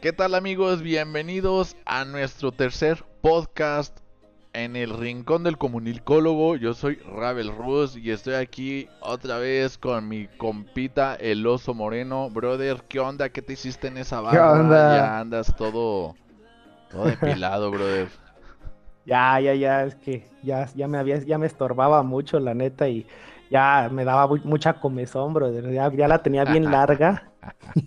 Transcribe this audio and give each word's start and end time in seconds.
¿Qué 0.00 0.12
tal 0.12 0.34
amigos? 0.34 0.82
Bienvenidos 0.82 1.76
a 1.84 2.04
nuestro 2.04 2.52
tercer 2.52 3.04
podcast 3.22 3.98
en 4.52 4.76
el 4.76 4.96
Rincón 4.96 5.42
del 5.42 5.58
Comunicólogo. 5.58 6.56
Yo 6.56 6.74
soy 6.74 6.96
Ravel 6.96 7.54
Ruz 7.56 7.96
y 7.96 8.10
estoy 8.10 8.34
aquí 8.34 8.88
otra 9.00 9.38
vez 9.38 9.78
con 9.78 10.08
mi 10.08 10.28
compita 10.38 11.14
el 11.16 11.46
oso 11.46 11.74
moreno. 11.74 12.30
Brother, 12.30 12.82
¿qué 12.88 13.00
onda? 13.00 13.28
¿Qué 13.30 13.42
te 13.42 13.54
hiciste 13.54 13.88
en 13.88 13.98
esa 13.98 14.20
onda? 14.20 14.94
Ya 14.96 15.18
andas 15.18 15.54
todo, 15.56 16.14
todo 16.90 17.06
depilado, 17.06 17.70
brother. 17.70 18.08
Ya, 19.08 19.38
ya, 19.38 19.54
ya, 19.54 19.84
es 19.84 19.94
que 19.94 20.26
ya, 20.42 20.66
ya 20.74 20.88
me 20.88 20.98
había, 20.98 21.18
ya 21.18 21.38
me 21.38 21.46
estorbaba 21.46 22.02
mucho, 22.02 22.40
la 22.40 22.54
neta, 22.54 22.88
y 22.88 23.06
ya 23.52 23.88
me 23.88 24.04
daba 24.04 24.26
mu- 24.26 24.40
mucha 24.42 24.80
comezón, 24.80 25.32
brother. 25.32 25.70
Ya, 25.72 25.92
ya 25.92 26.08
la 26.08 26.24
tenía 26.24 26.44
bien 26.44 26.64
larga. 26.72 27.30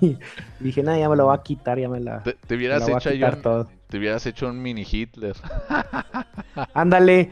Y 0.01 0.17
dije, 0.59 0.83
nada, 0.83 0.97
ya 0.97 1.09
me 1.09 1.15
lo 1.15 1.25
voy 1.25 1.35
a 1.37 1.41
quitar, 1.43 1.79
ya 1.79 1.89
me 1.89 1.99
la, 1.99 2.23
Te, 2.23 2.33
te 2.33 2.55
me 2.55 2.57
hubieras 2.57 2.87
la 2.87 2.95
a 2.95 2.97
hecho 2.97 3.11
quitar 3.11 3.35
un- 3.35 3.41
todo. 3.41 3.67
te 3.87 3.97
hubieras 3.97 4.25
hecho 4.25 4.47
un 4.47 4.61
mini 4.61 4.85
Hitler. 4.89 5.35
Ándale. 6.73 7.29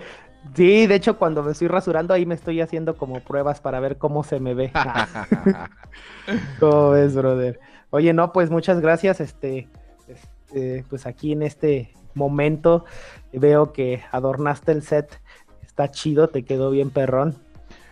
Sí, 0.56 0.88
de 0.88 0.96
hecho, 0.96 1.18
cuando 1.18 1.44
me 1.44 1.52
estoy 1.52 1.68
rasurando, 1.68 2.14
ahí 2.14 2.26
me 2.26 2.34
estoy 2.36 2.62
haciendo 2.62 2.96
como 2.96 3.20
pruebas 3.20 3.60
para 3.60 3.80
ver 3.82 3.98
cómo 3.98 4.24
se 4.24 4.40
me 4.40 4.54
ve. 4.54 4.72
¿Cómo 6.60 6.92
ves, 6.92 7.16
brother? 7.16 7.60
Oye, 7.90 8.14
no, 8.14 8.32
pues 8.32 8.50
muchas 8.50 8.80
gracias. 8.80 9.20
Este, 9.20 9.68
este, 10.08 10.86
pues 10.90 11.06
aquí 11.06 11.34
en 11.34 11.42
este 11.44 11.94
momento 12.14 12.86
veo 13.34 13.74
que 13.74 14.04
adornaste 14.12 14.72
el 14.72 14.84
set. 14.84 15.20
Está 15.66 15.92
chido, 15.92 16.30
te 16.30 16.44
quedó 16.44 16.72
bien 16.72 16.90
perrón. 16.92 17.36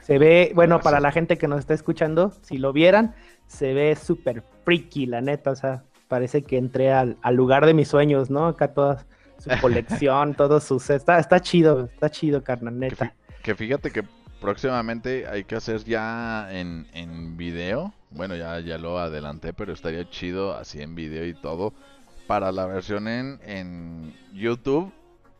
Se 0.01 0.17
ve, 0.19 0.51
bueno, 0.55 0.79
para 0.81 0.99
la 0.99 1.11
gente 1.11 1.37
que 1.37 1.47
nos 1.47 1.59
está 1.59 1.73
escuchando, 1.73 2.31
si 2.41 2.57
lo 2.57 2.73
vieran, 2.73 3.15
se 3.47 3.73
ve 3.73 3.95
súper 3.95 4.43
freaky, 4.63 5.05
la 5.05 5.21
neta. 5.21 5.51
O 5.51 5.55
sea, 5.55 5.83
parece 6.07 6.43
que 6.43 6.57
entré 6.57 6.91
al, 6.91 7.17
al 7.21 7.35
lugar 7.35 7.65
de 7.65 7.73
mis 7.73 7.87
sueños, 7.87 8.29
¿no? 8.29 8.47
Acá 8.47 8.73
toda 8.73 9.05
su 9.37 9.49
colección, 9.61 10.33
todo 10.33 10.59
su 10.59 10.79
set. 10.79 10.97
Está, 10.97 11.19
está 11.19 11.39
chido, 11.39 11.85
está 11.85 12.09
chido, 12.09 12.43
carnal, 12.43 12.79
neta. 12.79 13.13
que 13.43 13.55
fíjate 13.55 13.91
que 13.91 14.03
próximamente 14.39 15.27
hay 15.27 15.43
que 15.43 15.55
hacer 15.55 15.83
ya 15.83 16.47
en, 16.51 16.87
en 16.93 17.37
video. 17.37 17.93
Bueno, 18.11 18.35
ya, 18.35 18.59
ya 18.59 18.77
lo 18.77 18.99
adelanté, 18.99 19.53
pero 19.53 19.73
estaría 19.73 20.09
chido 20.09 20.55
así 20.55 20.81
en 20.81 20.95
video 20.95 21.25
y 21.25 21.33
todo. 21.33 21.73
Para 22.27 22.51
la 22.51 22.65
versión 22.65 23.07
en, 23.07 23.39
en 23.43 24.13
YouTube. 24.33 24.91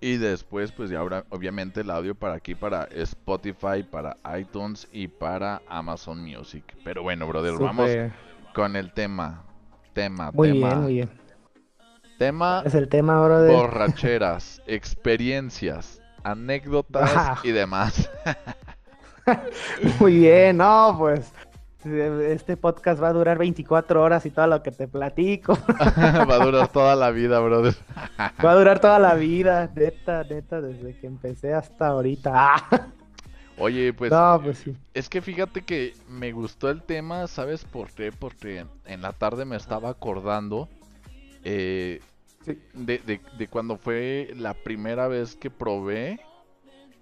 Y 0.05 0.17
después, 0.17 0.71
pues 0.71 0.91
ya 0.91 0.99
habrá 0.99 1.25
obviamente 1.29 1.81
el 1.81 1.89
audio 1.89 2.13
para 2.13 2.35
aquí, 2.35 2.53
para 2.53 2.83
Spotify, 2.91 3.81
para 3.89 4.17
iTunes 4.39 4.87
y 4.91 5.07
para 5.07 5.63
Amazon 5.67 6.23
Music. 6.23 6.63
Pero 6.83 7.01
bueno, 7.01 7.27
brother, 7.27 7.53
vamos 7.57 7.89
con 8.53 8.75
el 8.75 8.93
tema. 8.93 9.43
Tema, 9.93 10.29
Muy 10.31 10.51
tema. 10.51 10.67
bien, 10.67 10.81
muy 10.83 10.93
bien. 10.93 11.09
Tema 12.19 12.61
Es 12.65 12.75
el 12.75 12.87
tema, 12.87 13.19
brother. 13.25 13.51
borracheras, 13.51 14.61
experiencias, 14.67 15.99
anécdotas 16.23 17.11
Ah. 17.15 17.39
y 17.43 17.49
demás. 17.51 18.07
Muy 19.99 20.19
bien, 20.19 20.57
no, 20.57 20.95
pues 20.99 21.33
este 21.85 22.57
podcast 22.57 23.01
va 23.01 23.09
a 23.09 23.13
durar 23.13 23.37
24 23.37 24.01
horas 24.01 24.25
y 24.25 24.31
todo 24.31 24.47
lo 24.47 24.63
que 24.63 24.71
te 24.71 24.87
platico. 24.87 25.53
Va 25.79 26.35
a 26.35 26.45
durar 26.45 26.67
toda 26.69 26.95
la 26.95 27.11
vida, 27.11 27.39
brother. 27.39 27.75
Va 28.43 28.51
a 28.51 28.55
durar 28.55 28.79
toda 28.79 28.97
la 28.99 29.13
vida, 29.13 29.69
neta, 29.75 30.23
neta, 30.23 30.61
desde 30.61 30.97
que 30.99 31.07
empecé 31.07 31.53
hasta 31.53 31.87
ahorita. 31.87 32.31
Ah, 32.33 32.87
Oye, 33.57 33.93
pues 33.93 34.11
no, 34.11 34.41
pues 34.43 34.57
sí. 34.57 34.75
es 34.93 35.07
que 35.07 35.21
fíjate 35.21 35.61
que 35.63 35.93
me 36.09 36.31
gustó 36.33 36.69
el 36.69 36.81
tema, 36.81 37.25
¿sabes 37.27 37.63
por 37.63 37.89
qué? 37.91 38.11
Porque 38.11 38.65
en 38.85 39.01
la 39.01 39.13
tarde 39.13 39.45
me 39.45 39.55
estaba 39.55 39.89
acordando 39.89 40.67
eh, 41.43 42.01
Sí. 42.43 42.59
de, 42.73 42.99
de- 42.99 43.21
de 43.37 43.47
cuando 43.47 43.77
fue 43.77 44.31
la 44.35 44.53
primera 44.53 45.07
vez 45.07 45.35
que 45.35 45.49
probé 45.49 46.19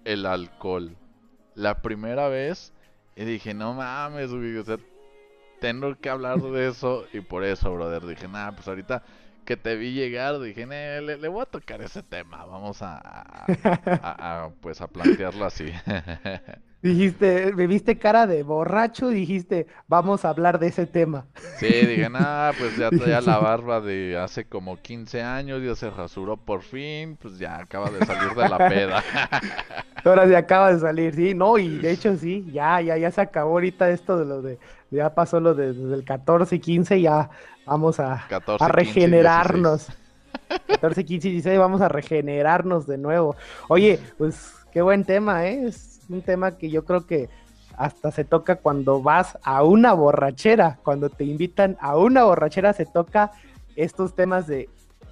el 0.04 0.24
alcohol. 0.26 0.96
La 1.54 1.82
primera 1.82 2.28
vez 2.28 2.72
y 3.16 3.24
dije, 3.24 3.54
no 3.54 3.74
mames, 3.74 4.30
güey, 4.32 4.56
o 4.56 4.64
sea, 4.64 4.78
tengo 5.60 5.94
que 5.96 6.10
hablar 6.10 6.40
de 6.40 6.68
eso 6.68 7.06
y 7.12 7.20
por 7.20 7.44
eso, 7.44 7.72
brother, 7.72 8.04
dije, 8.06 8.28
nada, 8.28 8.52
pues 8.52 8.68
ahorita 8.68 9.02
que 9.44 9.56
te 9.56 9.76
vi 9.76 9.92
llegar, 9.92 10.40
dije, 10.40 10.66
"Nee, 10.66 11.00
le, 11.02 11.18
le 11.18 11.28
voy 11.28 11.42
a 11.42 11.46
tocar 11.46 11.82
ese 11.82 12.02
tema, 12.02 12.44
vamos 12.46 12.80
a- 12.82 13.00
a, 14.02 14.50
pues 14.60 14.80
a 14.80 14.88
plantearlo 14.88 15.44
así. 15.44 15.66
Dijiste, 16.84 17.54
me 17.54 17.66
viste 17.66 17.96
cara 17.96 18.26
de 18.26 18.42
borracho 18.42 19.08
dijiste, 19.08 19.66
vamos 19.88 20.26
a 20.26 20.28
hablar 20.28 20.58
de 20.58 20.66
ese 20.66 20.84
tema. 20.84 21.24
Sí, 21.56 21.66
dije, 21.66 22.10
nada, 22.10 22.52
pues 22.58 22.76
ya 22.76 22.90
traía 22.90 23.22
la 23.22 23.38
barba 23.38 23.80
de 23.80 24.18
hace 24.18 24.44
como 24.44 24.76
15 24.76 25.22
años, 25.22 25.62
ya 25.62 25.74
se 25.76 25.88
rasuró 25.88 26.36
por 26.36 26.60
fin, 26.60 27.16
pues 27.16 27.38
ya 27.38 27.56
acaba 27.56 27.88
de 27.88 28.04
salir 28.04 28.34
de 28.34 28.48
la 28.50 28.58
peda. 28.68 29.02
Ahora 30.04 30.28
se 30.28 30.36
acaba 30.36 30.74
de 30.74 30.78
salir, 30.78 31.14
sí, 31.14 31.32
no, 31.32 31.56
y 31.56 31.78
de 31.78 31.90
hecho 31.90 32.18
sí, 32.18 32.46
ya, 32.52 32.82
ya, 32.82 32.98
ya 32.98 33.10
se 33.10 33.22
acabó 33.22 33.52
ahorita 33.52 33.88
esto 33.88 34.18
de 34.18 34.26
lo 34.26 34.42
de, 34.42 34.58
ya 34.90 35.14
pasó 35.14 35.40
lo 35.40 35.54
de, 35.54 35.72
desde 35.72 35.94
el 35.94 36.04
14 36.04 36.56
y 36.56 36.58
15, 36.58 37.00
ya 37.00 37.30
vamos 37.64 37.98
a, 37.98 38.26
14, 38.28 38.62
a 38.62 38.68
15 38.68 38.72
regenerarnos. 38.76 39.88
14, 40.68 41.02
15 41.06 41.28
y 41.28 41.32
16, 41.32 41.58
vamos 41.58 41.80
a 41.80 41.88
regenerarnos 41.88 42.86
de 42.86 42.98
nuevo. 42.98 43.36
Oye, 43.68 43.98
pues 44.18 44.52
qué 44.70 44.82
buen 44.82 45.04
tema, 45.04 45.46
¿eh? 45.46 45.68
Es 45.68 45.93
un 46.08 46.22
tema 46.22 46.56
que 46.56 46.70
yo 46.70 46.84
creo 46.84 47.06
que 47.06 47.28
hasta 47.76 48.10
se 48.12 48.24
toca 48.24 48.56
cuando 48.56 49.02
vas 49.02 49.36
a 49.42 49.62
una 49.64 49.92
borrachera, 49.94 50.78
cuando 50.84 51.10
te 51.10 51.24
invitan 51.24 51.76
a 51.80 51.96
una 51.96 52.24
borrachera 52.24 52.72
se 52.72 52.86
toca 52.86 53.32
estos 53.76 54.14
temas 54.14 54.46
de 54.46 54.68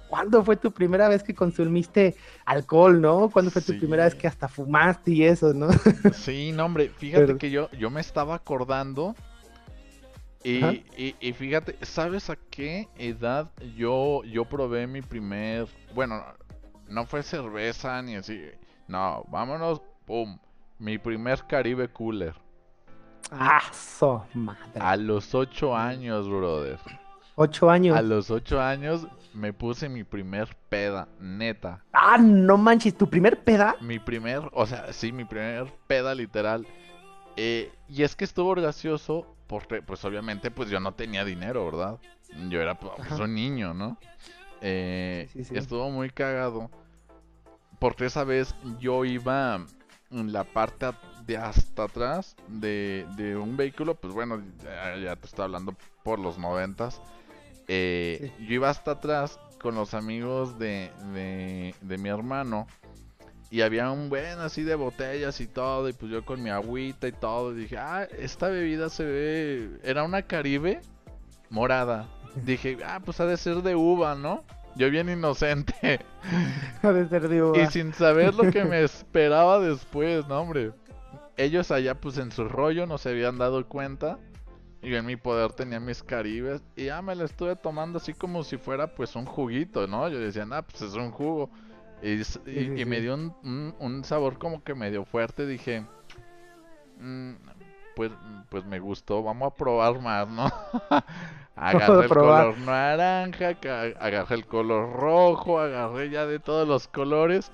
¿cuándo 0.07 0.43
fue 0.45 0.55
tu 0.55 0.71
primera 0.71 1.09
vez 1.09 1.23
que 1.23 1.33
consumiste 1.33 2.15
alcohol, 2.45 3.01
no? 3.01 3.29
¿Cuándo 3.29 3.49
fue 3.51 3.61
tu 3.61 3.73
Sí. 3.73 3.79
primera 3.79 4.05
vez 4.05 4.15
que 4.15 4.27
hasta 4.27 4.47
fumaste 4.47 5.11
y 5.11 5.23
eso, 5.23 5.53
no? 5.53 5.67
Sí, 6.13 6.51
no, 6.53 6.65
hombre, 6.65 6.89
fíjate 6.89 7.25
Pero- 7.25 7.37
que 7.37 7.49
yo, 7.51 7.69
yo 7.71 7.89
me 7.89 7.99
estaba 7.99 8.35
acordando 8.35 9.15
y, 10.45 11.15
y 11.21 11.31
fíjate, 11.33 11.77
¿sabes 11.85 12.29
a 12.29 12.35
qué 12.35 12.89
edad 12.97 13.49
yo, 13.77 14.23
yo 14.25 14.43
probé 14.45 14.87
mi 14.87 15.01
primer, 15.01 15.67
bueno, 15.95 16.21
no 16.89 17.05
fue 17.05 17.23
cerveza 17.23 18.01
ni 18.01 18.15
así, 18.15 18.41
no, 18.89 19.23
vámonos, 19.29 19.81
pum, 20.05 20.37
mi 20.79 20.97
primer 20.97 21.43
Caribe 21.47 21.87
Cooler, 21.89 22.33
¡Ah, 23.31 23.61
so 23.71 24.25
madre! 24.33 24.79
a 24.79 24.95
los 24.95 25.33
8 25.33 25.75
años, 25.75 26.27
brother, 26.27 26.79
Ocho 27.35 27.69
años. 27.69 27.97
a 27.97 28.01
los 28.01 28.29
8 28.29 28.61
años 28.61 29.07
me 29.33 29.53
puse 29.53 29.89
mi 29.89 30.03
primer 30.03 30.55
peda, 30.69 31.07
neta, 31.19 31.83
¡Ah, 31.93 32.17
no 32.19 32.57
manches! 32.57 32.95
¿Tu 32.97 33.09
primer 33.09 33.43
peda? 33.43 33.75
mi 33.81 33.99
primer, 33.99 34.41
o 34.53 34.65
sea, 34.65 34.91
sí, 34.93 35.11
mi 35.11 35.25
primer 35.25 35.73
peda 35.87 36.13
literal. 36.13 36.67
Eh, 37.35 37.71
y 37.89 38.03
es 38.03 38.15
que 38.15 38.25
estuvo 38.25 38.53
gracioso 38.53 39.25
porque, 39.47 39.81
pues 39.81 40.05
obviamente, 40.05 40.51
pues 40.51 40.69
yo 40.69 40.79
no 40.79 40.93
tenía 40.93 41.25
dinero, 41.25 41.65
¿verdad? 41.65 41.97
Yo 42.49 42.61
era 42.61 42.75
pues, 42.75 42.93
Ajá. 42.99 43.23
un 43.23 43.33
niño, 43.33 43.73
¿no? 43.73 43.97
Eh, 44.61 45.27
Sí, 45.33 45.43
sí. 45.43 45.57
Estuvo 45.57 45.89
muy 45.89 46.11
cagado 46.11 46.69
porque 47.79 48.05
esa 48.05 48.23
vez 48.23 48.53
yo 48.79 49.03
iba 49.03 49.65
en 50.13 50.31
la 50.33 50.43
parte 50.43 50.87
de 51.25 51.37
hasta 51.37 51.85
atrás 51.85 52.35
de, 52.47 53.05
de 53.17 53.35
un 53.37 53.57
vehículo, 53.57 53.95
pues 53.95 54.13
bueno, 54.13 54.41
ya, 54.63 54.97
ya 54.97 55.15
te 55.15 55.25
estoy 55.27 55.45
hablando 55.45 55.75
por 56.03 56.19
los 56.19 56.37
noventas. 56.37 57.01
Eh, 57.67 58.31
Yo 58.39 58.55
iba 58.55 58.69
hasta 58.69 58.91
atrás 58.91 59.39
con 59.61 59.75
los 59.75 59.93
amigos 59.93 60.59
de, 60.59 60.91
de, 61.13 61.75
de 61.81 61.97
mi 61.97 62.09
hermano 62.09 62.67
y 63.49 63.61
había 63.61 63.91
un 63.91 64.09
buen 64.09 64.39
así 64.39 64.63
de 64.63 64.75
botellas 64.75 65.39
y 65.39 65.47
todo, 65.47 65.87
y 65.89 65.93
pues 65.93 66.11
yo 66.11 66.25
con 66.25 66.41
mi 66.41 66.49
agüita 66.49 67.07
y 67.07 67.11
todo, 67.11 67.53
y 67.53 67.61
dije, 67.61 67.77
ah, 67.77 68.07
esta 68.17 68.47
bebida 68.49 68.89
se 68.89 69.05
ve, 69.05 69.79
era 69.83 70.03
una 70.03 70.23
Caribe 70.23 70.81
morada. 71.49 72.07
Dije, 72.45 72.77
ah, 72.85 72.99
pues 73.03 73.19
ha 73.19 73.25
de 73.27 73.37
ser 73.37 73.57
de 73.61 73.75
uva, 73.75 74.15
¿no? 74.15 74.43
Yo 74.75 74.89
bien 74.89 75.09
inocente. 75.09 75.99
Ha 76.81 76.91
de 76.91 77.07
ser 77.07 77.27
de 77.29 77.43
uva. 77.43 77.61
Y 77.61 77.67
sin 77.67 77.93
saber 77.93 78.33
lo 78.33 78.49
que 78.51 78.63
me 78.63 78.81
esperaba 78.83 79.59
después, 79.59 80.27
no, 80.27 80.39
hombre. 80.39 80.71
Ellos 81.37 81.71
allá, 81.71 81.95
pues 81.99 82.17
en 82.17 82.31
su 82.31 82.47
rollo, 82.47 82.85
no 82.85 82.97
se 82.97 83.09
habían 83.09 83.37
dado 83.37 83.65
cuenta. 83.67 84.19
Y 84.81 84.89
yo 84.89 84.97
en 84.97 85.05
mi 85.05 85.15
poder 85.15 85.53
tenía 85.53 85.79
mis 85.79 86.03
caribes. 86.03 86.61
Y 86.75 86.85
ya 86.85 87.01
me 87.01 87.15
la 87.15 87.23
estuve 87.25 87.55
tomando 87.55 87.97
así 87.97 88.13
como 88.13 88.43
si 88.43 88.57
fuera, 88.57 88.87
pues, 88.95 89.15
un 89.15 89.25
juguito, 89.25 89.87
¿no? 89.87 90.09
Yo 90.09 90.19
decía, 90.19 90.45
ah, 90.51 90.61
pues 90.61 90.81
es 90.81 90.93
un 90.95 91.11
jugo. 91.11 91.49
Y, 92.01 92.09
y- 92.09 92.23
Sí, 92.23 92.39
sí, 92.45 92.71
y 92.81 92.85
me 92.85 92.99
dio 92.99 93.13
un, 93.13 93.33
un- 93.43 93.75
un 93.79 94.03
sabor 94.03 94.37
como 94.37 94.61
que 94.63 94.75
medio 94.75 95.05
fuerte. 95.05 95.45
Dije, 95.47 95.85
"Mm, 96.99 97.33
pues, 97.95 98.11
pues 98.49 98.65
me 98.65 98.79
gustó, 98.79 99.23
vamos 99.23 99.51
a 99.51 99.55
probar 99.55 99.99
más, 100.01 100.27
¿no? 100.29 100.45
Agarré 101.55 102.05
el 102.05 102.09
color 102.09 102.57
naranja, 102.57 103.49
agarré 103.99 104.35
el 104.35 104.45
color 104.47 104.91
rojo, 104.93 105.59
agarré 105.59 106.09
ya 106.09 106.25
de 106.25 106.39
todos 106.39 106.67
los 106.67 106.87
colores. 106.87 107.51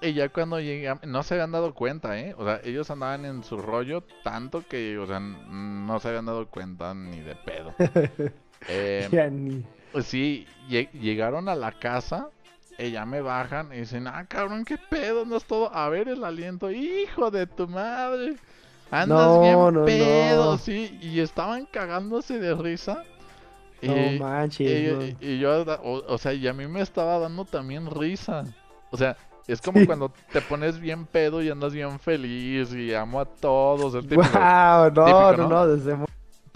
Y 0.00 0.12
ya 0.12 0.28
cuando 0.28 0.60
llegamos, 0.60 1.04
no 1.04 1.22
se 1.22 1.34
habían 1.34 1.52
dado 1.52 1.74
cuenta, 1.74 2.18
¿eh? 2.18 2.34
O 2.38 2.44
sea, 2.44 2.60
ellos 2.64 2.90
andaban 2.90 3.24
en 3.24 3.42
su 3.42 3.56
rollo 3.56 4.04
tanto 4.22 4.62
que, 4.66 4.98
o 4.98 5.06
sea, 5.06 5.20
no 5.20 5.98
se 6.00 6.08
habían 6.08 6.26
dado 6.26 6.46
cuenta 6.48 6.94
ni 6.94 7.20
de 7.20 7.34
pedo. 7.34 7.74
eh, 8.68 9.08
Pues 9.90 10.06
sí, 10.06 10.46
llegaron 10.68 11.48
a 11.48 11.54
la 11.56 11.72
casa, 11.72 12.28
ya 12.78 13.06
me 13.06 13.22
bajan 13.22 13.72
y 13.72 13.78
dicen, 13.78 14.06
ah, 14.06 14.26
cabrón, 14.28 14.64
qué 14.64 14.76
pedo, 14.78 15.24
no 15.24 15.36
es 15.36 15.44
todo. 15.46 15.74
A 15.74 15.88
ver 15.88 16.08
el 16.08 16.24
aliento, 16.24 16.70
hijo 16.70 17.30
de 17.30 17.46
tu 17.46 17.66
madre. 17.66 18.36
Andas 18.90 19.40
bien 19.40 19.84
pedo, 19.84 20.58
sí. 20.58 20.98
Y 21.00 21.20
estaban 21.20 21.66
cagándose 21.66 22.38
de 22.38 22.54
risa. 22.54 23.02
No 23.82 23.94
manches. 24.24 25.14
Y, 25.20 25.38
yo, 25.38 25.64
o, 25.82 26.18
sea, 26.18 26.32
y 26.32 26.46
a 26.48 26.52
mí 26.52 26.66
me 26.66 26.80
estaba 26.80 27.18
dando 27.18 27.44
también 27.44 27.90
risa. 27.90 28.44
O 28.90 28.96
sea, 28.96 29.16
es 29.46 29.60
como 29.60 29.84
cuando 29.86 30.12
te 30.32 30.40
pones 30.40 30.80
bien 30.80 31.06
pedo 31.06 31.42
y 31.42 31.50
andas 31.50 31.72
bien 31.72 31.98
feliz 31.98 32.72
y 32.72 32.94
amo 32.94 33.20
a 33.20 33.24
todos. 33.24 33.92
wow, 33.94 34.90
no, 34.92 35.32
no, 35.36 35.48
no, 35.48 35.66
desde 35.66 35.96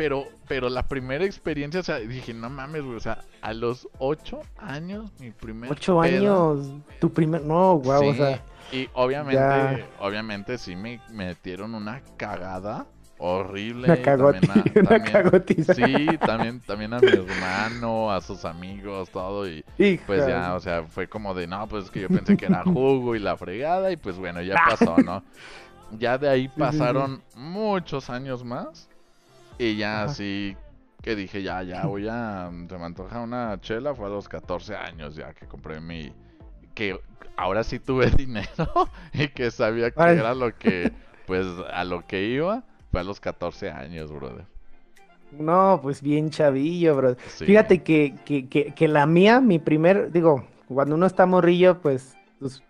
pero, 0.00 0.26
pero 0.48 0.70
la 0.70 0.88
primera 0.88 1.26
experiencia, 1.26 1.80
o 1.80 1.82
sea, 1.82 1.98
dije, 1.98 2.32
no 2.32 2.48
mames, 2.48 2.82
güey, 2.82 2.96
o 2.96 3.00
sea, 3.00 3.22
a 3.42 3.52
los 3.52 3.86
ocho 3.98 4.40
años, 4.56 5.12
mi 5.18 5.30
primer. 5.30 5.70
Ocho 5.70 6.00
años, 6.00 6.72
tu 7.00 7.12
primer, 7.12 7.42
no, 7.42 7.74
guau, 7.74 8.08
o 8.08 8.14
sea. 8.14 8.42
Y 8.72 8.88
obviamente, 8.94 9.84
obviamente 9.98 10.58
sí 10.58 10.76
me 10.76 11.00
metieron 11.10 11.74
una 11.74 12.00
cagada 12.16 12.86
horrible. 13.20 13.84
Una, 13.84 15.02
cagotiza. 15.04 15.74
Sí, 15.74 16.06
también, 16.18 16.60
también 16.60 16.94
a 16.94 16.98
mi 16.98 17.08
hermano, 17.08 18.10
a 18.10 18.20
sus 18.20 18.44
amigos, 18.44 19.10
todo. 19.10 19.48
Y 19.48 19.62
pues 20.06 20.26
ya, 20.26 20.54
o 20.54 20.60
sea, 20.60 20.84
fue 20.84 21.08
como 21.08 21.34
de, 21.34 21.46
no, 21.46 21.66
pues 21.68 21.90
que 21.90 22.00
yo 22.00 22.08
pensé 22.08 22.36
que 22.36 22.46
era 22.46 22.62
jugo 22.64 23.14
y 23.14 23.18
la 23.18 23.36
fregada. 23.36 23.92
Y 23.92 23.96
pues 23.96 24.16
bueno, 24.16 24.40
ya 24.42 24.54
pasó, 24.68 24.96
¿no? 24.98 25.22
Ya 25.98 26.18
de 26.18 26.28
ahí 26.28 26.48
pasaron 26.48 27.22
muchos 27.36 28.10
años 28.10 28.44
más. 28.44 28.88
Y 29.58 29.76
ya 29.76 30.04
así 30.04 30.56
que 31.02 31.14
dije, 31.14 31.42
ya, 31.42 31.62
ya 31.62 31.86
voy 31.86 32.08
a. 32.08 32.50
Se 32.68 32.78
me 32.78 32.84
antoja 32.84 33.20
una 33.20 33.60
chela. 33.60 33.94
Fue 33.94 34.06
a 34.06 34.10
los 34.10 34.28
14 34.28 34.76
años 34.76 35.14
ya 35.14 35.34
que 35.34 35.46
compré 35.46 35.80
mi. 35.80 36.12
Que 36.74 36.98
ahora 37.40 37.64
sí 37.64 37.78
tuve 37.78 38.10
dinero 38.16 38.88
y 39.12 39.28
que 39.28 39.50
sabía 39.50 39.90
que 39.90 40.02
era 40.02 40.34
lo 40.34 40.54
que. 40.58 40.92
Pues 41.26 41.46
a 41.72 41.84
lo 41.84 42.06
que 42.06 42.24
iba. 42.24 42.64
Fue 42.90 43.00
a 43.00 43.04
los 43.04 43.20
14 43.20 43.70
años, 43.70 44.10
brother. 44.10 44.44
No, 45.30 45.78
pues 45.80 46.02
bien 46.02 46.30
chavillo, 46.30 46.96
bro. 46.96 47.14
Fíjate 47.14 47.84
que, 47.84 48.16
que, 48.24 48.48
que, 48.48 48.74
que, 48.74 48.88
la 48.88 49.06
mía, 49.06 49.40
mi 49.40 49.60
primer, 49.60 50.10
digo, 50.10 50.44
cuando 50.66 50.96
uno 50.96 51.06
está 51.06 51.24
morrillo, 51.24 51.80
pues 51.80 52.16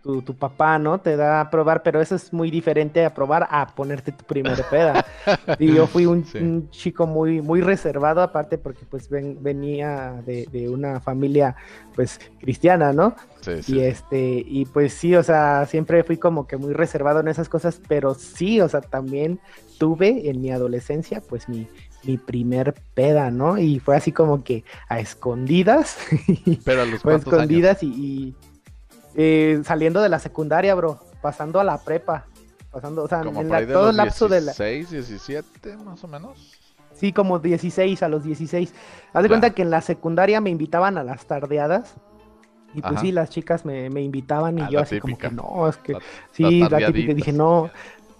tu, 0.02 0.22
tu, 0.22 0.34
papá, 0.34 0.78
¿no? 0.78 1.00
Te 1.00 1.16
da 1.16 1.40
a 1.40 1.50
probar, 1.50 1.82
pero 1.82 2.00
eso 2.00 2.16
es 2.16 2.32
muy 2.32 2.50
diferente 2.50 3.04
a 3.04 3.14
probar 3.14 3.46
a 3.50 3.66
ponerte 3.68 4.10
tu 4.10 4.24
primera 4.24 4.68
peda. 4.68 5.06
y 5.58 5.74
yo 5.74 5.86
fui 5.86 6.06
un, 6.06 6.24
chico 6.70 7.06
muy, 7.06 7.40
muy 7.40 7.60
reservado, 7.60 8.20
aparte 8.20 8.58
porque 8.58 8.84
pues 8.84 9.08
venía 9.08 10.22
de, 10.26 10.48
de, 10.50 10.68
una 10.68 11.00
familia 11.00 11.54
pues 11.94 12.18
cristiana, 12.40 12.92
¿no? 12.92 13.14
Sí, 13.42 13.62
sí. 13.62 13.76
Y 13.76 13.80
este, 13.80 14.44
y 14.44 14.64
pues 14.66 14.92
sí, 14.92 15.14
o 15.14 15.22
sea, 15.22 15.66
siempre 15.66 16.02
fui 16.02 16.16
como 16.16 16.46
que 16.46 16.56
muy 16.56 16.72
reservado 16.72 17.20
en 17.20 17.28
esas 17.28 17.48
cosas, 17.48 17.80
pero 17.86 18.14
sí, 18.14 18.60
o 18.60 18.68
sea, 18.68 18.80
también 18.80 19.38
tuve 19.78 20.28
en 20.28 20.40
mi 20.40 20.50
adolescencia 20.50 21.20
pues 21.20 21.48
mi, 21.48 21.68
mi 22.02 22.18
primer 22.18 22.74
peda, 22.94 23.30
¿no? 23.30 23.56
Y 23.56 23.78
fue 23.78 23.96
así 23.96 24.10
como 24.10 24.42
que 24.42 24.64
a 24.88 24.98
escondidas. 24.98 25.96
Pero 26.64 26.82
a 26.82 26.86
los 26.86 27.00
fue 27.02 27.14
escondidas 27.14 27.82
y 27.82 28.34
eh, 29.14 29.60
saliendo 29.64 30.00
de 30.00 30.08
la 30.08 30.18
secundaria, 30.18 30.74
bro, 30.74 31.00
pasando 31.20 31.60
a 31.60 31.64
la 31.64 31.78
prepa, 31.78 32.26
pasando, 32.70 33.04
o 33.04 33.08
sea, 33.08 33.22
en 33.22 33.48
la, 33.48 33.66
todo 33.66 33.90
el 33.90 33.96
lapso 33.96 34.28
de 34.28 34.40
la... 34.40 34.52
16, 34.52 34.90
17, 34.90 35.76
más 35.78 36.02
o 36.04 36.08
menos. 36.08 36.60
Sí, 36.92 37.12
como 37.12 37.38
16, 37.38 38.02
a 38.02 38.08
los 38.08 38.24
16. 38.24 38.74
Haz 39.12 39.22
de 39.22 39.28
cuenta 39.28 39.50
que 39.50 39.62
en 39.62 39.70
la 39.70 39.80
secundaria 39.80 40.40
me 40.40 40.50
invitaban 40.50 40.98
a 40.98 41.04
las 41.04 41.26
tardeadas. 41.26 41.94
Y 42.74 42.82
pues 42.82 43.00
sí, 43.00 43.10
las 43.10 43.30
chicas 43.30 43.64
me, 43.64 43.86
invitaban 44.00 44.58
y 44.58 44.70
yo 44.70 44.78
así 44.78 45.00
como 45.00 45.18
que 45.18 45.28
no, 45.30 45.68
es 45.68 45.76
que 45.78 45.96
sí, 46.30 46.60
la 46.68 46.78
típica, 46.86 47.14
dije 47.14 47.32
no, 47.32 47.68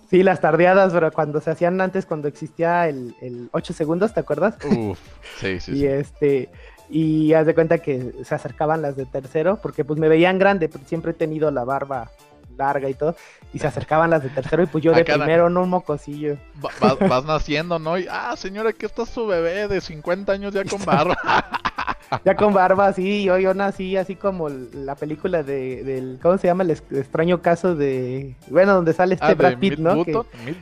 sí, 0.09 0.25
las 0.25 0.41
tardeadas, 0.41 0.93
pero 0.93 1.13
cuando 1.13 1.41
se 1.41 1.51
hacían 1.51 1.81
antes, 1.81 2.05
cuando 2.05 2.27
existía 2.27 2.89
el, 2.89 3.15
el 3.21 3.49
8 3.53 3.73
segundos, 3.73 4.13
¿te 4.13 4.19
acuerdas? 4.19 4.57
Uf, 4.65 4.99
sí, 5.39 5.61
sí. 5.61 5.73
y 5.77 5.87
este, 5.87 6.51
y 6.91 7.33
haz 7.35 7.47
de 7.47 7.55
cuenta 7.55 7.79
que 7.79 8.13
se 8.25 8.35
acercaban 8.35 8.83
las 8.83 8.97
de 8.97 9.07
tercero, 9.07 9.59
porque 9.63 9.85
pues 9.85 9.99
me 9.99 10.09
veían 10.09 10.39
grande, 10.39 10.69
porque 10.69 10.87
siempre 10.87 11.13
he 11.13 11.15
tenido 11.15 11.51
la 11.51 11.65
barba 11.65 12.11
larga 12.57 12.89
y 12.91 12.95
todo, 12.95 13.17
y 13.53 13.59
se 13.59 13.67
acercaban 13.67 14.11
las 14.11 14.23
de 14.23 14.29
tercero 14.29 14.63
y 14.63 14.67
pues 14.67 14.85
yo 14.85 14.93
de 14.93 15.05
primero, 15.05 15.49
no 15.49 15.63
un 15.63 15.71
mocosillo. 15.71 16.37
vas, 16.81 17.25
naciendo, 17.25 17.79
¿no? 17.79 17.97
Y, 17.97 18.07
ah, 18.11 18.35
señora, 18.37 18.71
aquí 18.71 18.87
está 18.87 19.07
su 19.07 19.27
bebé 19.27 19.69
de 19.69 19.81
50 19.81 20.33
años 20.33 20.53
ya 20.53 20.65
con 20.65 20.85
barba. 20.85 21.17
ya 22.25 22.37
con 22.37 22.53
barba, 22.53 22.93
sí, 22.93 23.25
yo, 23.25 23.39
yo 23.39 23.55
nací 23.55 23.97
así 23.97 24.17
como 24.17 24.49
la 24.49 24.95
película 24.95 25.43
de, 25.43 25.83
del, 25.85 26.19
¿cómo 26.21 26.39
se 26.39 26.47
llama? 26.47 26.65
El 26.65 26.71
extraño 26.71 27.43
caso 27.43 27.75
de, 27.75 28.37
bueno, 28.49 28.75
donde 28.75 28.93
sale 28.93 29.15
este 29.15 29.27
ah, 29.27 29.35
Brad 29.35 29.59
Pitt, 29.59 29.79
¿no? 29.79 30.05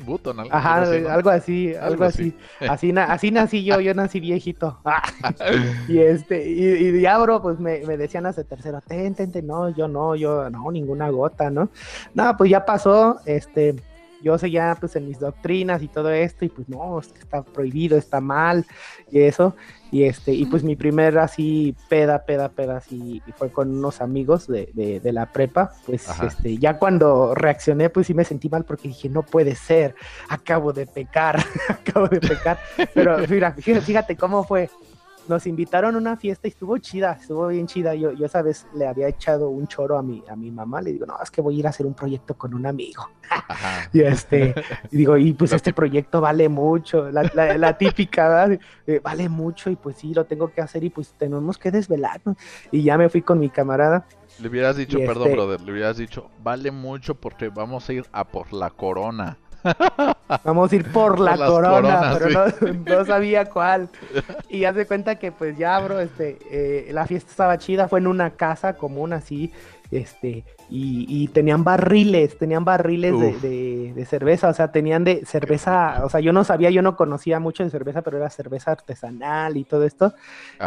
Button, 0.05 0.41
algo, 0.41 0.55
Ajá, 0.55 0.83
algo 0.83 1.31
así, 1.31 1.75
algo, 1.75 2.05
así. 2.05 2.37
Así, 2.69 2.93
así, 2.97 3.31
nací 3.31 3.65
yo, 3.65 3.81
yo 3.81 3.95
nací 3.95 4.21
viejito. 4.21 4.79
y 5.89 5.99
este, 5.99 6.49
y, 6.49 6.89
y 6.89 7.01
ya, 7.01 7.19
bro, 7.19 7.43
pues 7.43 7.59
me, 7.59 7.81
me 7.87 7.97
decían 7.97 8.27
hace 8.27 8.45
tercero, 8.45 8.81
ten, 8.87 9.15
ten, 9.15 9.33
ten, 9.33 9.47
no, 9.47 9.69
yo 9.71 9.89
no, 9.89 10.15
yo 10.15 10.51
no, 10.51 10.71
ninguna 10.71 11.11
gota, 11.11 11.51
¿no? 11.51 11.71
No, 12.15 12.37
pues 12.37 12.51
ya 12.51 12.65
pasó, 12.65 13.21
este, 13.25 13.77
yo 14.23 14.39
seguía 14.39 14.77
pues 14.79 14.97
en 14.97 15.07
mis 15.07 15.19
doctrinas 15.19 15.83
y 15.83 15.89
todo 15.89 16.11
esto 16.11 16.45
y 16.45 16.49
pues 16.49 16.69
no, 16.69 17.01
está 17.01 17.43
prohibido, 17.43 17.97
está 17.97 18.21
mal 18.21 18.67
y 19.11 19.21
eso. 19.21 19.55
Y 19.91 20.05
este, 20.05 20.33
y 20.33 20.45
pues 20.45 20.63
mi 20.63 20.77
primer 20.77 21.19
así 21.19 21.75
peda, 21.89 22.25
peda, 22.27 22.51
peda, 22.51 22.77
así 22.77 23.23
fue 23.37 23.51
con 23.51 23.79
unos 23.79 24.03
amigos 24.03 24.47
de, 24.47 24.71
de, 24.75 25.13
la 25.13 25.33
prepa. 25.33 25.73
Pues 25.87 26.07
este, 26.23 26.59
ya 26.59 26.79
cuando 26.79 27.35
reaccioné, 27.35 27.89
pues 27.89 28.07
sí 28.07 28.13
me 28.13 28.25
sentí 28.25 28.51
mal 28.51 28.65
porque 28.65 28.89
dije, 28.89 29.09
no 29.09 29.23
puede 29.23 29.55
ser, 29.55 29.95
acabo 30.29 30.75
de 30.75 30.87
pecar, 30.87 31.43
acabo 31.69 32.07
de 32.09 32.21
pecar. 32.21 32.59
Pero 32.93 33.17
mira, 33.29 33.53
fíjate 33.53 34.15
cómo 34.17 34.45
fue 34.45 34.69
nos 35.29 35.47
invitaron 35.47 35.95
a 35.95 35.99
una 35.99 36.17
fiesta 36.17 36.49
y 36.49 36.51
estuvo 36.51 36.77
chida, 36.79 37.19
estuvo 37.21 37.49
bien 37.49 37.67
chida. 37.67 37.95
Yo, 37.95 38.13
yo 38.13 38.27
esa 38.27 38.43
vez 38.43 38.67
le 38.75 38.87
había 38.87 39.09
echado 39.09 39.49
un 39.49 39.67
choro 39.67 39.99
a 39.99 40.03
mi, 40.03 40.23
a 40.29 40.37
mi 40.37 40.51
mamá, 40.51 40.81
le 40.81 40.93
digo, 40.93 41.07
no, 41.07 41.17
es 41.23 41.31
que 41.31 41.41
voy 41.41 41.57
a 41.57 41.59
ir 41.61 41.67
a 41.67 41.71
hacer 41.71 41.87
un 41.87 41.95
proyecto 41.95 42.35
con 42.35 42.55
un 42.55 42.67
amigo. 42.67 43.09
y 43.93 44.01
este, 44.01 44.55
y 44.91 44.97
digo, 44.97 45.17
y 45.17 45.33
pues 45.33 45.53
este 45.53 45.73
proyecto 45.73 46.21
vale 46.21 46.49
mucho, 46.49 47.11
la, 47.11 47.23
la, 47.57 47.79
típica, 47.79 48.49
eh, 48.87 49.01
vale 49.03 49.29
mucho 49.29 49.71
y 49.71 49.77
pues 49.77 49.97
sí, 49.97 50.15
lo 50.15 50.25
tengo 50.25 50.53
que 50.53 50.61
hacer 50.61 50.85
y 50.85 50.91
pues 50.91 51.15
tenemos 51.19 51.59
que 51.59 51.71
desvelarnos. 51.71 52.37
Y 52.71 52.83
ya 52.83 52.97
me 52.99 53.09
fui 53.09 53.23
con 53.23 53.39
mi 53.39 53.51
camarada. 53.51 54.07
Le 54.41 54.49
hubieras 54.49 54.77
dicho, 54.77 54.99
perdón, 54.99 55.29
este 55.29 55.35
brother, 55.35 55.61
le 55.61 55.73
hubieras 55.73 55.97
dicho, 55.97 56.31
vale 56.43 56.71
mucho 56.71 57.15
porque 57.15 57.49
vamos 57.49 57.89
a 57.89 57.93
ir 57.93 58.07
a 58.13 58.25
por 58.25 58.53
la 58.53 58.71
corona. 58.71 59.39
Vamos 60.45 60.73
a 60.73 60.77
ir 60.77 60.91
por 60.93 61.19
la 61.19 61.37
corona, 61.37 62.17
pero 62.19 62.47
no, 62.87 63.05
sabía 63.05 63.47
cuál. 63.47 63.89
Y 64.49 64.65
haz 64.65 64.75
de 64.75 64.87
cuenta 64.87 65.17
que 65.17 65.33
pues 65.33 65.57
ya, 65.57 65.79
bro, 65.81 66.01
este, 66.01 66.39
eh, 66.51 66.91
la 66.93 67.07
fiesta 67.07 67.31
estaba 67.31 67.59
chida, 67.59 67.89
fue 67.89 67.99
en 68.01 68.07
una 68.07 68.31
casa 68.31 68.75
común 68.75 69.13
así, 69.13 69.53
este, 69.91 70.45
y, 70.71 71.29
tenían 71.29 71.65
barriles, 71.65 72.37
tenían 72.37 72.63
barriles 72.63 73.19
de, 73.41 73.93
de, 73.95 74.05
cerveza, 74.05 74.51
o 74.51 74.53
sea, 74.53 74.71
tenían 74.71 75.03
de 75.03 75.25
cerveza, 75.25 76.05
o 76.05 76.11
sea, 76.11 76.21
yo 76.21 76.35
no 76.35 76.45
sabía, 76.45 76.69
yo 76.69 76.83
no 76.83 76.95
conocía 76.95 77.41
mucho 77.41 77.65
de 77.65 77.71
cerveza, 77.71 78.03
pero 78.03 78.19
era 78.19 78.29
cerveza 78.29 78.73
artesanal 78.73 79.57
y 79.57 79.65
todo 79.65 79.85
esto. 79.85 80.13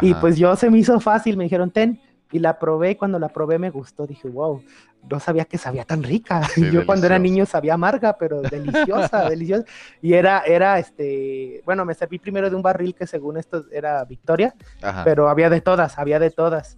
Y 0.01 0.15
pues 0.15 0.37
yo 0.37 0.55
se 0.55 0.71
me 0.71 0.79
hizo 0.79 0.99
fácil, 0.99 1.37
me 1.37 1.43
dijeron, 1.43 1.69
ten, 1.69 2.01
y 2.31 2.39
la 2.39 2.57
probé 2.57 2.91
y 2.91 2.95
cuando 2.95 3.19
la 3.19 3.29
probé 3.29 3.59
me 3.59 3.69
gustó, 3.69 4.07
dije, 4.07 4.27
wow, 4.27 4.63
no 5.09 5.19
sabía 5.19 5.45
que 5.45 5.57
sabía 5.57 5.83
tan 5.83 6.03
rica. 6.03 6.41
Yo 6.71 6.85
cuando 6.85 7.05
era 7.05 7.19
niño 7.19 7.45
sabía 7.45 7.73
amarga, 7.73 8.17
pero 8.17 8.41
deliciosa, 8.41 9.23
deliciosa. 9.29 9.65
Y 10.01 10.13
era, 10.13 10.39
era 10.45 10.79
este, 10.79 11.61
bueno, 11.65 11.85
me 11.85 11.93
serví 11.93 12.19
primero 12.19 12.49
de 12.49 12.55
un 12.55 12.61
barril 12.61 12.95
que 12.95 13.07
según 13.07 13.37
esto 13.37 13.65
era 13.71 14.03
Victoria, 14.05 14.55
pero 15.03 15.29
había 15.29 15.49
de 15.49 15.61
todas, 15.61 15.97
había 15.97 16.19
de 16.19 16.31
todas. 16.31 16.77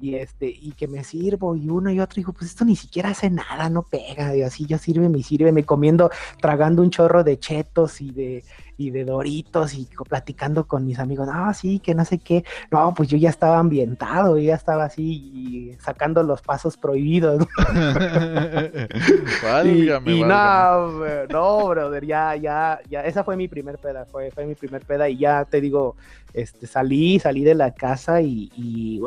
Y 0.00 0.14
este, 0.14 0.48
y 0.48 0.72
que 0.72 0.86
me 0.86 1.02
sirvo, 1.02 1.56
y 1.56 1.68
uno 1.68 1.90
y 1.90 1.98
otro, 1.98 2.16
digo, 2.16 2.32
pues 2.32 2.50
esto 2.50 2.64
ni 2.64 2.76
siquiera 2.76 3.10
hace 3.10 3.30
nada, 3.30 3.68
no 3.68 3.82
pega, 3.82 4.36
y 4.36 4.42
así 4.42 4.64
ya 4.64 4.78
sirve, 4.78 5.08
me 5.08 5.22
sirve, 5.22 5.50
me 5.50 5.64
comiendo, 5.64 6.10
tragando 6.40 6.82
un 6.82 6.90
chorro 6.90 7.24
de 7.24 7.38
chetos 7.38 8.00
y 8.00 8.12
de, 8.12 8.44
y 8.78 8.90
de 8.90 9.04
Doritos 9.04 9.74
y 9.74 9.88
platicando 10.08 10.66
con 10.68 10.86
mis 10.86 11.00
amigos, 11.00 11.26
no, 11.26 11.52
sí, 11.52 11.80
que 11.80 11.96
no 11.96 12.04
sé 12.04 12.18
qué, 12.18 12.44
no, 12.70 12.94
pues 12.94 13.08
yo 13.08 13.18
ya 13.18 13.28
estaba 13.28 13.58
ambientado, 13.58 14.38
yo 14.38 14.44
ya 14.44 14.54
estaba 14.54 14.84
así 14.84 15.76
sacando 15.80 16.22
los 16.22 16.42
pasos 16.42 16.76
prohibidos. 16.76 17.44
y, 19.64 19.90
y 19.90 20.22
no, 20.22 20.90
no, 21.28 21.68
brother, 21.68 22.06
ya, 22.06 22.36
ya, 22.36 22.78
ya, 22.88 23.04
esa 23.04 23.24
fue 23.24 23.36
mi 23.36 23.48
primer 23.48 23.78
peda, 23.78 24.04
fue, 24.04 24.30
fue 24.30 24.46
mi 24.46 24.54
primer 24.54 24.86
peda 24.86 25.08
y 25.08 25.18
ya 25.18 25.44
te 25.44 25.60
digo, 25.60 25.96
este, 26.32 26.66
salí, 26.66 27.18
salí 27.18 27.44
de 27.44 27.54
la 27.54 27.74
casa 27.74 28.20
y, 28.20 28.50
y 28.56 29.00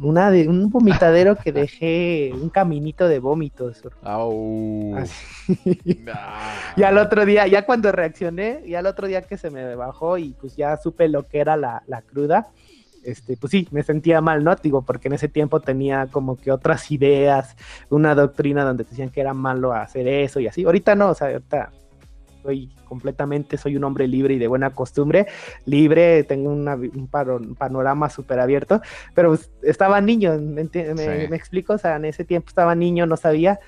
una 0.00 0.30
de, 0.30 0.48
un 0.48 0.70
vomitadero 0.70 1.36
que 1.36 1.52
dejé 1.52 2.32
un 2.34 2.50
caminito 2.50 3.08
de 3.08 3.18
vómitos. 3.18 3.82
y 6.76 6.82
al 6.82 6.98
otro 6.98 7.24
día, 7.24 7.46
ya 7.46 7.64
cuando 7.64 7.92
reaccioné, 7.92 8.62
y 8.64 8.74
al 8.74 8.86
otro 8.86 9.06
día 9.06 9.22
que 9.22 9.36
se 9.36 9.50
me 9.50 9.74
bajó 9.74 10.18
y 10.18 10.34
pues 10.40 10.56
ya 10.56 10.76
supe 10.76 11.08
lo 11.08 11.26
que 11.26 11.38
era 11.38 11.56
la, 11.56 11.82
la 11.86 12.02
cruda, 12.02 12.48
este, 13.06 13.36
pues 13.36 13.52
sí, 13.52 13.68
me 13.70 13.84
sentía 13.84 14.20
mal, 14.20 14.42
¿no? 14.42 14.54
Digo, 14.56 14.82
porque 14.82 15.06
en 15.06 15.14
ese 15.14 15.28
tiempo 15.28 15.60
tenía 15.60 16.08
como 16.10 16.36
que 16.36 16.50
otras 16.50 16.90
ideas, 16.90 17.56
una 17.88 18.16
doctrina 18.16 18.64
donde 18.64 18.82
decían 18.82 19.10
que 19.10 19.20
era 19.20 19.32
malo 19.32 19.72
hacer 19.72 20.08
eso 20.08 20.40
y 20.40 20.48
así. 20.48 20.64
Ahorita 20.64 20.96
no, 20.96 21.10
o 21.10 21.14
sea, 21.14 21.28
ahorita 21.28 21.70
soy 22.46 22.70
completamente, 22.84 23.56
soy 23.56 23.76
un 23.76 23.84
hombre 23.84 24.06
libre 24.06 24.34
y 24.34 24.38
de 24.38 24.46
buena 24.46 24.70
costumbre, 24.70 25.26
libre, 25.64 26.22
tengo 26.22 26.50
un 26.50 27.56
panorama 27.58 28.08
súper 28.08 28.38
abierto, 28.38 28.80
pero 29.14 29.30
pues, 29.30 29.50
estaba 29.62 30.00
niño, 30.00 30.38
¿me, 30.38 30.62
explico? 31.36 31.74
O 31.74 31.78
sea, 31.78 31.96
en 31.96 32.04
ese 32.04 32.24
tiempo 32.24 32.48
estaba 32.48 32.74
niño, 32.74 33.06
no 33.06 33.16
sabía, 33.16 33.58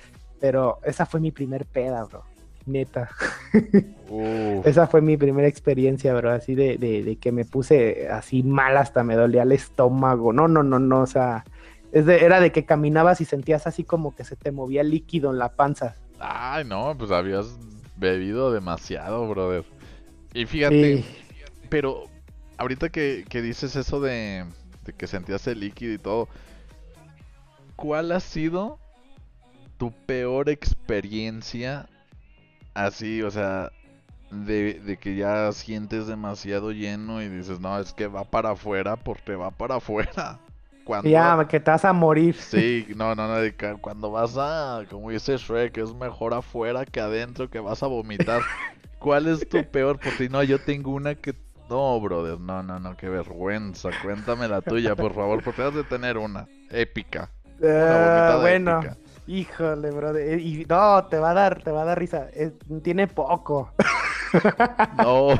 pero 0.40 0.78
esa 0.84 1.06
fue 1.06 1.18
mi 1.18 1.32
primer 1.32 1.66
peda, 1.66 2.04
bro, 2.04 2.22
neta. 2.66 3.10
esa 4.64 4.86
fue 4.86 5.00
mi 5.00 5.16
primera 5.16 5.48
experiencia, 5.48 6.14
bro, 6.14 6.30
así 6.30 6.54
de, 6.54 6.78
de, 6.78 7.16
que 7.16 7.32
me 7.32 7.44
puse 7.44 8.08
así 8.08 8.44
mal 8.44 8.76
hasta 8.76 9.02
me 9.02 9.16
dolía 9.16 9.42
el 9.42 9.52
estómago, 9.52 10.32
no, 10.32 10.46
no, 10.46 10.62
no, 10.62 10.78
no, 10.78 11.00
o 11.00 11.06
sea... 11.06 11.44
era 11.92 12.40
de 12.40 12.52
que 12.52 12.64
caminabas 12.64 13.20
y 13.20 13.24
sentías 13.24 13.66
así 13.66 13.82
como 13.82 14.14
que 14.14 14.22
se 14.22 14.36
te 14.36 14.52
movía 14.52 14.84
líquido 14.84 15.32
en 15.32 15.38
la 15.38 15.48
panza. 15.48 15.96
Ay, 16.20 16.64
no, 16.64 16.94
pues 16.98 17.10
habías 17.10 17.56
bebido 17.98 18.52
demasiado, 18.52 19.28
brother. 19.28 19.64
Y 20.34 20.46
fíjate, 20.46 21.04
pero 21.68 22.04
ahorita 22.56 22.88
que, 22.88 23.24
dices 23.30 23.76
eso 23.76 24.00
de, 24.00 24.44
que 24.96 25.06
sentías 25.06 25.46
el 25.46 25.60
líquido 25.60 25.92
y 25.92 25.98
todo, 25.98 26.28
¿cuál 27.76 28.12
ha 28.12 28.20
sido 28.20 28.78
tu 29.78 29.92
peor 29.92 30.48
experiencia 30.48 31.88
así, 32.74 33.22
o 33.22 33.30
sea, 33.30 33.72
de, 34.30 34.74
de, 34.74 34.96
que 34.98 35.16
ya 35.16 35.50
sientes 35.52 36.06
demasiado 36.06 36.72
lleno 36.72 37.22
y 37.22 37.28
dices, 37.28 37.60
no, 37.60 37.78
es 37.78 37.92
que 37.92 38.06
va 38.06 38.24
para 38.24 38.50
afuera 38.50 38.96
porque 38.96 39.34
va 39.34 39.50
para 39.50 39.76
afuera? 39.76 40.40
Ya, 41.04 41.46
que 41.48 41.60
te 41.60 41.70
vas 41.70 41.84
a 41.84 41.92
morir. 41.92 42.34
Sí, 42.34 42.86
no, 42.96 43.14
no, 43.14 43.28
no, 43.28 43.78
cuando 43.80 44.10
vas 44.10 44.36
a, 44.38 44.84
como 44.90 45.10
dice 45.10 45.36
Shrek, 45.36 45.76
es 45.78 45.94
mejor 45.94 46.34
afuera 46.34 46.84
que 46.84 47.00
adentro, 47.00 47.48
que 47.48 47.60
vas 47.60 47.82
a 47.82 47.86
vomitar. 47.86 48.42
¿Cuál 48.98 49.28
es 49.28 49.48
tu 49.48 49.64
peor? 49.64 49.98
Porque 50.02 50.28
no, 50.28 50.42
yo 50.42 50.58
tengo 50.58 50.90
una 50.90 51.14
que... 51.14 51.34
No, 51.70 52.00
brother, 52.00 52.40
no, 52.40 52.62
no, 52.62 52.80
no, 52.80 52.96
qué 52.96 53.08
vergüenza. 53.08 53.90
Cuéntame 54.02 54.48
la 54.48 54.62
tuya, 54.62 54.96
por 54.96 55.14
favor, 55.14 55.42
porque 55.44 55.62
has 55.62 55.74
de 55.74 55.84
tener 55.84 56.16
una 56.16 56.48
épica. 56.70 57.30
Uh, 57.60 58.40
bueno, 58.40 58.80
híjole, 59.26 59.90
brother. 59.90 60.40
Y 60.40 60.64
no, 60.66 61.04
te 61.04 61.18
va 61.18 61.32
a 61.32 61.34
dar, 61.34 61.62
te 61.62 61.70
va 61.70 61.82
a 61.82 61.84
dar 61.84 61.98
risa. 61.98 62.28
tiene 62.82 63.06
poco. 63.06 63.72
No, 64.98 65.30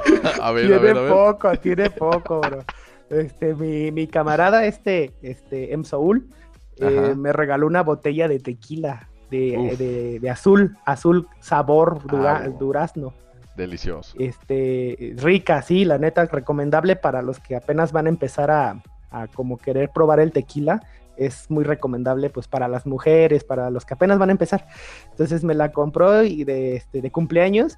a 0.43 0.51
ver, 0.53 0.67
tiene 0.67 0.77
a 0.77 0.79
ver, 0.79 0.97
a 0.97 1.01
ver. 1.03 1.13
poco, 1.13 1.55
tiene 1.59 1.91
poco, 1.91 2.41
bro. 2.41 2.65
Este, 3.11 3.55
mi, 3.55 3.91
mi 3.91 4.07
camarada, 4.07 4.65
este, 4.67 5.13
este, 5.23 5.73
M. 5.73 5.85
Saúl, 5.85 6.29
eh, 6.77 7.15
me 7.17 7.33
regaló 7.33 7.67
una 7.67 7.83
botella 7.83 8.29
de 8.29 8.39
tequila 8.39 9.09
de, 9.31 10.19
de, 10.21 10.31
azul, 10.31 10.77
azul 10.85 11.29
sabor 11.41 12.01
ah, 12.11 12.49
durazno. 12.59 13.13
Delicioso. 13.57 14.15
Este, 14.19 15.15
rica, 15.17 15.63
sí, 15.63 15.85
la 15.85 15.99
neta, 15.99 16.25
recomendable 16.27 16.97
para 16.97 17.23
los 17.23 17.41
que 17.41 17.57
apenas 17.57 17.93
van 17.93 18.07
a 18.07 18.09
empezar 18.11 18.51
a, 18.51 18.83
a 19.11 19.27
como 19.27 19.59
querer 19.59 19.91
probar 19.91 20.21
el 20.21 20.33
tequila 20.33 20.81
es 21.17 21.51
muy 21.51 21.65
recomendable 21.65 22.31
pues 22.31 22.47
para 22.47 22.69
las 22.69 22.87
mujeres, 22.87 23.43
para 23.43 23.71
los 23.71 23.85
que 23.85 23.95
apenas 23.95 24.19
van 24.19 24.29
a 24.29 24.33
empezar. 24.33 24.69
Entonces 25.11 25.43
me 25.43 25.55
la 25.55 25.73
compró 25.73 26.23
y 26.23 26.45
de, 26.45 26.77
este, 26.77 27.03
de 27.03 27.11
cumpleaños 27.11 27.77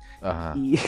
y, 0.55 0.79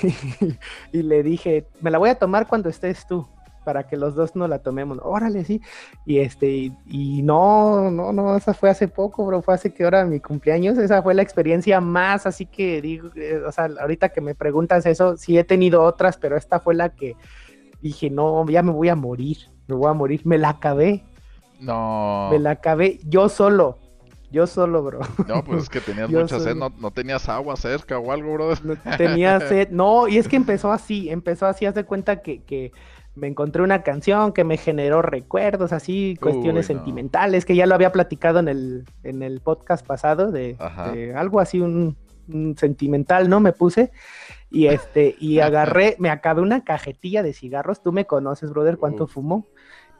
y, 0.92 1.02
le 1.02 1.22
dije, 1.22 1.66
me 1.80 1.90
la 1.90 1.96
voy 1.96 2.10
a 2.10 2.18
tomar 2.18 2.46
cuando 2.46 2.68
estés 2.68 3.06
tú 3.06 3.26
para 3.64 3.86
que 3.86 3.96
los 3.96 4.14
dos 4.14 4.36
no 4.36 4.48
la 4.48 4.60
tomemos. 4.60 4.98
Órale, 5.02 5.44
sí. 5.44 5.60
Y 6.04 6.18
este, 6.18 6.72
y, 6.86 7.22
no, 7.22 7.90
no, 7.90 8.12
no, 8.12 8.36
esa 8.36 8.54
fue 8.54 8.70
hace 8.70 8.88
poco, 8.88 9.24
bro, 9.26 9.42
fue 9.42 9.54
hace 9.54 9.72
que 9.72 9.86
hora 9.86 10.04
mi 10.04 10.20
cumpleaños, 10.20 10.78
esa 10.78 11.02
fue 11.02 11.14
la 11.14 11.22
experiencia 11.22 11.80
más, 11.80 12.26
así 12.26 12.46
que 12.46 12.80
digo, 12.80 13.10
eh, 13.16 13.42
o 13.46 13.52
sea, 13.52 13.68
ahorita 13.80 14.10
que 14.10 14.20
me 14.20 14.34
preguntas 14.34 14.86
eso, 14.86 15.16
sí 15.16 15.38
he 15.38 15.44
tenido 15.44 15.82
otras, 15.82 16.16
pero 16.16 16.36
esta 16.36 16.60
fue 16.60 16.74
la 16.74 16.90
que 16.90 17.16
dije, 17.80 18.10
no, 18.10 18.48
ya 18.48 18.62
me 18.62 18.72
voy 18.72 18.88
a 18.88 18.94
morir, 18.94 19.38
me 19.66 19.74
voy 19.74 19.90
a 19.90 19.94
morir, 19.94 20.22
me 20.24 20.38
la 20.38 20.50
acabé. 20.50 21.04
No. 21.60 22.28
Me 22.30 22.38
la 22.38 22.52
acabé 22.52 23.00
yo 23.04 23.28
solo. 23.28 23.78
Yo 24.32 24.46
solo, 24.46 24.82
bro. 24.82 25.00
No, 25.28 25.44
pues 25.44 25.64
es 25.64 25.68
que 25.68 25.80
tenías 25.80 26.08
mucha 26.10 26.40
sed, 26.40 26.56
no, 26.56 26.72
no, 26.78 26.90
tenías 26.90 27.28
agua 27.28 27.54
cerca 27.54 27.98
o 27.98 28.10
algo, 28.10 28.32
bro. 28.32 28.54
No, 28.64 28.76
tenía 28.96 29.38
sed, 29.40 29.68
no, 29.70 30.08
y 30.08 30.16
es 30.16 30.26
que 30.26 30.36
empezó 30.36 30.72
así, 30.72 31.10
empezó 31.10 31.46
así, 31.46 31.66
haz 31.66 31.74
de 31.74 31.84
cuenta 31.84 32.22
que, 32.22 32.42
que 32.42 32.72
me 33.14 33.26
encontré 33.26 33.62
una 33.62 33.82
canción 33.82 34.32
que 34.32 34.44
me 34.44 34.56
generó 34.56 35.02
recuerdos, 35.02 35.72
así, 35.72 36.16
cuestiones 36.20 36.66
sentimentales, 36.66 37.44
que 37.44 37.54
ya 37.54 37.66
lo 37.66 37.74
había 37.74 37.92
platicado 37.92 38.38
en 38.38 38.48
el, 38.48 38.84
en 39.02 39.22
el 39.22 39.40
podcast 39.40 39.86
pasado, 39.86 40.32
de, 40.32 40.56
algo 41.14 41.40
así, 41.40 41.60
un, 41.60 41.96
sentimental, 42.56 43.28
¿no? 43.28 43.40
Me 43.40 43.52
puse 43.52 43.90
y 44.50 44.66
este, 44.66 45.16
y 45.18 45.38
agarré, 45.40 45.96
me 45.98 46.08
acabé 46.08 46.40
una 46.40 46.64
cajetilla 46.64 47.22
de 47.22 47.34
cigarros, 47.34 47.82
tú 47.82 47.92
me 47.92 48.06
conoces, 48.06 48.50
brother, 48.50 48.78
cuánto 48.78 49.06
fumo, 49.06 49.46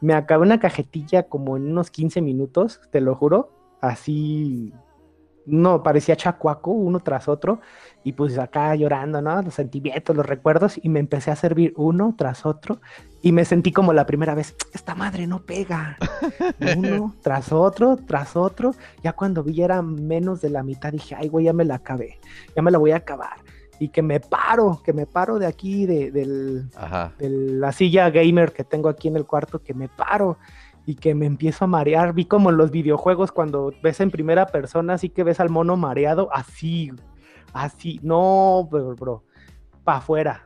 me 0.01 0.13
acabé 0.13 0.43
una 0.43 0.59
cajetilla 0.59 1.23
como 1.23 1.57
en 1.57 1.71
unos 1.71 1.91
15 1.91 2.21
minutos, 2.21 2.81
te 2.91 3.01
lo 3.01 3.13
juro, 3.15 3.51
así 3.81 4.73
no, 5.45 5.83
parecía 5.83 6.15
chacuaco 6.15 6.71
uno 6.71 6.99
tras 6.99 7.27
otro 7.27 7.59
y 8.03 8.13
pues 8.13 8.37
acá 8.37 8.75
llorando, 8.75 9.21
¿no? 9.21 9.41
Los 9.41 9.53
sentimientos, 9.53 10.15
los 10.15 10.25
recuerdos 10.25 10.79
y 10.81 10.89
me 10.89 10.99
empecé 10.99 11.31
a 11.31 11.35
servir 11.35 11.73
uno 11.77 12.13
tras 12.17 12.45
otro 12.45 12.79
y 13.21 13.31
me 13.31 13.45
sentí 13.45 13.71
como 13.71 13.93
la 13.93 14.05
primera 14.05 14.35
vez, 14.35 14.55
esta 14.73 14.95
madre 14.95 15.27
no 15.27 15.39
pega. 15.39 15.97
Uno 16.77 17.15
tras 17.21 17.53
otro, 17.53 17.95
tras 17.95 18.35
otro. 18.35 18.75
Ya 19.01 19.13
cuando 19.13 19.43
vi 19.43 19.61
era 19.61 19.81
menos 19.81 20.41
de 20.41 20.49
la 20.49 20.61
mitad 20.61 20.91
dije, 20.91 21.15
ay 21.17 21.29
güey, 21.29 21.45
ya 21.45 21.53
me 21.53 21.63
la 21.63 21.75
acabé, 21.75 22.19
ya 22.53 22.61
me 22.61 22.69
la 22.69 22.77
voy 22.77 22.91
a 22.91 22.97
acabar. 22.97 23.37
Y 23.79 23.87
que 23.89 24.01
me 24.01 24.19
paro, 24.19 24.81
que 24.83 24.91
me 24.91 25.05
paro 25.05 25.39
de 25.39 25.45
aquí, 25.45 25.85
de, 25.85 26.11
del, 26.11 26.69
de 27.17 27.29
la 27.29 27.71
silla 27.71 28.09
gamer 28.09 28.51
que 28.51 28.65
tengo 28.65 28.89
aquí 28.89 29.07
en 29.07 29.15
el 29.15 29.25
cuarto, 29.25 29.59
que 29.59 29.73
me 29.73 29.87
paro 29.87 30.37
y 30.85 30.95
que 30.95 31.15
me 31.15 31.25
empiezo 31.25 31.63
a 31.63 31.67
marear. 31.67 32.13
Vi 32.13 32.25
como 32.25 32.49
en 32.49 32.57
los 32.57 32.71
videojuegos 32.71 33.31
cuando 33.31 33.73
ves 33.81 34.01
en 34.01 34.11
primera 34.11 34.47
persona, 34.47 34.95
así 34.95 35.09
que 35.09 35.23
ves 35.23 35.39
al 35.39 35.49
mono 35.49 35.77
mareado, 35.77 36.29
así, 36.33 36.91
así, 37.53 37.99
no, 38.03 38.67
bro, 38.69 38.95
bro 38.95 39.23
para 39.83 39.97
afuera. 39.97 40.43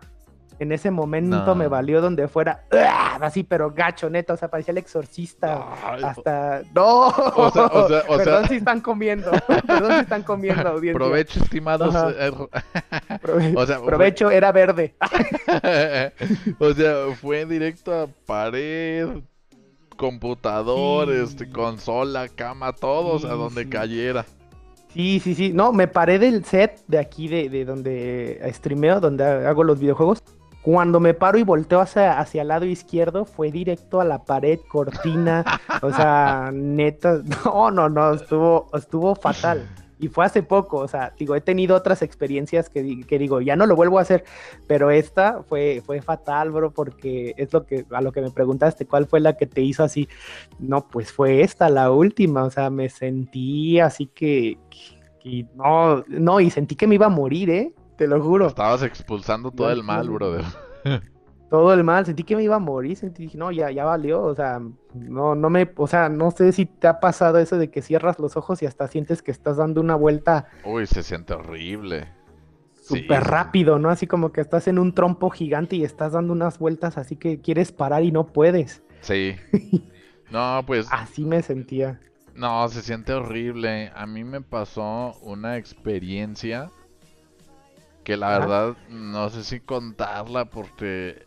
En 0.59 0.71
ese 0.71 0.89
momento 0.89 1.53
me 1.53 1.67
valió 1.67 2.01
donde 2.01 2.27
fuera, 2.27 2.63
así, 3.21 3.43
pero 3.43 3.69
gacho, 3.71 4.09
neta, 4.09 4.33
o 4.33 4.37
sea, 4.37 4.47
parecía 4.47 4.71
el 4.71 4.79
exorcista. 4.79 5.71
hasta. 6.03 6.63
¡No! 6.73 7.09
O 7.09 7.51
sea, 7.51 7.65
o 7.67 7.87
sea, 7.87 8.03
o 8.07 8.17
Perdón 8.17 8.47
si 8.47 8.55
están 8.55 8.81
comiendo. 8.81 9.29
Perdón 9.67 9.91
si 9.91 9.99
están 9.99 10.23
comiendo, 10.23 10.67
audiencia. 10.67 10.97
Provecho, 10.97 11.43
estimados. 11.43 11.93
Eh, 12.17 12.31
o 13.55 13.65
sea, 13.67 13.79
provecho 13.81 14.31
era 14.31 14.51
verde. 14.51 14.95
o 16.59 16.73
sea, 16.73 17.15
fue 17.21 17.45
directo 17.45 17.93
a 17.93 18.07
pared, 18.25 19.09
computador, 19.95 21.11
este, 21.11 21.51
consola, 21.51 22.29
cama, 22.29 22.73
todo, 22.73 23.17
a 23.27 23.33
donde 23.35 23.69
cayera. 23.69 24.25
Sí, 24.97 25.19
sí, 25.19 25.35
sí. 25.35 25.53
No, 25.53 25.71
me 25.73 25.87
paré 25.87 26.17
del 26.17 26.43
set 26.43 26.83
de 26.87 26.97
aquí, 26.97 27.27
de, 27.27 27.49
de 27.49 27.65
donde 27.65 28.41
streameo, 28.51 28.99
donde 28.99 29.23
hago 29.23 29.63
los 29.63 29.79
videojuegos. 29.79 30.23
Cuando 30.63 30.99
me 30.99 31.13
paro 31.13 31.37
y 31.37 31.43
volteo 31.43 31.81
hacia, 31.81 32.17
hacia 32.19 32.41
el 32.41 32.47
lado 32.47 32.65
izquierdo, 32.65 33.23
fue 33.23 33.51
directo 33.51 34.01
a 34.01 34.05
la 34.05 34.23
pared, 34.23 34.59
cortina. 34.67 35.45
o 35.83 35.93
sea, 35.93 36.49
neta. 36.53 37.21
No, 37.45 37.69
no, 37.69 37.89
no, 37.89 38.15
estuvo, 38.15 38.71
estuvo 38.73 39.13
fatal. 39.13 39.69
Y 39.99 40.09
fue 40.09 40.25
hace 40.25 40.43
poco, 40.43 40.77
o 40.77 40.87
sea, 40.87 41.13
digo, 41.17 41.35
he 41.35 41.41
tenido 41.41 41.75
otras 41.75 42.01
experiencias 42.01 42.69
que, 42.69 43.01
que, 43.05 43.17
digo, 43.17 43.41
ya 43.41 43.55
no 43.55 43.65
lo 43.65 43.75
vuelvo 43.75 43.97
a 43.97 44.03
hacer, 44.03 44.23
pero 44.67 44.91
esta 44.91 45.43
fue, 45.43 45.81
fue 45.85 46.01
fatal, 46.01 46.51
bro, 46.51 46.71
porque 46.71 47.33
es 47.37 47.51
lo 47.51 47.65
que, 47.65 47.85
a 47.91 48.01
lo 48.01 48.11
que 48.11 48.21
me 48.21 48.31
preguntaste, 48.31 48.85
¿cuál 48.85 49.07
fue 49.07 49.19
la 49.19 49.37
que 49.37 49.47
te 49.47 49.61
hizo 49.61 49.83
así? 49.83 50.07
No, 50.59 50.87
pues 50.87 51.11
fue 51.11 51.41
esta, 51.41 51.69
la 51.69 51.91
última, 51.91 52.43
o 52.43 52.51
sea, 52.51 52.69
me 52.69 52.89
sentí 52.89 53.79
así 53.79 54.07
que, 54.07 54.57
no, 55.55 56.03
no, 56.07 56.39
y 56.39 56.49
sentí 56.49 56.75
que 56.75 56.87
me 56.87 56.95
iba 56.95 57.07
a 57.07 57.09
morir, 57.09 57.49
¿eh? 57.49 57.73
te 57.97 58.07
lo 58.07 58.21
juro. 58.21 58.47
Estabas 58.47 58.83
expulsando 58.83 59.51
todo 59.51 59.71
el 59.71 59.83
mal, 59.83 60.09
brother. 60.09 60.45
Todo 61.49 61.73
el 61.73 61.83
mal, 61.83 62.05
sentí 62.05 62.23
que 62.23 62.35
me 62.35 62.43
iba 62.43 62.57
a 62.57 62.59
morir, 62.59 62.97
sentí, 62.97 63.23
dije, 63.23 63.37
no, 63.37 63.51
ya, 63.51 63.71
ya 63.71 63.85
valió, 63.85 64.21
o 64.21 64.35
sea, 64.35 64.59
no, 64.93 65.33
no 65.33 65.49
me, 65.49 65.71
o 65.77 65.87
sea, 65.87 66.09
no 66.09 66.31
sé 66.31 66.51
si 66.51 66.65
te 66.65 66.87
ha 66.87 66.99
pasado 66.99 67.39
eso 67.39 67.57
de 67.57 67.69
que 67.69 67.81
cierras 67.81 68.19
los 68.19 68.35
ojos 68.35 68.61
y 68.61 68.65
hasta 68.65 68.87
sientes 68.87 69.21
que 69.21 69.31
estás 69.31 69.57
dando 69.57 69.79
una 69.79 69.95
vuelta. 69.95 70.47
Uy, 70.65 70.85
se 70.87 71.03
siente 71.03 71.33
horrible. 71.33 72.09
Súper 72.81 73.23
rápido, 73.23 73.79
¿no? 73.79 73.89
Así 73.89 74.07
como 74.07 74.31
que 74.31 74.41
estás 74.41 74.67
en 74.67 74.79
un 74.79 74.93
trompo 74.93 75.29
gigante 75.29 75.75
y 75.75 75.83
estás 75.83 76.13
dando 76.13 76.31
unas 76.33 76.57
vueltas 76.57 76.97
así 76.97 77.17
que 77.17 77.41
quieres 77.41 77.71
parar 77.71 78.03
y 78.03 78.11
no 78.11 78.27
puedes. 78.27 78.83
Sí. 79.01 79.35
No, 80.29 80.61
pues. 80.65 80.87
Así 80.91 81.23
me 81.23 81.41
sentía. 81.41 82.01
No, 82.35 82.67
se 82.69 82.81
siente 82.81 83.13
horrible. 83.13 83.91
A 83.95 84.05
mí 84.05 84.23
me 84.23 84.41
pasó 84.41 85.17
una 85.21 85.57
experiencia 85.57 86.69
que 88.03 88.15
la 88.15 88.39
verdad 88.39 88.77
no 88.89 89.29
sé 89.29 89.43
si 89.43 89.59
contarla 89.59 90.45
porque 90.45 91.25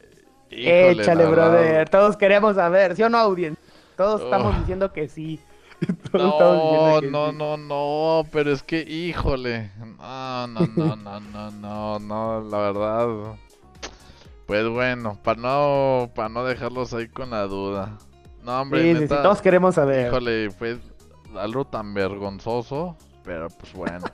Échale, 0.51 1.27
brother. 1.27 1.89
Todos 1.89 2.17
queremos 2.17 2.57
saber, 2.57 2.97
¿sí 2.97 3.03
o 3.03 3.09
no, 3.09 3.19
audiencia? 3.19 3.63
Todos 3.97 4.23
estamos 4.23 4.59
diciendo 4.59 4.93
que 4.93 5.09
sí. 5.09 5.41
no, 6.13 7.01
no, 7.01 7.33
no, 7.33 7.57
no, 7.57 8.25
pero 8.31 8.53
es 8.53 8.63
que, 8.63 8.81
híjole. 8.81 9.71
No, 9.99 10.47
no, 10.47 10.61
no, 10.77 10.97
no, 10.97 11.21
no, 11.21 11.51
no, 11.51 11.99
no, 11.99 12.41
la 12.43 12.59
verdad. 12.59 13.37
Pues 14.47 14.69
bueno, 14.69 15.19
para 15.23 15.41
no, 15.41 16.11
para 16.15 16.29
no 16.29 16.45
dejarlos 16.45 16.93
ahí 16.93 17.09
con 17.09 17.31
la 17.31 17.43
duda. 17.43 17.97
No, 18.43 18.61
hombre, 18.61 18.99
sí, 18.99 19.07
todos 19.07 19.41
queremos 19.41 19.77
saber. 19.77 20.09
Híjole, 20.09 20.51
fue 20.51 20.79
algo 21.37 21.65
tan 21.65 21.95
vergonzoso, 21.95 22.97
pero 23.23 23.49
pues 23.49 23.73
bueno. 23.73 24.07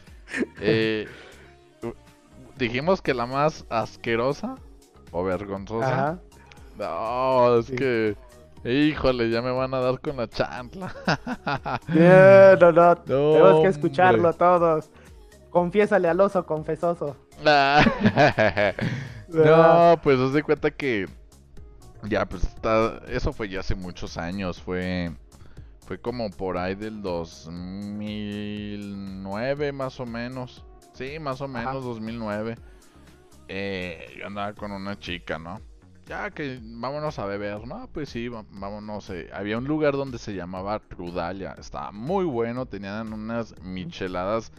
eh, 0.60 1.08
dijimos 2.56 3.02
que 3.02 3.12
la 3.12 3.26
más 3.26 3.66
asquerosa 3.68 4.56
o 5.12 5.22
vergonzosa. 5.22 6.18
No, 6.76 7.58
es 7.58 7.70
que. 7.70 8.16
Híjole, 8.64 9.28
ya 9.28 9.42
me 9.42 9.50
van 9.50 9.74
a 9.74 9.80
dar 9.80 10.00
con 10.00 10.16
la 10.16 10.28
chantla. 10.28 10.94
no, 12.60 12.72
no, 12.72 12.96
Tenemos 12.96 13.62
que 13.62 13.68
escucharlo 13.68 14.32
todos. 14.32 14.88
Confiésale 15.50 16.08
al 16.08 16.20
oso 16.20 16.46
confesoso. 16.46 17.16
no, 19.28 20.00
pues 20.02 20.18
os 20.18 20.32
de 20.32 20.42
cuenta 20.42 20.70
que. 20.70 21.06
Ya, 22.04 22.24
pues 22.26 22.44
está. 22.44 23.02
Eso 23.08 23.32
fue 23.32 23.48
ya 23.48 23.58
hace 23.60 23.74
muchos 23.74 24.16
años. 24.16 24.60
Fue. 24.60 25.10
Fue 25.86 26.00
como 26.00 26.30
por 26.30 26.56
ahí 26.56 26.76
del 26.76 27.02
2009, 27.02 29.72
más 29.72 29.98
o 29.98 30.06
menos. 30.06 30.64
Sí, 30.94 31.18
más 31.18 31.40
o 31.40 31.48
menos, 31.48 31.82
2009 31.84 32.54
eh, 33.48 34.16
yo 34.18 34.26
andaba 34.26 34.54
con 34.54 34.72
una 34.72 34.98
chica, 34.98 35.38
¿no? 35.38 35.60
Ya 36.06 36.30
que 36.30 36.58
vámonos 36.60 37.18
a 37.18 37.26
beber, 37.26 37.66
¿no? 37.66 37.88
Pues 37.92 38.08
sí, 38.08 38.28
vámonos. 38.28 39.08
Eh. 39.10 39.30
Había 39.32 39.58
un 39.58 39.64
lugar 39.64 39.94
donde 39.94 40.18
se 40.18 40.34
llamaba 40.34 40.80
Trudalia. 40.80 41.54
Estaba 41.58 41.92
muy 41.92 42.24
bueno, 42.24 42.66
tenían 42.66 43.12
unas 43.12 43.60
micheladas 43.62 44.52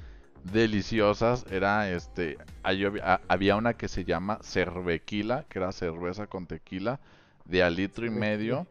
deliciosas. 0.43 1.45
Era 1.51 1.89
este. 1.89 2.37
Había 2.63 3.55
una 3.55 3.73
que 3.73 3.87
se 3.87 4.05
llama 4.05 4.39
Cervequila, 4.41 5.45
que 5.49 5.59
era 5.59 5.71
cerveza 5.71 6.27
con 6.27 6.47
tequila, 6.47 6.99
de 7.45 7.61
al 7.61 7.75
litro 7.75 8.05
y 8.05 8.09
medio. 8.09 8.65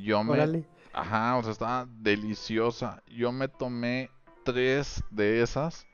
Yo 0.00 0.22
me. 0.22 0.64
Ajá, 0.92 1.36
o 1.36 1.42
sea, 1.42 1.52
estaba 1.52 1.86
deliciosa. 1.88 3.02
Yo 3.06 3.32
me 3.32 3.48
tomé 3.48 4.10
tres 4.44 5.02
de 5.10 5.42
esas. 5.42 5.86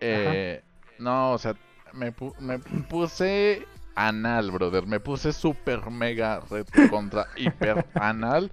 Eh, 0.00 0.62
no, 0.98 1.32
o 1.32 1.38
sea, 1.38 1.54
me, 1.92 2.12
me 2.40 2.58
puse 2.58 3.66
anal, 3.94 4.50
brother. 4.50 4.86
Me 4.86 5.00
puse 5.00 5.32
super 5.32 5.90
mega 5.90 6.42
contra 6.90 7.26
hiper 7.36 7.86
anal. 7.94 8.50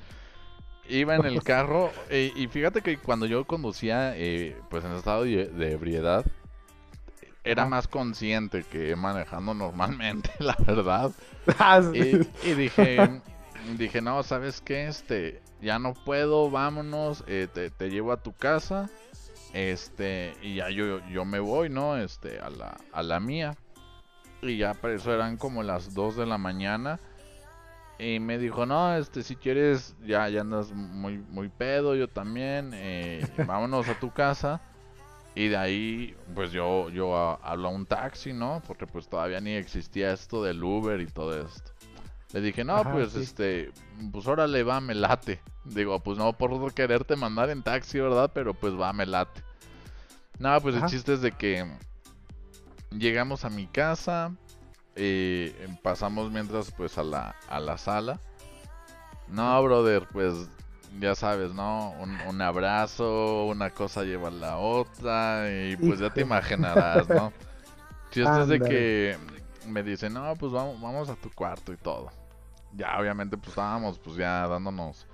Iba 0.90 1.16
en 1.16 1.26
el 1.26 1.44
carro 1.44 1.92
y 2.10 2.48
fíjate 2.48 2.82
que 2.82 2.98
cuando 2.98 3.26
yo 3.26 3.46
conducía, 3.46 4.14
eh, 4.16 4.56
pues 4.70 4.86
en 4.86 4.94
estado 4.94 5.24
de, 5.24 5.72
ebriedad, 5.72 6.26
era 7.44 7.66
más 7.66 7.90
consciente 7.90 8.64
que 8.64 8.96
manejando 8.96 9.54
normalmente, 9.54 10.32
la 10.40 10.56
verdad. 10.66 11.12
Ah, 11.60 11.82
y, 11.94 12.54
dije, 12.56 13.22
dije, 13.78 14.02
no, 14.02 14.22
¿sabes 14.22 14.60
qué? 14.60 14.88
Este, 14.88 15.42
ya 15.62 15.80
no 15.80 15.94
puedo, 15.94 16.52
vámonos, 16.52 17.24
eh, 17.26 17.48
te, 17.54 17.70
te, 17.70 17.90
llevo 17.90 18.12
a 18.12 18.22
tu 18.22 18.34
casa. 18.34 18.90
Este, 19.58 20.36
y 20.44 20.54
ya 20.54 20.70
yo, 20.70 21.00
yo 21.10 21.26
me 21.26 21.40
voy, 21.40 21.68
¿no? 21.70 21.98
Este, 21.98 22.40
a 22.40 22.52
la, 22.52 22.78
a 22.94 23.02
la 23.02 23.20
mía. 23.20 23.58
Y 24.44 24.58
ya 24.58 24.76
por 24.76 24.92
eso 24.92 25.12
eran 25.12 25.38
como 25.38 25.64
las 25.64 25.96
2 25.96 26.16
de 26.16 26.28
la 26.28 26.38
mañana. 26.38 27.00
Y 27.98 28.20
me 28.20 28.38
dijo, 28.38 28.68
no, 28.68 28.96
este, 28.96 29.24
si 29.24 29.36
quieres, 29.36 29.96
ya, 30.06 30.30
ya 30.30 30.42
andas 30.42 30.72
muy, 30.74 31.18
muy 31.18 31.50
pedo, 31.50 31.96
yo 31.96 32.08
también, 32.08 32.70
eh, 32.76 33.28
vámonos 33.48 33.90
a 33.90 34.00
tu 34.00 34.12
casa. 34.12 34.62
Y 35.34 35.48
de 35.48 35.58
ahí, 35.58 36.16
pues 36.36 36.52
yo, 36.52 36.90
yo 36.92 37.16
hablo 37.44 37.70
a 37.70 37.72
un 37.72 37.88
taxi, 37.88 38.34
¿no? 38.34 38.62
Porque 38.68 38.86
pues 38.86 39.10
todavía 39.10 39.42
ni 39.42 39.54
existía 39.54 40.14
esto 40.14 40.44
del 40.44 40.64
Uber 40.64 41.02
y 41.02 41.08
todo 41.08 41.36
esto. 41.36 41.72
Le 42.32 42.42
dije, 42.42 42.64
no, 42.64 42.84
pues 42.92 43.16
este, 43.16 43.72
pues 44.12 44.28
órale, 44.28 44.62
va, 44.62 44.80
me 44.82 44.94
late. 44.94 45.42
Digo, 45.70 46.00
pues 46.00 46.18
no 46.18 46.34
por 46.34 46.74
quererte 46.74 47.16
mandar 47.16 47.50
en 47.50 47.64
taxi, 47.64 48.00
¿verdad? 48.00 48.32
Pero 48.34 48.54
pues 48.54 48.74
va, 48.80 48.94
me 48.94 49.06
late. 49.06 49.44
No, 50.40 50.60
pues 50.62 50.76
el 50.76 50.86
chiste 50.86 51.14
es 51.14 51.22
de 51.22 51.32
que 51.32 51.66
llegamos 52.92 53.44
a 53.44 53.50
mi 53.50 53.68
casa, 53.68 54.32
eh, 54.96 55.68
pasamos 55.82 56.32
mientras 56.32 56.72
pues 56.72 56.98
a 56.98 57.04
la, 57.04 57.36
a 57.50 57.60
la 57.60 57.78
sala. 57.78 58.20
No, 59.28 59.62
brother, 59.64 60.08
pues 60.12 60.48
ya 61.00 61.16
sabes, 61.16 61.54
¿no? 61.54 61.92
Un, 62.28 62.42
abrazo, 62.42 63.46
una 63.46 63.72
cosa 63.72 64.04
lleva 64.04 64.30
a 64.30 64.32
la 64.32 64.58
otra 64.58 65.48
y 65.52 65.76
pues 65.76 66.00
ya 66.00 66.12
te 66.12 66.22
imaginarás, 66.22 67.10
¿no? 67.10 67.34
Chiste 68.12 68.42
es 68.42 68.48
de 68.48 68.60
que 68.60 69.18
me 69.68 69.84
dice, 69.84 70.10
no, 70.10 70.34
pues 70.36 70.52
vamos, 70.52 70.80
vamos 70.80 71.10
a 71.10 71.16
tu 71.16 71.32
cuarto 71.32 71.74
y 71.74 71.78
todo. 71.78 72.10
Ya, 72.74 72.98
obviamente, 73.00 73.38
pues 73.38 73.50
estábamos 73.50 73.98
pues 74.00 74.16
ya 74.18 74.48
dándonos 74.48 75.07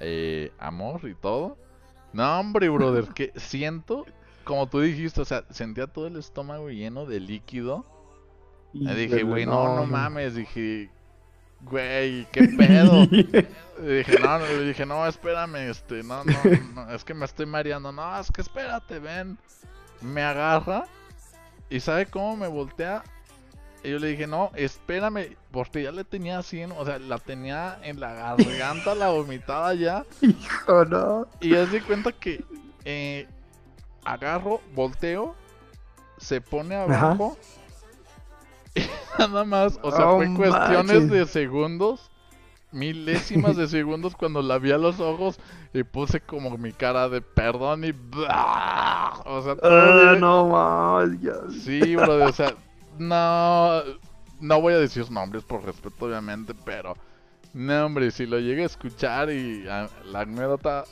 eh, 0.00 0.52
amor 0.58 1.08
y 1.08 1.14
todo. 1.14 1.56
No, 2.12 2.40
hombre, 2.40 2.68
brother, 2.68 3.08
que 3.14 3.32
siento, 3.36 4.06
como 4.44 4.68
tú 4.68 4.80
dijiste, 4.80 5.20
o 5.20 5.24
sea, 5.24 5.44
sentía 5.50 5.86
todo 5.86 6.06
el 6.06 6.16
estómago 6.16 6.70
lleno 6.70 7.06
de 7.06 7.20
líquido. 7.20 7.86
Y 8.72 8.86
dije, 8.94 9.22
güey, 9.22 9.46
no, 9.46 9.76
no 9.76 9.86
mames, 9.86 10.34
dije, 10.34 10.90
güey, 11.62 12.26
qué 12.32 12.44
pedo. 12.44 13.06
dije, 13.06 14.18
no, 14.20 14.38
le 14.38 14.64
dije, 14.64 14.84
no, 14.84 15.06
espérame, 15.06 15.70
este, 15.70 16.02
no, 16.02 16.22
no, 16.24 16.32
no, 16.74 16.90
es 16.90 17.02
que 17.04 17.14
me 17.14 17.24
estoy 17.24 17.46
mareando. 17.46 17.92
No, 17.92 18.20
es 18.20 18.30
que 18.30 18.42
espérate, 18.42 18.98
ven. 18.98 19.38
Me 20.00 20.22
agarra 20.22 20.86
y 21.70 21.80
¿sabe 21.80 22.06
cómo 22.06 22.36
me 22.36 22.46
voltea? 22.46 23.02
Y 23.82 23.90
yo 23.90 23.98
le 23.98 24.08
dije, 24.08 24.26
no, 24.26 24.50
espérame, 24.54 25.36
porque 25.52 25.82
ya 25.82 25.92
le 25.92 26.04
tenía 26.04 26.38
así, 26.38 26.62
o 26.64 26.84
sea, 26.84 26.98
la 26.98 27.18
tenía 27.18 27.78
en 27.82 28.00
la 28.00 28.12
garganta, 28.12 28.94
la 28.94 29.10
vomitada 29.10 29.74
ya. 29.74 30.04
Hijo, 30.20 30.84
no. 30.84 31.28
Y 31.40 31.50
ya 31.50 31.66
se 31.66 31.80
cuenta 31.82 32.10
que 32.12 32.44
eh, 32.84 33.28
agarro, 34.04 34.60
volteo, 34.74 35.36
se 36.16 36.40
pone 36.40 36.74
abajo. 36.74 37.36
Y 38.74 38.80
nada 39.18 39.44
más, 39.44 39.78
o 39.82 39.92
sea, 39.92 40.10
fue 40.10 40.34
cuestiones 40.34 41.08
de 41.08 41.26
segundos, 41.26 42.10
milésimas 42.72 43.56
de 43.56 43.68
segundos 43.68 44.16
cuando 44.16 44.42
la 44.42 44.58
vi 44.58 44.72
a 44.72 44.78
los 44.78 44.98
ojos 44.98 45.38
y 45.72 45.84
puse 45.84 46.20
como 46.20 46.58
mi 46.58 46.72
cara 46.72 47.08
de 47.08 47.20
perdón 47.20 47.84
y... 47.84 47.90
O 49.24 49.42
sea, 49.42 49.56
ah, 49.62 50.16
no 50.18 50.48
más, 50.48 51.10
Sí, 51.62 51.94
bro, 51.94 52.24
o 52.24 52.32
sea 52.32 52.54
no, 52.98 53.82
no 54.40 54.60
voy 54.60 54.74
a 54.74 54.78
decir 54.78 55.10
nombres 55.10 55.44
por 55.44 55.64
respeto, 55.64 56.06
obviamente, 56.06 56.54
pero 56.64 56.94
no, 57.54 57.86
hombre, 57.86 58.10
si 58.10 58.26
lo 58.26 58.38
llegué 58.38 58.62
a 58.62 58.66
escuchar 58.66 59.30
y 59.30 59.62
la 59.64 59.88
anécdota, 60.14 60.84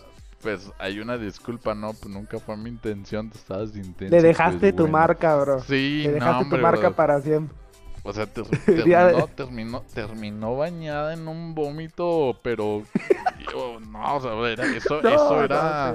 pues 0.43 0.71
hay 0.79 1.01
una 1.01 1.19
disculpa, 1.19 1.75
no, 1.75 1.93
pues 1.93 2.13
nunca 2.13 2.39
fue 2.39 2.57
mi 2.57 2.71
intención, 2.71 3.31
te 3.31 3.39
estabas 3.39 3.75
intenso. 3.77 4.15
Le 4.15 4.23
dejaste 4.23 4.73
tu 4.73 4.89
marca, 4.89 5.37
bro. 5.37 5.61
Sí, 5.61 6.03
Le 6.05 6.13
dejaste 6.13 6.51
tu 6.51 6.59
marca 6.59 6.91
para 6.91 7.21
siempre. 7.21 7.57
O 8.03 8.13
sea, 8.13 8.27
terminó, 8.65 9.27
terminó, 9.35 9.83
terminó, 9.93 10.57
bañada 10.57 11.15
en 11.15 11.27
un 11.27 11.57
vómito, 11.57 12.39
pero 12.43 12.85
no, 13.55 14.17
o 14.17 14.21
sea, 14.21 14.33
era, 14.51 14.65
eso, 14.77 15.01
eso 15.09 15.43
era. 15.45 15.95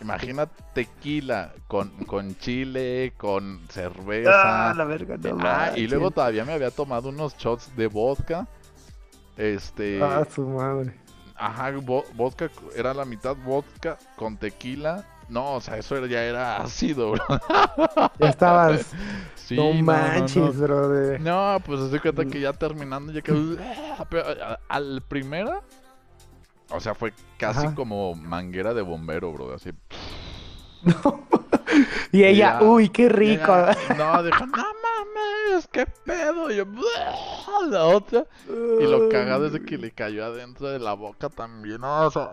imagina 0.00 0.46
tequila 0.74 1.52
con, 1.68 1.90
con 2.04 2.36
chile, 2.36 3.12
con 3.16 3.60
cerveza. 3.68 4.70
Ah, 4.70 4.74
la 4.74 4.84
verga, 4.84 5.16
no 5.16 5.38
ah, 5.40 5.72
y 5.76 5.86
luego 5.86 6.10
todavía 6.10 6.44
me 6.44 6.52
había 6.52 6.70
tomado 6.70 7.08
unos 7.08 7.36
shots 7.36 7.74
de 7.76 7.86
vodka. 7.86 8.46
Este. 9.36 10.02
Ah, 10.02 10.26
su 10.28 10.46
madre. 10.46 10.94
Ajá, 11.36 11.72
vodka, 12.14 12.50
era 12.76 12.92
la 12.92 13.06
mitad 13.06 13.34
vodka 13.34 13.96
con 14.16 14.36
tequila 14.36 15.06
No, 15.30 15.54
o 15.54 15.60
sea, 15.62 15.78
eso 15.78 16.04
ya 16.04 16.22
era 16.22 16.58
ácido, 16.58 17.12
bro. 17.12 17.24
Ya 18.18 18.28
estabas. 18.28 18.92
Sí, 19.50 19.56
no 19.56 19.72
no, 19.72 19.74
no, 19.74 19.82
manches, 19.82 20.36
no. 20.36 20.52
brother. 20.52 21.20
No, 21.20 21.58
pues 21.66 21.90
se 21.90 21.98
cuenta 21.98 22.24
que 22.24 22.40
ya 22.40 22.52
terminando, 22.52 23.10
ya 23.10 23.20
que. 23.20 23.32
Al 24.68 25.02
primera. 25.02 25.60
O 26.72 26.80
sea, 26.80 26.94
fue 26.94 27.12
casi 27.38 27.66
Ajá. 27.66 27.74
como 27.74 28.14
manguera 28.14 28.74
de 28.74 28.82
bombero, 28.82 29.32
bro. 29.32 29.54
Así. 29.54 29.70
Y 32.12 32.24
ella, 32.24 32.58
Ya. 32.60 32.66
uy, 32.66 32.88
qué 32.88 33.08
rico. 33.08 33.52
No, 33.96 34.22
dijo, 34.24 34.46
no 34.46 34.56
mames, 34.56 35.68
qué 35.70 35.86
pedo. 36.04 36.50
Y 36.50 36.56
yo, 36.56 36.64
la 37.68 37.84
otra. 37.84 38.24
Y 38.48 38.84
lo 38.84 39.08
cagado 39.08 39.46
es 39.46 39.52
de 39.52 39.62
que 39.64 39.78
le 39.78 39.92
cayó 39.92 40.24
adentro 40.24 40.68
de 40.68 40.80
la 40.80 40.94
boca 40.94 41.28
también. 41.28 41.80
No, 41.80 42.06
o 42.06 42.10
sea, 42.10 42.32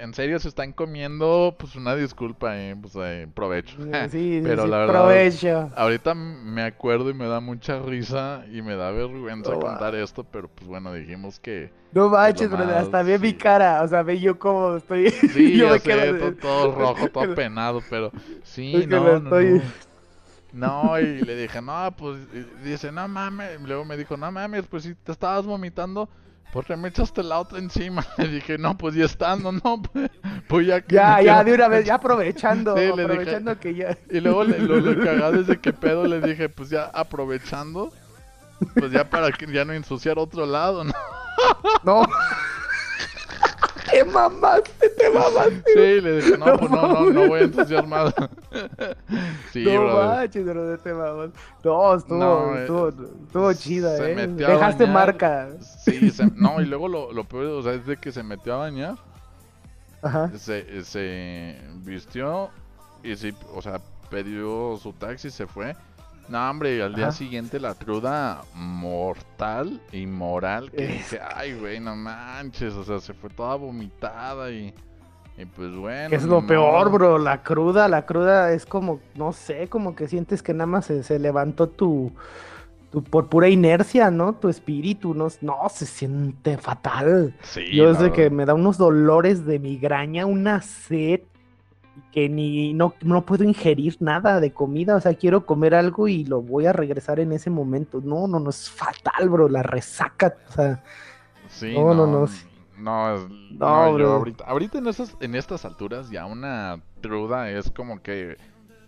en 0.00 0.14
serio 0.14 0.38
se 0.38 0.48
están 0.48 0.72
comiendo, 0.72 1.54
pues 1.58 1.76
una 1.76 1.94
disculpa, 1.94 2.56
eh, 2.56 2.76
pues 2.80 2.94
eh, 2.96 3.28
provecho. 3.34 3.76
Sí, 4.10 4.10
sí, 4.10 4.40
Pero 4.42 4.64
sí, 4.64 4.68
la 4.70 4.78
verdad- 4.78 4.92
provecho. 4.94 5.70
Ahorita 5.76 6.14
me 6.14 6.62
acuerdo 6.62 7.10
y 7.10 7.14
me 7.14 7.26
da 7.26 7.40
mucha 7.40 7.78
risa 7.80 8.44
y 8.52 8.62
me 8.62 8.76
da 8.76 8.90
vergüenza 8.90 9.54
contar 9.54 9.94
esto, 9.94 10.24
pero 10.24 10.48
pues 10.48 10.66
bueno, 10.66 10.92
dijimos 10.92 11.38
que 11.38 11.70
No 11.92 12.08
manches, 12.08 12.50
más, 12.50 12.60
hasta 12.68 13.02
ve 13.02 13.18
mi 13.18 13.34
cara, 13.34 13.82
o 13.82 13.88
sea, 13.88 14.02
ve 14.02 14.18
yo 14.18 14.38
cómo 14.38 14.76
estoy. 14.76 15.10
sí, 15.10 15.56
yo 15.58 15.66
ya 15.66 15.72
me 15.72 15.78
sé, 15.78 15.88
quedo 15.90 16.18
to- 16.18 16.24
de- 16.26 16.32
todo, 16.36 16.74
rojo, 16.74 17.08
todo 17.08 17.34
penado, 17.34 17.82
pero 17.90 18.10
sí, 18.42 18.74
Es 18.76 18.86
que 18.86 18.94
no, 18.96 19.04
me 19.04 19.10
no, 19.10 19.16
estoy- 19.18 19.58
no. 19.58 19.90
No, 20.52 20.98
y 20.98 21.20
le 21.22 21.36
dije, 21.36 21.62
no, 21.62 21.94
pues, 21.96 22.16
dice, 22.64 22.90
no 22.90 23.06
mames, 23.06 23.60
luego 23.60 23.84
me 23.84 23.96
dijo, 23.96 24.16
no 24.16 24.32
mames, 24.32 24.66
pues 24.66 24.82
si 24.82 24.96
te 24.96 25.12
estabas 25.12 25.46
vomitando, 25.46 26.08
¿por 26.52 26.64
qué 26.64 26.76
me 26.76 26.88
echaste 26.88 27.22
la 27.22 27.38
otra 27.38 27.58
encima? 27.58 28.04
Le 28.18 28.28
dije, 28.28 28.58
no, 28.58 28.76
pues 28.76 28.94
ya 28.94 29.04
estando, 29.04 29.52
no, 29.52 29.82
pues, 29.82 30.10
pues 30.48 30.66
ya 30.66 30.80
que 30.80 30.94
Ya, 30.94 31.20
ya, 31.22 31.44
de 31.44 31.52
una 31.54 31.68
vez, 31.68 31.84
ya 31.86 31.94
aprovechando, 31.96 32.74
Sí, 32.76 32.80
le 32.82 32.90
dije- 32.92 33.02
aprovechando 33.04 33.58
que 33.58 33.74
ya. 33.74 33.96
Y 34.10 34.20
luego 34.20 34.44
le, 34.44 34.58
lo, 34.60 34.76
lo 34.80 35.02
cagado 35.04 35.40
es 35.40 35.46
de 35.46 35.58
que 35.58 35.72
pedo 35.72 36.06
le 36.06 36.20
dije, 36.20 36.48
pues 36.48 36.70
ya 36.70 36.84
aprovechando, 36.84 37.92
pues 38.74 38.92
ya 38.92 39.08
para 39.08 39.30
que 39.32 39.46
ya 39.52 39.64
no 39.64 39.72
ensuciar 39.72 40.18
otro 40.18 40.46
lado, 40.46 40.84
¿no? 40.84 40.92
No. 41.84 42.02
te 43.92 44.04
mamaste, 44.04 44.88
te 44.90 45.10
mamaste. 45.10 45.62
Sí, 45.74 46.00
le 46.00 46.16
dije, 46.20 46.38
no, 46.38 46.56
pues 46.58 46.70
no, 46.70 46.86
no, 46.88 47.10
no 47.10 47.28
voy 47.28 47.40
a 47.40 47.42
ensuciar 47.44 47.86
más. 47.86 48.14
sí, 49.52 49.64
no 49.64 49.80
brother. 49.84 50.06
manches, 50.18 50.44
brother, 50.44 50.78
te 50.78 50.92
mamaste. 50.94 51.38
No, 51.64 51.94
estuvo, 51.94 52.18
No, 52.18 52.56
eh, 52.56 52.60
estuvo, 52.60 52.88
estuvo 52.88 53.52
chida, 53.54 53.96
se 53.96 54.12
eh. 54.12 54.14
metió 54.14 54.46
a 54.46 54.50
Dejaste 54.50 54.84
bañar. 54.84 54.94
marca. 54.94 55.48
Sí, 55.84 56.10
se- 56.10 56.26
no, 56.36 56.60
y 56.60 56.66
luego 56.66 56.88
lo, 56.88 57.12
lo 57.12 57.24
peor, 57.24 57.46
o 57.46 57.62
sea, 57.62 57.72
es 57.74 57.86
de 57.86 57.96
que 57.96 58.12
se 58.12 58.22
metió 58.22 58.54
a 58.54 58.58
bañar, 58.58 58.94
Ajá. 60.02 60.30
se, 60.36 60.84
se 60.84 61.60
vistió 61.84 62.50
y 63.02 63.16
sí, 63.16 63.34
o 63.54 63.60
sea, 63.62 63.80
pidió 64.10 64.76
su 64.82 64.92
taxi 64.92 65.28
y 65.28 65.30
se 65.30 65.46
fue. 65.46 65.74
No, 66.30 66.48
hombre, 66.48 66.80
al 66.80 66.94
día 66.94 67.06
Ajá. 67.06 67.12
siguiente 67.12 67.58
la 67.58 67.74
cruda 67.74 68.42
mortal 68.54 69.80
y 69.90 70.06
moral 70.06 70.70
que 70.70 70.84
Es 70.84 70.92
dije, 70.92 71.18
ay, 71.34 71.54
güey, 71.54 71.80
no 71.80 71.96
manches, 71.96 72.72
o 72.74 72.84
sea, 72.84 73.00
se 73.00 73.14
fue 73.14 73.30
toda 73.30 73.56
vomitada 73.56 74.48
y, 74.52 74.72
y 75.36 75.44
pues 75.44 75.74
bueno. 75.74 76.14
Es 76.14 76.22
lo 76.22 76.46
peor, 76.46 76.92
bro, 76.92 77.18
la 77.18 77.42
cruda, 77.42 77.88
la 77.88 78.06
cruda 78.06 78.52
es 78.52 78.64
como, 78.64 79.00
no 79.16 79.32
sé, 79.32 79.68
como 79.68 79.96
que 79.96 80.06
sientes 80.06 80.40
que 80.40 80.54
nada 80.54 80.66
más 80.66 80.86
se, 80.86 81.02
se 81.02 81.18
levantó 81.18 81.68
tu, 81.68 82.12
tu, 82.92 83.02
por 83.02 83.28
pura 83.28 83.48
inercia, 83.48 84.12
¿no? 84.12 84.34
Tu 84.34 84.48
espíritu, 84.48 85.14
no, 85.14 85.28
no, 85.40 85.56
se 85.68 85.84
siente 85.84 86.58
fatal. 86.58 87.34
Sí, 87.42 87.74
Yo 87.74 87.92
desde 87.92 88.12
que 88.12 88.30
me 88.30 88.44
da 88.46 88.54
unos 88.54 88.78
dolores 88.78 89.44
de 89.46 89.58
migraña, 89.58 90.26
una 90.26 90.62
sed, 90.62 91.22
que 92.12 92.28
ni, 92.28 92.72
no, 92.74 92.94
no 93.02 93.24
puedo 93.24 93.44
ingerir 93.44 93.96
nada 94.00 94.40
de 94.40 94.52
comida, 94.52 94.96
o 94.96 95.00
sea, 95.00 95.14
quiero 95.14 95.46
comer 95.46 95.74
algo 95.74 96.08
y 96.08 96.24
lo 96.24 96.42
voy 96.42 96.66
a 96.66 96.72
regresar 96.72 97.20
en 97.20 97.32
ese 97.32 97.50
momento. 97.50 98.00
No, 98.02 98.26
no, 98.26 98.40
no, 98.40 98.50
es 98.50 98.68
fatal, 98.70 99.28
bro, 99.28 99.48
la 99.48 99.62
resaca, 99.62 100.34
o 100.48 100.52
sea, 100.52 100.82
Sí, 101.48 101.72
No, 101.74 101.94
no, 101.94 102.06
no, 102.06 102.06
no. 102.06 102.28
no, 102.78 103.14
es- 103.14 103.28
No, 103.50 103.92
no, 103.92 103.98
yo 103.98 104.12
ahorita, 104.14 104.44
ahorita 104.44 104.78
en 104.78 104.86
estas, 104.86 105.16
en 105.20 105.34
estas 105.34 105.64
alturas 105.64 106.10
ya 106.10 106.26
una 106.26 106.80
truda 107.00 107.50
es 107.50 107.70
como 107.70 108.00
que, 108.02 108.36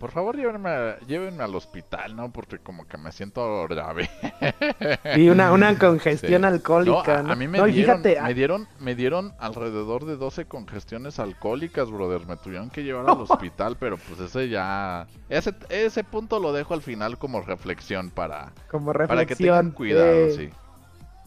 por 0.02 0.10
favor 0.10 0.36
llévenme, 0.36 0.68
a- 0.68 0.98
llévenme 1.06 1.44
al 1.44 1.54
hospital, 1.54 2.16
¿no? 2.16 2.32
Porque 2.32 2.58
como 2.58 2.88
que 2.88 2.98
me 2.98 3.12
siento 3.12 3.68
grave. 3.68 4.10
y 5.16 5.28
una, 5.28 5.52
una 5.52 5.78
congestión 5.78 6.42
Sí. 6.42 6.46
alcohólica, 6.48 7.20
a, 7.20 7.22
¿no? 7.22 7.32
a 7.32 7.36
mí 7.36 7.46
me 7.46 7.58
No, 7.58 7.66
dieron, 7.66 8.02
fíjate, 8.02 8.20
me 8.20 8.34
dieron, 8.34 8.66
me 8.80 8.96
dieron 8.96 9.32
alrededor 9.38 10.04
de 10.04 10.16
12 10.16 10.46
congestiones 10.46 11.20
alcohólicas, 11.20 11.88
brother. 11.88 12.26
Me 12.26 12.36
tuvieron 12.36 12.68
que 12.68 12.82
llevar 12.82 13.08
al 13.08 13.20
hospital, 13.20 13.76
pero 13.78 13.96
pues 13.96 14.18
ese 14.18 14.48
ya, 14.48 15.06
ese, 15.28 15.54
ese 15.68 16.02
punto 16.02 16.40
lo 16.40 16.52
dejo 16.52 16.74
al 16.74 16.82
final 16.82 17.16
como 17.16 17.40
reflexión 17.40 18.10
para, 18.10 18.50
como 18.72 18.92
para 18.92 19.24
que 19.24 19.36
tengan 19.36 19.70
cuidado, 19.70 20.26
eh, 20.26 20.34
sí. 20.36 20.50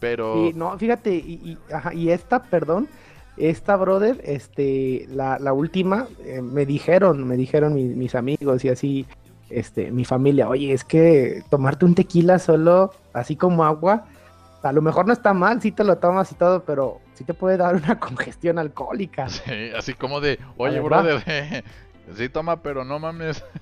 Pero 0.00 0.50
no, 0.54 0.76
fíjate, 0.76 1.14
y, 1.14 1.56
y, 1.68 1.72
ajá, 1.72 1.94
y 1.94 2.10
esta, 2.10 2.42
perdón, 2.42 2.86
esta 3.36 3.76
brother, 3.76 4.20
este, 4.24 5.06
la, 5.10 5.38
la 5.38 5.52
última, 5.52 6.06
eh, 6.24 6.40
me 6.42 6.64
dijeron, 6.66 7.26
me 7.26 7.36
dijeron 7.36 7.74
mi- 7.74 7.84
mis 7.94 8.14
amigos 8.14 8.64
y 8.64 8.68
así, 8.68 9.06
este, 9.50 9.90
mi 9.92 10.04
familia, 10.04 10.48
oye, 10.48 10.72
es 10.72 10.84
que 10.84 11.42
tomarte 11.50 11.84
un 11.84 11.94
tequila 11.94 12.38
solo, 12.38 12.92
así 13.12 13.36
como 13.36 13.64
agua, 13.64 14.06
a 14.62 14.72
lo 14.72 14.82
mejor 14.82 15.06
no 15.06 15.12
está 15.12 15.32
mal, 15.32 15.62
si 15.62 15.70
te 15.70 15.84
lo 15.84 15.96
tomas 15.98 16.32
y 16.32 16.34
todo, 16.34 16.64
pero 16.64 17.00
sí 17.14 17.22
te 17.24 17.34
puede 17.34 17.56
dar 17.56 17.76
una 17.76 18.00
congestión 18.00 18.58
alcohólica. 18.58 19.28
Sí, 19.28 19.70
así 19.76 19.94
como 19.94 20.20
de, 20.20 20.40
oye, 20.56 20.80
brother, 20.80 21.22
sí 22.14 22.28
toma, 22.28 22.62
pero 22.62 22.84
no 22.84 22.98
mames. 22.98 23.44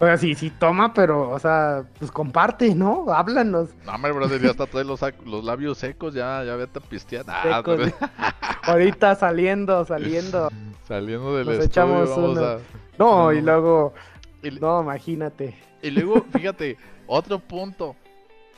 O 0.00 0.04
sea, 0.06 0.18
sí, 0.18 0.34
sí 0.34 0.50
toma, 0.50 0.92
pero, 0.92 1.30
o 1.30 1.38
sea, 1.38 1.84
pues 1.98 2.10
comparte, 2.10 2.74
¿no? 2.74 3.06
Háblanos. 3.10 3.70
No, 3.86 3.92
hombre, 3.94 4.12
brother, 4.12 4.42
ya 4.42 4.50
hasta 4.50 4.66
trae 4.66 4.84
los, 4.84 5.00
los 5.24 5.42
labios 5.44 5.78
secos, 5.78 6.12
ya, 6.12 6.42
ya 6.44 6.56
vete 6.56 6.78
a 6.78 6.82
pistear. 6.82 7.24
Ah, 7.28 7.62
brother, 7.62 7.94
Ahorita 8.64 9.14
saliendo, 9.14 9.84
saliendo. 9.86 10.50
saliendo 10.88 11.36
del 11.36 11.46
Nos 11.46 11.54
estudio, 11.54 11.66
echamos 11.70 12.10
vamos 12.10 12.30
uno. 12.38 12.44
a... 12.46 12.58
No, 12.98 13.32
y 13.32 13.40
luego, 13.40 13.94
Y, 14.42 14.50
no, 14.50 14.82
imagínate. 14.82 15.56
y 15.80 15.90
luego, 15.90 16.26
fíjate, 16.32 16.76
otro 17.06 17.38
punto 17.38 17.96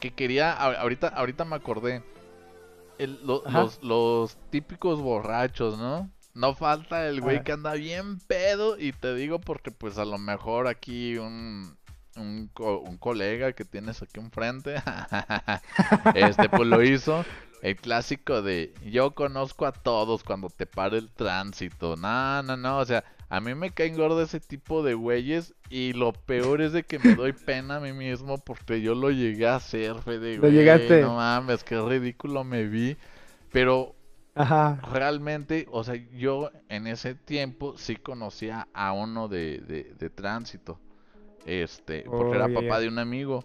que 0.00 0.12
quería, 0.12 0.52
ahorita, 0.52 1.08
ahorita 1.08 1.44
me 1.44 1.54
acordé. 1.56 2.02
El- 2.98 3.24
lo- 3.24 3.46
Ajá. 3.46 3.60
los, 3.62 3.82
los 3.82 4.36
típicos 4.50 5.00
borrachos, 5.00 5.78
¿no? 5.78 6.10
No 6.36 6.54
falta 6.54 7.08
el 7.08 7.20
güey 7.20 7.38
Ah. 7.38 7.42
que 7.44 7.52
anda 7.52 7.72
bien 7.74 8.18
pedo 8.20 8.78
y 8.78 8.92
te 8.92 9.14
digo 9.14 9.40
porque 9.40 9.70
pues 9.70 9.98
a 9.98 10.04
lo 10.04 10.18
mejor 10.18 10.68
aquí 10.68 11.16
un, 11.16 11.76
un, 12.16 12.48
co- 12.52 12.80
un 12.80 12.98
colega 12.98 13.52
que 13.54 13.64
tienes 13.64 14.02
aquí 14.02 14.20
enfrente, 14.20 14.76
este 16.14 16.48
pues 16.48 16.68
lo 16.68 16.82
hizo. 16.82 17.24
El 17.62 17.74
clásico 17.76 18.42
de 18.42 18.74
yo 18.84 19.12
conozco 19.14 19.66
a 19.66 19.72
todos 19.72 20.22
cuando 20.22 20.48
te 20.50 20.66
para 20.66 20.98
el 20.98 21.10
tránsito. 21.10 21.96
No, 21.96 22.42
no, 22.42 22.56
no, 22.56 22.78
o 22.78 22.84
sea, 22.84 23.02
a 23.30 23.40
mí 23.40 23.54
me 23.54 23.70
caen 23.70 23.96
gordo 23.96 24.22
ese 24.22 24.40
tipo 24.40 24.82
de 24.84 24.92
güeyes 24.94 25.54
y 25.70 25.94
lo 25.94 26.12
peor 26.12 26.60
es 26.60 26.72
de 26.72 26.82
que 26.84 26.98
me 26.98 27.14
doy 27.14 27.32
pena 27.32 27.76
a 27.76 27.80
mí 27.80 27.92
mismo 27.94 28.36
porque 28.38 28.82
yo 28.82 28.94
lo 28.94 29.10
llegué 29.10 29.48
a 29.48 29.56
hacer, 29.56 29.96
Fede, 30.02 30.34
Lo 30.34 30.42
güey, 30.42 30.52
llegaste. 30.52 31.00
No 31.00 31.16
mames, 31.16 31.64
qué 31.64 31.80
ridículo 31.80 32.44
me 32.44 32.64
vi. 32.64 32.96
Pero 33.50 33.95
Ajá. 34.36 34.78
realmente, 34.82 35.66
o 35.70 35.84
sea, 35.84 35.94
yo 36.12 36.50
en 36.68 36.86
ese 36.86 37.14
tiempo 37.14 37.76
sí 37.78 37.96
conocía 37.96 38.68
a 38.72 38.92
uno 38.92 39.28
de, 39.28 39.58
de, 39.60 39.94
de 39.98 40.10
tránsito. 40.10 40.80
Este, 41.46 42.10
porque 42.12 42.36
Oh, 42.36 42.36
era 42.36 42.48
ya, 42.48 42.52
papá 42.52 42.80
de 42.80 42.88
un 42.88 42.98
amigo. 42.98 43.44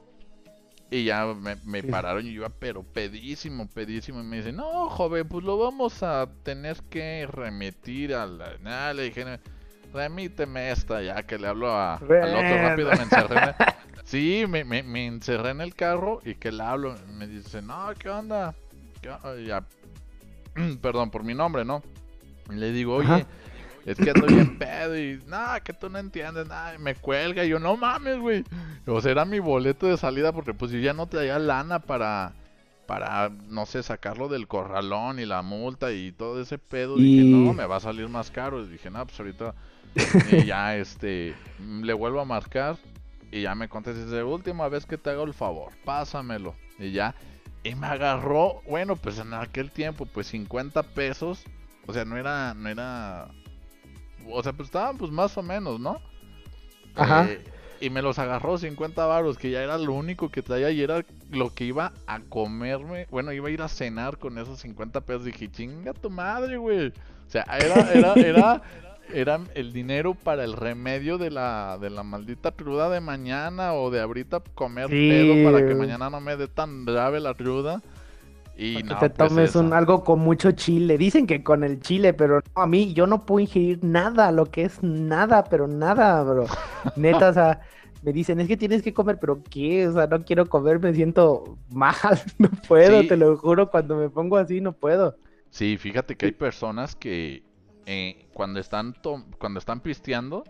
Y 0.89 1.05
ya 1.05 1.25
me, 1.27 1.55
me 1.65 1.83
Sí. 1.83 1.87
pararon 1.91 2.25
y 2.27 2.33
yo 2.33 2.41
iba 2.41 2.49
pero 2.49 2.83
pedísimo, 2.83 3.67
pedísimo. 3.69 4.19
Y 4.21 4.23
me 4.23 4.37
dice, 4.37 4.51
no, 4.51 4.89
joven, 4.89 5.27
pues 5.27 5.43
lo 5.45 5.57
vamos 5.57 6.03
a 6.03 6.29
tener 6.43 6.77
que 6.89 7.27
remitir 7.31 8.13
a 8.13 8.25
la... 8.27 8.57
Nada, 8.59 8.93
le 8.93 9.03
dije, 9.03 9.39
remíteme 9.93 10.71
esta, 10.71 11.01
ya 11.01 11.23
que 11.23 11.37
le 11.39 11.47
hablo 11.47 11.71
a, 11.71 12.03
al 12.19 12.35
otro 12.35 12.57
rápido, 12.57 12.93
me 12.93 13.03
encerré 13.03 13.37
en 13.37 13.47
el- 13.47 13.55
Sí, 14.03 14.45
me, 14.49 14.63
me, 14.65 14.83
me 14.83 15.05
encerré 15.07 15.51
en 15.51 15.61
el 15.61 15.75
carro 15.75 16.21
y 16.25 16.35
que 16.35 16.51
le 16.51 16.63
hablo. 16.63 16.95
Me 17.07 17.27
dice, 17.27 17.61
no, 17.61 17.89
¿qué 17.97 18.09
onda? 18.09 18.55
¿Qué 19.01 19.09
onda?" 19.09 19.39
Ya, 19.41 19.65
perdón 20.81 21.09
por 21.11 21.23
mi 21.23 21.33
nombre, 21.33 21.65
¿no? 21.65 21.81
Y 22.49 22.55
le 22.55 22.71
digo, 22.71 22.95
oye, 22.95 23.07
Ajá. 23.13 23.25
es 23.85 23.97
que 23.97 24.09
ando 24.11 24.27
bien 24.27 24.57
pedo 24.57 24.97
y 24.97 25.21
nada, 25.27 25.59
que 25.61 25.73
tú 25.73 25.89
no 25.89 25.97
entiendes 25.99 26.47
nada. 26.47 26.75
Y 26.75 26.79
me 26.79 26.95
cuelga 26.95 27.45
y 27.45 27.49
yo, 27.49 27.59
no 27.59 27.77
mames, 27.77 28.19
güey. 28.19 28.43
O 28.87 28.99
sea, 29.01 29.11
era 29.11 29.25
mi 29.25 29.39
boleto 29.39 29.87
de 29.87 29.97
salida 29.97 30.31
porque 30.33 30.53
pues 30.53 30.71
yo 30.71 30.79
ya 30.79 30.93
no 30.93 31.07
traía 31.07 31.39
lana 31.39 31.79
para, 31.79 32.33
para, 32.87 33.29
no 33.47 33.65
sé, 33.65 33.83
sacarlo 33.83 34.27
del 34.27 34.47
corralón 34.47 35.19
y 35.19 35.25
la 35.25 35.41
multa 35.41 35.91
y 35.91 36.11
todo 36.11 36.41
ese 36.41 36.57
pedo. 36.57 36.97
Dije, 36.97 37.21
Y- 37.21 37.31
no, 37.31 37.53
me 37.53 37.65
va 37.65 37.77
a 37.77 37.79
salir 37.79 38.09
más 38.09 38.31
caro. 38.31 38.61
Y 38.63 38.67
dije, 38.67 38.89
no, 38.89 39.05
pues 39.05 39.19
ahorita 39.19 39.53
y 40.31 40.45
ya, 40.45 40.75
este, 40.77 41.35
mm, 41.59 41.81
le 41.83 41.93
vuelvo 41.93 42.19
a 42.21 42.25
marcar 42.25 42.77
y 43.31 43.41
ya 43.43 43.55
me 43.55 43.69
contesta, 43.69 44.03
dice, 44.03 44.23
última 44.23 44.67
vez 44.67 44.85
que 44.85 44.97
te 44.97 45.09
hago 45.09 45.23
el 45.23 45.33
favor, 45.33 45.71
pásamelo. 45.85 46.53
Y 46.79 46.91
ya, 46.91 47.13
y 47.63 47.75
me 47.75 47.87
agarró, 47.87 48.61
bueno, 48.67 48.95
pues 48.95 49.19
en 49.19 49.33
aquel 49.33 49.71
tiempo, 49.71 50.05
pues 50.05 50.27
50 50.27 50.83
pesos, 50.83 51.43
o 51.87 51.93
sea, 51.93 52.05
no 52.05 52.17
era, 52.17 52.53
no 52.53 52.69
era, 52.69 53.29
o 54.27 54.41
sea, 54.41 54.53
pues 54.53 54.67
estaban 54.67 54.97
pues 54.97 55.11
más 55.11 55.37
o 55.37 55.43
menos, 55.43 55.79
¿no? 55.79 55.99
Ajá. 56.95 57.25
Eh, 57.29 57.43
y 57.81 57.89
me 57.89 58.03
los 58.03 58.19
agarró 58.19 58.57
50 58.57 59.05
baros, 59.05 59.37
que 59.37 59.49
ya 59.49 59.63
era 59.63 59.77
lo 59.77 59.93
único 59.93 60.29
que 60.29 60.43
traía 60.43 60.69
y 60.69 60.81
era 60.81 61.03
lo 61.31 61.53
que 61.53 61.65
iba 61.65 61.93
a 62.05 62.19
comerme. 62.19 63.07
Bueno, 63.09 63.31
iba 63.31 63.47
a 63.47 63.51
ir 63.51 63.61
a 63.63 63.67
cenar 63.67 64.19
con 64.19 64.37
esos 64.37 64.59
50 64.59 65.01
pesos. 65.01 65.25
Dije, 65.25 65.49
chinga 65.49 65.93
tu 65.93 66.11
madre, 66.11 66.57
güey. 66.57 66.89
O 66.89 67.29
sea, 67.29 67.43
era, 67.59 67.91
era, 67.91 68.13
era, 68.13 68.61
era 69.13 69.39
el 69.55 69.73
dinero 69.73 70.13
para 70.15 70.43
el 70.43 70.53
remedio 70.53 71.17
de 71.17 71.31
la, 71.31 71.77
de 71.79 71.89
la 71.89 72.03
maldita 72.03 72.51
cruda 72.51 72.89
de 72.89 73.01
mañana 73.01 73.73
o 73.73 73.89
de 73.91 74.01
ahorita 74.01 74.41
comer 74.55 74.89
Sí. 74.89 75.09
pedo 75.09 75.51
para 75.51 75.65
que 75.65 75.75
mañana 75.75 76.09
no 76.09 76.21
me 76.21 76.35
dé 76.37 76.47
tan 76.47 76.85
grave 76.85 77.19
la 77.19 77.33
cruda. 77.33 77.81
Y 78.55 78.83
no, 78.83 78.97
te 78.99 79.09
pues 79.09 79.29
tomes 79.29 79.55
un, 79.55 79.73
algo 79.73 80.03
con 80.03 80.19
mucho 80.19 80.51
chile. 80.51 80.97
Dicen 80.97 81.25
que 81.25 81.43
con 81.43 81.63
el 81.63 81.79
chile, 81.81 82.13
pero 82.13 82.41
no, 82.55 82.61
a 82.61 82.67
mí 82.67 82.93
yo 82.93 83.07
no 83.07 83.25
puedo 83.25 83.39
ingerir 83.39 83.83
nada, 83.83 84.31
lo 84.31 84.45
que 84.45 84.63
es 84.63 84.83
nada, 84.83 85.43
pero 85.45 85.67
nada, 85.67 86.21
bro. 86.23 86.45
Neta, 86.95 87.29
o 87.29 87.33
sea, 87.33 87.61
me 88.03 88.13
dicen, 88.13 88.39
es 88.39 88.47
que 88.47 88.57
tienes 88.57 88.81
que 88.83 88.93
comer, 88.93 89.17
pero 89.19 89.41
¿qué? 89.49 89.87
O 89.87 89.93
sea, 89.93 90.07
no 90.07 90.23
quiero 90.25 90.47
comer, 90.49 90.79
me 90.79 90.93
siento 90.93 91.57
mal, 91.69 91.95
no 92.37 92.49
puedo, 92.67 93.03
Sí. 93.03 93.07
te 93.07 93.17
lo 93.17 93.37
juro, 93.37 93.69
cuando 93.71 93.95
me 93.95 94.09
pongo 94.09 94.37
así 94.37 94.61
no 94.61 94.73
puedo. 94.73 95.17
Sí, 95.49 95.77
fíjate 95.77 96.15
que 96.15 96.27
hay 96.27 96.31
personas 96.31 96.95
que 96.95 97.43
eh, 97.93 98.25
cuando 98.33 98.59
están 98.59 98.95
cuando 99.37 99.59
están 99.59 99.79
pisteando 99.81 100.43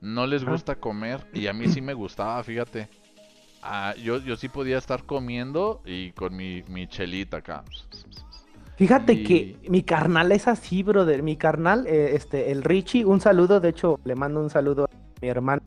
no 0.00 0.26
les 0.26 0.44
gusta 0.44 0.76
comer 0.76 1.18
y 1.32 1.46
a 1.48 1.52
mí 1.52 1.66
sí 1.68 1.80
me 1.80 1.94
gustaba, 1.94 2.42
fíjate. 2.44 2.88
Ah, 3.62 3.94
yo, 3.96 4.18
yo 4.18 4.36
sí 4.36 4.48
podía 4.48 4.78
estar 4.78 5.04
comiendo 5.04 5.80
y 5.84 6.10
con 6.12 6.34
mi, 6.36 6.62
mi 6.68 6.86
chelita 6.88 7.36
acá. 7.38 7.62
Fíjate 8.76 9.12
Y- 9.12 9.24
que 9.24 9.56
mi 9.68 9.82
carnal 9.82 10.32
es 10.32 10.48
así, 10.48 10.82
brother. 10.82 11.22
Mi 11.22 11.36
carnal, 11.36 11.86
eh, 11.86 12.16
este, 12.16 12.50
el 12.50 12.62
Richie, 12.64 13.04
un 13.04 13.20
saludo. 13.20 13.60
De 13.60 13.68
hecho, 13.68 14.00
le 14.04 14.14
mando 14.16 14.40
un 14.40 14.50
saludo 14.50 14.84
a 14.86 14.88
mi 15.20 15.28
hermano 15.28 15.62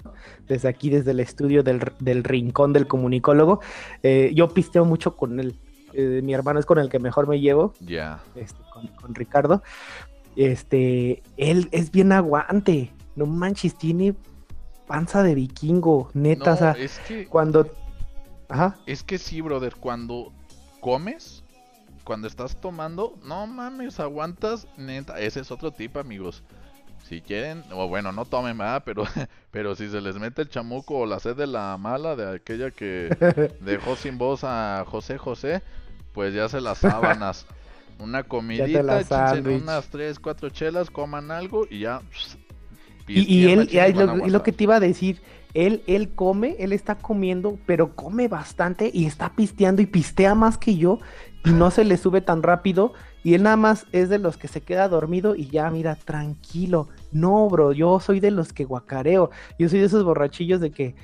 desde 0.48 0.68
aquí, 0.68 0.90
desde 0.90 1.12
el 1.12 1.20
estudio 1.22 1.64
del, 1.64 1.80
del 2.00 2.24
rincón 2.26 2.74
del 2.74 2.88
comunicólogo. 2.88 3.62
Eh, 4.04 4.32
yo 4.36 4.50
pisteo 4.54 4.84
mucho 4.84 5.16
con 5.16 5.40
él. 5.40 5.56
Eh, 5.94 6.20
mi 6.22 6.34
hermano 6.34 6.60
es 6.60 6.66
con 6.66 6.78
el 6.78 6.90
que 6.90 7.00
mejor 7.00 7.26
me 7.26 7.40
llevo, 7.40 7.74
Ya. 7.80 8.20
este, 8.36 8.60
con, 8.74 8.88
con 8.88 9.16
Ricardo. 9.16 9.64
Este, 10.36 11.24
él 11.38 11.70
es 11.72 11.92
bien 11.92 12.12
aguante. 12.12 12.92
No 13.16 13.26
manches, 13.26 13.78
tiene 13.78 14.16
panza 14.88 15.24
de 15.24 15.36
vikingo, 15.36 16.10
neta. 16.14 16.54
o 16.54 16.58
sea, 16.58 16.72
es 16.72 17.00
que 17.00 17.26
cuando. 17.28 17.72
Ajá. 18.48 18.78
es 18.86 19.02
que 19.02 19.18
sí, 19.18 19.42
brother, 19.42 19.76
cuando 19.76 20.32
comes, 20.80 21.44
cuando 22.04 22.28
estás 22.28 22.62
tomando, 22.62 23.18
no 23.24 23.48
mames, 23.48 24.00
aguantas, 24.00 24.68
neta, 24.78 25.20
ese 25.20 25.40
es 25.40 25.50
otro 25.52 25.72
tip, 25.72 25.98
amigos. 25.98 26.44
Si 27.04 27.22
quieren, 27.22 27.64
o 27.72 27.88
bueno, 27.88 28.12
no 28.12 28.26
tomen 28.26 28.58
nada, 28.58 28.80
pero, 28.82 29.04
pero 29.52 29.76
si 29.76 29.90
se 29.90 30.02
les 30.02 30.18
mete 30.18 30.44
el 30.44 30.50
chamuco 30.50 31.00
o 31.00 31.06
la 31.06 31.20
sed 31.20 31.36
de 31.36 31.48
la 31.48 31.78
mala, 31.78 32.16
de 32.16 32.36
aquella 32.36 32.72
que 32.72 33.10
dejó 33.62 33.96
sin 33.96 34.18
voz 34.18 34.44
a 34.44 34.84
José 34.88 35.18
José, 35.18 35.62
pues 36.14 36.34
ya 36.34 36.50
se 36.50 36.62
las 36.62 36.80
sábanas. 36.80 37.46
Una 38.00 38.24
comidita, 38.24 38.82
unas 38.82 39.88
3, 39.90 40.20
4 40.20 40.50
chelas, 40.50 40.90
coman 40.90 41.32
algo 41.32 41.66
y 41.70 41.80
ya. 41.80 42.02
Y, 43.08 43.22
y 43.22 43.52
él, 43.52 43.70
y 43.72 43.94
lo, 43.94 44.26
y 44.28 44.30
lo 44.30 44.44
que 44.44 44.52
te 44.52 44.64
iba 44.64 44.76
a 44.76 44.80
decir, 44.80 45.22
él, 45.54 45.84
él 45.88 46.10
come, 46.14 46.56
él 46.60 46.74
está 46.74 46.96
comiendo, 46.96 47.58
pero 47.66 47.96
come 47.96 48.28
bastante 48.28 48.92
y 48.94 49.06
está 49.06 49.34
pisteando 49.36 49.82
y 49.82 49.86
pistea 49.86 50.36
más 50.36 50.58
que 50.58 50.76
yo 50.76 51.00
y 51.46 51.52
no 51.52 51.72
se 51.72 51.86
le 51.86 51.98
sube 51.98 52.22
tan 52.22 52.44
rápido 52.44 52.94
y 53.24 53.34
él 53.34 53.44
nada 53.44 53.56
más 53.56 53.88
es 53.92 54.10
de 54.10 54.20
los 54.20 54.38
que 54.38 54.48
se 54.48 54.62
queda 54.62 54.88
dormido 54.88 55.36
y 55.36 55.48
ya, 55.48 55.70
mira, 55.72 55.96
tranquilo. 55.96 56.90
No, 57.12 57.50
bro, 57.50 57.72
yo 57.72 58.00
soy 58.00 58.20
de 58.20 58.30
los 58.30 58.54
que 58.54 58.66
guacareo. 58.66 59.32
Yo 59.58 59.68
soy 59.68 59.80
de 59.80 59.86
esos 59.86 60.04
borrachillos 60.04 60.62
de 60.62 60.70
que 60.70 60.96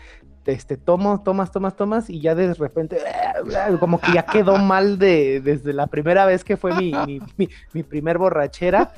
este, 0.45 0.75
tomo, 0.77 1.21
tomas, 1.23 1.51
tomas, 1.51 1.75
tomas 1.75 2.09
y 2.09 2.19
ya 2.19 2.33
de 2.35 2.53
repente 2.55 2.97
como 3.79 3.99
que 4.01 4.11
ya 4.13 4.23
quedó 4.23 4.57
mal 4.57 4.97
de, 4.97 5.39
desde 5.41 5.73
la 5.73 5.87
primera 5.87 6.25
vez 6.25 6.43
que 6.43 6.57
fue 6.57 6.73
mi, 6.73 6.91
mi, 7.05 7.19
mi- 7.37 7.49
mi 7.73 7.83
primer 7.83 8.17
borrachera 8.17 8.91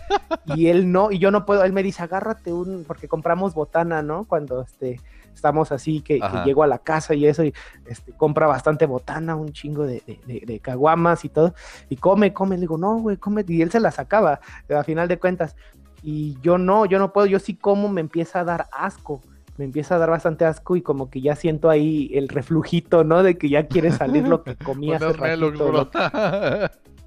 y 0.46 0.68
él 0.68 0.92
no, 0.92 1.12
y 1.12 1.20
yo 1.20 1.32
no 1.32 1.46
puedo, 1.46 1.64
él 1.64 1.74
me 1.74 1.84
dice, 1.84 2.04
agárrate 2.04 2.52
un, 2.54 2.84
porque 2.86 3.08
compramos 3.08 3.54
botana, 3.54 4.02
¿no? 4.02 4.26
Cuando 4.26 4.62
este, 4.62 5.00
estamos 5.34 5.72
así, 5.72 6.02
que, 6.02 6.20
que 6.20 6.46
llego 6.46 6.64
a 6.64 6.68
la 6.68 6.80
casa 6.80 7.14
y 7.14 7.26
eso, 7.26 7.44
y 7.44 7.54
este, 7.86 8.12
compra 8.14 8.48
bastante 8.48 8.86
botana, 8.86 9.36
un 9.36 9.52
chingo 9.54 9.86
de, 9.86 10.02
de, 10.06 10.20
de- 10.26 10.44
de 10.46 10.60
caguamas 10.60 11.24
y 11.26 11.30
todo, 11.30 11.54
y 11.90 11.96
come, 11.98 12.34
come, 12.34 12.56
le 12.56 12.62
digo, 12.62 12.78
no, 12.78 12.98
güey, 13.00 13.18
come, 13.18 13.44
y 13.48 13.62
él 13.62 13.72
se 13.72 13.80
la 13.80 13.92
sacaba, 13.92 14.40
a 14.70 14.84
final 14.84 15.08
de 15.08 15.18
cuentas, 15.20 15.56
y 16.02 16.38
yo 16.42 16.58
no, 16.58 16.86
yo 16.86 17.00
no 17.00 17.14
puedo, 17.14 17.26
yo 17.28 17.40
sí 17.40 17.56
como, 17.56 17.88
me 17.90 18.02
empieza 18.02 18.42
a 18.42 18.44
dar 18.44 18.68
asco. 18.72 19.22
Me 19.58 19.66
empieza 19.66 19.96
a 19.96 19.98
dar 20.00 20.10
bastante 20.10 20.46
asco 20.46 20.76
y 20.76 20.82
como 20.82 21.10
que 21.10 21.22
ya 21.22 21.36
siento 21.36 21.70
ahí 21.70 22.10
el 22.14 22.28
reflujito, 22.28 23.04
¿no? 23.04 23.22
De 23.22 23.38
que 23.38 23.50
ya 23.50 23.68
quiere 23.68 23.92
salir 23.92 24.28
lo 24.28 24.44
que 24.44 24.56
comí 24.56 24.88
hace 24.94 25.06
ratito. 25.14 25.90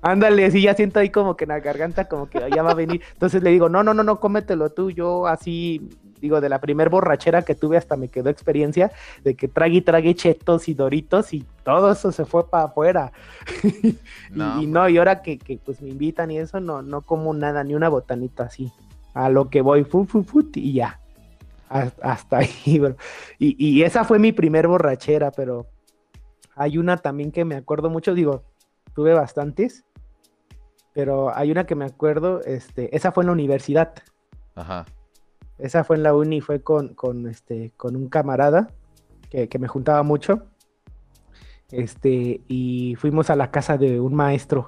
Ándale, 0.02 0.50
sí, 0.52 0.62
ya 0.62 0.74
siento 0.74 1.00
ahí 1.00 1.11
como 1.11 1.37
que 1.37 1.44
en 1.44 1.48
la 1.48 1.61
garganta, 1.61 2.04
como 2.06 2.28
que 2.28 2.38
ya 2.54 2.62
va 2.62 2.70
a 2.70 2.74
venir. 2.74 3.02
Entonces 3.14 3.42
le 3.42 3.50
digo, 3.50 3.68
no, 3.68 3.82
no, 3.82 3.92
no, 3.94 4.04
no, 4.04 4.20
cómetelo 4.20 4.70
tú. 4.70 4.90
Yo 4.90 5.26
así, 5.26 5.88
digo, 6.20 6.40
de 6.40 6.48
la 6.48 6.61
primer 6.61 6.90
borrachera 6.90 7.42
que 7.42 7.56
tuve 7.56 7.76
hasta 7.76 7.96
me 7.96 8.09
quedó 8.09 8.30
experiencia 8.30 8.92
de 9.24 9.35
que 9.35 9.48
trague 9.48 9.78
y 9.78 9.80
trague 9.80 10.14
chetos 10.14 10.68
y 10.68 10.74
doritos 10.74 11.32
y 11.35 11.44
todo 11.64 11.90
eso 11.90 12.12
se 12.12 12.24
fue 12.24 12.48
para 12.48 12.64
afuera. 12.64 13.12
Y- 13.82 13.96
No, 14.30 14.62
y, 14.62 14.66
no, 14.66 14.88
y 14.88 14.98
ahora 14.98 15.22
que, 15.22 15.38
que, 15.38 15.59
pues 15.59 15.80
me 15.82 15.88
invitan 15.88 16.30
y 16.30 16.38
eso, 16.38 16.61
no, 16.61 16.82
no 16.82 17.00
como 17.00 17.32
nada, 17.35 17.64
ni 17.64 17.74
una 17.74 17.88
botanita 17.88 18.44
así. 18.44 18.70
A 19.14 19.28
lo 19.30 19.48
que 19.48 19.62
voy, 19.62 19.82
fu, 19.85 20.04
fu, 20.04 20.22
fu, 20.22 20.44
y 20.54 20.74
ya. 20.74 21.00
Hasta, 21.68 22.12
hasta 22.12 22.38
ahí, 22.38 22.79
bro. 22.81 22.96
Y, 23.38 23.57
y 23.64 23.83
esa 23.83 24.05
fue 24.05 24.18
mi 24.18 24.33
primer 24.33 24.68
borrachera, 24.68 25.31
pero 25.31 25.66
hay 26.55 26.79
una 26.79 26.96
también 26.96 27.33
que 27.33 27.44
me 27.44 27.57
acuerdo 27.57 27.90
mucho, 27.90 28.14
digo, 28.14 28.42
tuve 28.94 29.12
bastantes, 29.12 29.85
pero 30.94 31.37
hay 31.37 31.50
una 31.50 31.66
que 31.66 31.74
me 31.74 31.85
acuerdo, 31.85 32.40
este, 32.44 32.94
esa 32.96 33.12
fue 33.12 33.22
en 33.22 33.26
la 33.26 33.33
universidad. 33.35 33.92
Ajá. 34.55 34.87
Esa 35.59 35.85
fue 35.85 35.96
en 35.96 36.02
la 36.02 36.14
uni, 36.14 36.40
fue 36.40 36.62
con, 36.62 36.94
con, 36.94 37.29
este, 37.29 37.72
con 37.76 37.96
un 37.96 38.09
camarada 38.09 38.68
que, 39.31 39.48
que 39.48 39.59
me 39.59 39.68
juntaba 39.68 40.02
mucho. 40.02 40.46
Este, 41.70 42.40
y 42.48 42.94
fuimos 42.96 43.29
a 43.29 43.37
la 43.37 43.50
casa 43.50 43.76
de 43.76 44.00
un 44.00 44.14
maestro, 44.14 44.66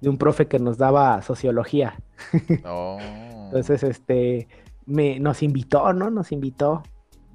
de 0.00 0.08
un 0.08 0.18
profe 0.18 0.46
que 0.46 0.58
nos 0.58 0.78
daba 0.78 1.22
sociología. 1.22 1.98
Oh. 2.64 2.98
Entonces, 3.00 3.82
este, 3.84 4.48
me, 4.88 5.20
nos 5.20 5.42
invitó, 5.42 5.92
¿no? 5.92 6.10
Nos 6.10 6.32
invitó. 6.32 6.82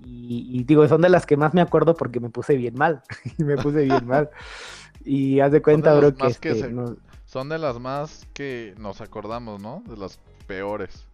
Y, 0.05 0.49
y 0.59 0.63
digo, 0.65 0.85
son 0.87 1.01
de 1.01 1.09
las 1.09 1.25
que 1.25 1.37
más 1.37 1.53
me 1.53 1.61
acuerdo 1.61 1.95
porque 1.95 2.19
me 2.19 2.29
puse 2.29 2.55
bien 2.57 2.75
mal. 2.75 3.01
me 3.37 3.57
puse 3.57 3.83
bien 3.85 4.05
mal. 4.05 4.29
Y 5.05 5.39
haz 5.39 5.51
de 5.51 5.61
cuenta, 5.61 5.93
bro, 5.93 6.13
que, 6.15 6.27
este, 6.27 6.55
se- 6.55 6.69
nos- 6.69 6.97
Son 7.25 7.49
de 7.49 7.57
las 7.57 7.79
más 7.79 8.27
que 8.33 8.73
nos 8.77 9.01
acordamos, 9.01 9.61
¿no? 9.61 9.83
De 9.87 9.97
las 9.97 10.19
peores. 10.47 11.05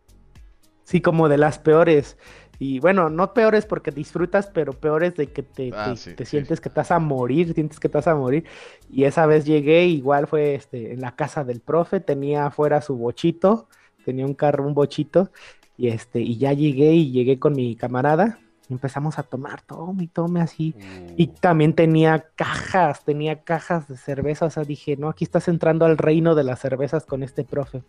sí, 0.84 1.02
como 1.02 1.30
de 1.30 1.38
las 1.38 1.60
peores. 1.60 2.18
Y 2.58 2.80
bueno, 2.80 3.10
no 3.10 3.34
peores 3.34 3.66
porque 3.66 3.92
disfrutas, 3.92 4.48
pero 4.48 4.74
peores 4.74 5.16
de 5.16 5.28
que 5.28 5.44
te, 5.44 5.72
Ah, 5.74 5.92
te- 5.92 5.96
sí, 5.96 6.14
te 6.16 6.26
sí. 6.26 6.32
sientes 6.32 6.60
que 6.60 6.68
estás 6.70 6.92
a 6.92 7.00
morir, 7.00 7.54
sientes 7.54 7.80
que 7.80 7.88
estás 7.88 8.08
a 8.08 8.16
morir. 8.16 8.44
Y 8.90 9.06
esa 9.06 9.26
vez 9.28 9.46
llegué, 9.46 9.86
igual 9.86 10.28
fue 10.28 10.56
este, 10.56 10.92
en 10.94 11.00
la 11.02 11.16
casa 11.16 11.44
del 11.46 11.62
profe, 11.62 12.00
tenía 12.02 12.48
afuera 12.48 12.82
su 12.82 12.98
bochito, 12.98 13.70
tenía 14.04 14.26
un 14.26 14.34
carro, 14.34 14.66
un 14.68 14.74
bochito, 14.74 15.32
y 15.80 15.88
este, 15.88 16.20
y 16.20 16.38
ya 16.38 16.52
llegué 16.52 16.92
y 16.92 17.10
llegué 17.12 17.40
con 17.40 17.54
mi 17.54 17.74
camarada. 17.74 18.38
y 18.68 18.74
Empezamos 18.74 19.18
a 19.18 19.24
tomar, 19.24 19.62
tome 19.62 20.04
y 20.04 20.08
tome 20.08 20.42
así. 20.42 20.76
Y 21.16 21.30
Uh, 21.30 21.34
también 21.40 21.74
tenía 21.74 22.26
cajas, 22.36 23.06
tenía 23.06 23.44
cajas 23.44 23.88
de 23.88 23.96
cerveza. 23.96 24.46
O 24.46 24.50
sea, 24.50 24.66
dije, 24.66 24.98
no, 24.98 25.08
aquí 25.08 25.24
estás 25.24 25.48
entrando 25.48 25.86
al 25.86 25.98
reino 25.98 26.36
de 26.36 26.44
las 26.44 26.60
cervezas 26.60 27.06
con 27.06 27.24
este 27.24 27.46
profe. 27.46 27.82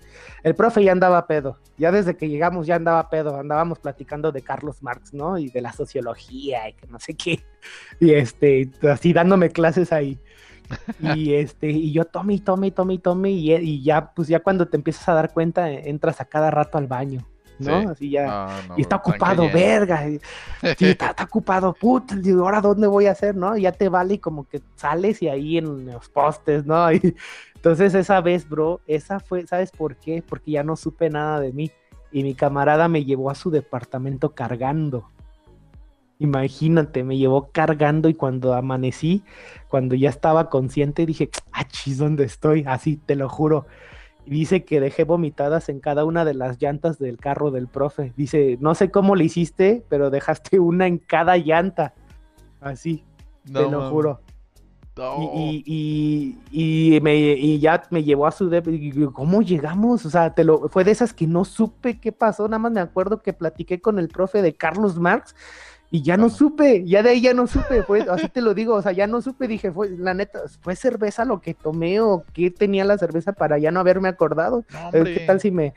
El 0.44 0.54
profe 0.54 0.84
ya 0.84 0.92
andaba 0.92 1.26
pedo. 1.26 1.58
Ya 1.78 1.90
desde 1.90 2.16
que 2.16 2.28
llegamos 2.28 2.68
ya 2.68 2.76
andaba 2.76 3.10
pedo. 3.10 3.36
Andábamos 3.36 3.80
platicando 3.80 4.30
de 4.30 4.42
Carlos 4.42 4.84
Marx, 4.84 5.12
¿no? 5.12 5.36
Y 5.36 5.50
de 5.50 5.60
la 5.60 5.72
sociología 5.72 6.68
y 6.68 6.74
que 6.74 6.86
no 6.86 7.00
sé 7.00 7.14
qué. 7.14 7.40
Y 7.98 8.12
este, 8.12 8.70
así 8.88 9.12
dándome 9.12 9.50
clases 9.50 9.92
ahí. 9.92 10.16
Y 11.00 11.34
este, 11.34 11.70
y 11.70 11.90
yo 11.92 12.04
tome 12.04 12.34
y 12.34 12.38
tome 12.38 12.68
y 12.68 12.70
tome 12.70 12.94
y 12.94 12.98
tome. 12.98 13.30
Y, 13.32 13.52
y 13.52 13.82
ya, 13.82 14.12
pues 14.14 14.28
ya 14.28 14.38
cuando 14.38 14.68
te 14.68 14.76
empiezas 14.76 15.08
a 15.08 15.14
dar 15.14 15.32
cuenta, 15.32 15.72
eh, 15.72 15.90
entras 15.90 16.20
a 16.20 16.24
cada 16.26 16.52
rato 16.52 16.78
al 16.78 16.86
baño, 16.86 17.26
¿no? 17.60 17.80
Sí. 17.80 17.86
Así 17.88 18.10
ya. 18.10 18.26
ah, 18.28 18.60
no, 18.68 18.78
y 18.78 18.82
está 18.82 18.96
ocupado, 18.96 19.48
verga. 19.50 20.08
y- 20.08 20.20
Sí, 20.78 20.86
está, 20.86 21.10
está 21.10 21.24
ocupado, 21.24 21.72
puta, 21.72 22.16
digo, 22.16 22.44
ahora 22.44 22.60
dónde 22.60 22.86
voy 22.86 23.06
a 23.06 23.12
hacer, 23.12 23.36
¿no? 23.36 23.56
Y 23.56 23.62
ya 23.62 23.72
te 23.72 23.88
vale 23.88 24.14
y 24.14 24.18
como 24.18 24.46
que 24.48 24.60
sales 24.76 25.22
y 25.22 25.28
ahí 25.28 25.58
en 25.58 25.86
los 25.86 26.08
postes, 26.08 26.66
¿no? 26.66 26.90
Y, 26.92 27.14
entonces 27.54 27.94
esa 27.94 28.20
vez, 28.22 28.48
bro, 28.48 28.80
esa 28.86 29.20
fue, 29.20 29.46
¿sabes 29.46 29.70
por 29.70 29.96
qué? 29.96 30.22
Porque 30.26 30.52
ya 30.52 30.64
no 30.64 30.76
supe 30.76 31.10
nada 31.10 31.40
de 31.40 31.52
mí 31.52 31.70
y 32.10 32.22
mi 32.22 32.34
camarada 32.34 32.88
me 32.88 33.04
llevó 33.04 33.30
a 33.30 33.34
su 33.34 33.50
departamento 33.50 34.34
cargando. 34.34 35.10
Imagínate, 36.18 37.02
me 37.04 37.16
llevó 37.16 37.50
cargando 37.50 38.08
y 38.08 38.14
cuando 38.14 38.54
amanecí, 38.54 39.22
cuando 39.68 39.94
ya 39.94 40.10
estaba 40.10 40.50
consciente, 40.50 41.06
dije, 41.06 41.30
ah, 41.52 41.66
chis, 41.66 41.98
¿dónde 41.98 42.24
estoy? 42.24 42.64
Así, 42.66 42.96
te 42.96 43.14
lo 43.14 43.28
juro. 43.28 43.66
Y 44.26 44.30
dice 44.30 44.64
que 44.64 44.80
dejé 44.80 45.04
vomitadas 45.04 45.68
en 45.68 45.80
cada 45.80 46.04
una 46.04 46.24
de 46.24 46.34
las 46.34 46.60
llantas 46.60 46.98
del 46.98 47.18
carro 47.18 47.50
del 47.50 47.68
profe. 47.68 48.12
Dice, 48.16 48.58
no 48.60 48.74
sé 48.74 48.90
cómo 48.90 49.16
le 49.16 49.24
hiciste, 49.24 49.84
pero 49.88 50.10
dejaste 50.10 50.58
una 50.60 50.86
en 50.86 50.98
cada 50.98 51.36
llanta. 51.36 51.94
Así, 52.60 53.04
te 53.44 53.68
lo 53.68 53.90
juro. 53.90 54.20
Y, 55.18 55.62
y, 55.64 56.94
y, 56.96 57.00
me, 57.00 57.16
y, 57.16 57.58
ya 57.58 57.82
me 57.90 58.04
llevó 58.04 58.26
a 58.26 58.32
su 58.32 58.52
y 58.52 58.92
¿cómo 59.12 59.40
llegamos? 59.40 60.04
O 60.04 60.10
sea, 60.10 60.34
te 60.34 60.44
lo, 60.44 60.68
fue 60.68 60.84
de 60.84 60.90
esas 60.90 61.14
que 61.14 61.26
no 61.26 61.46
supe 61.46 61.98
qué 61.98 62.12
pasó, 62.12 62.46
nada 62.48 62.58
más 62.58 62.72
me 62.72 62.80
acuerdo 62.80 63.22
que 63.22 63.32
platiqué 63.32 63.80
con 63.80 63.98
el 63.98 64.08
profe 64.08 64.42
de 64.42 64.54
Carlos 64.54 64.98
Marx 64.98 65.34
y 65.90 66.02
ya 66.02 66.16
no 66.16 66.30
supe, 66.30 66.84
ya 66.86 67.02
de 67.02 67.10
ahí 67.10 67.20
ya 67.20 67.34
no 67.34 67.48
supe, 67.48 67.82
fue, 67.82 68.02
así 68.08 68.28
te 68.28 68.40
lo 68.40 68.54
digo, 68.54 68.74
o 68.74 68.82
sea, 68.82 68.92
ya 68.92 69.08
no 69.08 69.20
supe, 69.20 69.48
dije, 69.48 69.72
fue, 69.72 69.90
la 69.90 70.14
neta, 70.14 70.40
¿fue 70.60 70.76
cerveza 70.76 71.24
lo 71.24 71.40
que 71.40 71.52
tomé 71.52 72.00
o 72.00 72.24
qué 72.32 72.50
tenía 72.50 72.84
la 72.84 72.96
cerveza 72.96 73.32
para 73.32 73.58
ya 73.58 73.72
no 73.72 73.80
haberme 73.80 74.08
acordado? 74.08 74.64
Eh, 74.92 75.02
¿Qué 75.02 75.24
tal 75.26 75.40
si 75.40 75.50
me... 75.50 75.74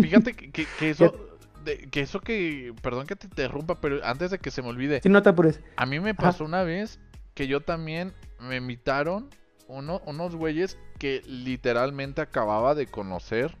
Fíjate 0.00 0.34
que, 0.34 0.66
eso... 0.90 1.14
que 1.64 2.00
eso 2.00 2.20
que, 2.20 2.74
perdón 2.82 3.06
que 3.06 3.14
te 3.14 3.28
interrumpa, 3.28 3.80
pero 3.80 4.04
antes 4.04 4.32
de 4.32 4.38
que 4.38 4.50
se 4.50 4.62
me 4.62 4.68
olvide. 4.68 5.00
Si 5.00 5.08
no 5.08 5.22
te 5.22 5.28
apures. 5.28 5.60
A 5.76 5.86
mí 5.86 6.00
me 6.00 6.14
pasó 6.14 6.44
una 6.44 6.64
vez 6.64 6.98
que 7.34 7.46
yo 7.46 7.60
también 7.60 8.12
me 8.40 8.56
invitaron 8.56 9.30
uno, 9.68 10.02
unos 10.06 10.34
güeyes 10.34 10.76
que 10.98 11.22
literalmente 11.26 12.20
acababa 12.20 12.74
de 12.74 12.86
conocer 12.86 13.56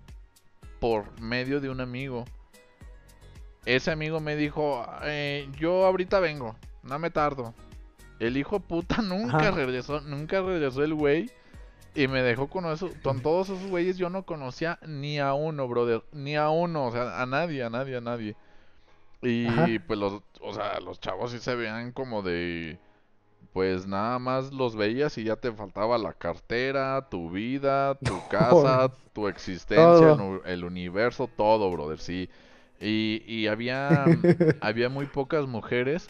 por 0.80 1.20
medio 1.20 1.60
de 1.60 1.70
un 1.70 1.80
amigo 1.80 2.24
ese 3.64 3.90
amigo 3.90 4.20
me 4.20 4.36
dijo, 4.36 4.86
eh, 5.02 5.48
yo 5.58 5.84
ahorita 5.84 6.20
vengo, 6.20 6.56
no 6.82 6.98
me 6.98 7.10
tardo. 7.10 7.54
El 8.18 8.36
hijo 8.36 8.60
puta 8.60 8.96
nunca 9.02 9.50
regresó, 9.50 10.00
nunca 10.00 10.40
regresó 10.40 10.82
el 10.84 10.94
güey. 10.94 11.30
Y 11.92 12.06
me 12.06 12.22
dejó 12.22 12.48
con 12.48 12.66
eso, 12.66 12.90
con 13.02 13.20
todos 13.20 13.48
esos 13.48 13.68
güeyes 13.68 13.98
yo 13.98 14.10
no 14.10 14.24
conocía 14.24 14.78
ni 14.86 15.18
a 15.18 15.34
uno, 15.34 15.66
brother, 15.66 16.04
ni 16.12 16.36
a 16.36 16.48
uno, 16.48 16.86
o 16.86 16.92
sea, 16.92 17.20
a 17.20 17.26
nadie, 17.26 17.64
a 17.64 17.70
nadie, 17.70 17.96
a 17.96 18.00
nadie. 18.00 18.36
Y 19.22 19.80
pues 19.80 19.98
los, 19.98 20.22
o 20.40 20.54
sea, 20.54 20.78
los 20.80 21.00
chavos 21.00 21.32
sí 21.32 21.40
se 21.40 21.54
veían 21.56 21.90
como 21.90 22.22
de, 22.22 22.78
pues 23.52 23.86
nada 23.86 24.18
más 24.18 24.52
los 24.52 24.76
veías 24.76 25.18
y 25.18 25.24
ya 25.24 25.36
te 25.36 25.52
faltaba 25.52 25.98
la 25.98 26.12
cartera, 26.12 27.08
tu 27.10 27.30
vida, 27.30 27.96
tu 27.96 28.20
casa, 28.30 28.92
tu 29.12 29.26
existencia, 29.26 30.16
el 30.44 30.64
universo, 30.64 31.28
todo, 31.36 31.70
brother, 31.70 31.98
sí. 31.98 32.30
Y, 32.80 33.22
y 33.26 33.46
había, 33.46 34.04
había 34.60 34.88
muy 34.88 35.06
pocas 35.06 35.46
mujeres 35.46 36.08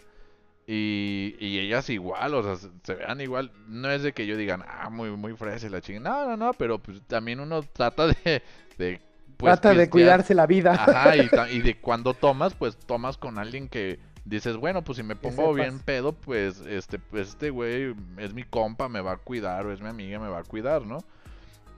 y, 0.67 1.35
y, 1.41 1.59
ellas 1.59 1.91
igual, 1.91 2.33
o 2.35 2.45
sea, 2.45 2.71
se, 2.85 2.95
vean 2.95 3.21
igual. 3.21 3.51
No 3.67 3.91
es 3.91 4.05
de 4.05 4.13
que 4.13 4.27
yo 4.27 4.37
digan, 4.37 4.63
ah, 4.69 4.89
muy, 4.89 5.11
muy 5.11 5.35
fresa 5.35 5.69
la 5.69 5.81
chingada. 5.81 6.25
No, 6.25 6.37
no, 6.37 6.47
no, 6.47 6.53
pero 6.53 6.79
pues 6.79 7.03
también 7.09 7.41
uno 7.41 7.63
trata 7.63 8.07
de... 8.07 8.43
de 8.79 9.01
pues, 9.37 9.59
trata 9.59 9.75
de 9.75 9.91
cuidarse 9.91 10.33
la 10.33 10.47
vida. 10.47 10.75
Ajá, 10.75 11.17
y, 11.17 11.29
y, 11.57 11.61
de 11.61 11.79
cuando 11.79 12.15
tomas, 12.15 12.55
pues 12.55 12.77
tomas 12.77 13.17
con 13.17 13.39
alguien 13.39 13.69
que 13.69 13.99
dices, 14.25 14.57
bueno, 14.57 14.83
pues 14.85 14.97
si 14.99 15.03
me 15.03 15.17
pongo 15.17 15.53
bien 15.55 15.81
pedo, 15.81 16.13
pues 16.13 16.61
este, 16.61 16.99
pues 16.99 17.31
este 17.31 17.51
güey 17.51 17.95
es 18.19 18.33
mi 18.33 18.45
compa, 18.45 18.89
me 18.89 19.01
va 19.01 19.13
a 19.13 19.17
cuidar, 19.17 19.67
o 19.67 19.73
es 19.73 19.81
mi 19.81 19.89
amiga, 19.89 20.21
me 20.21 20.29
va 20.29 20.39
a 20.39 20.45
cuidar, 20.45 20.87
¿no? 20.87 20.99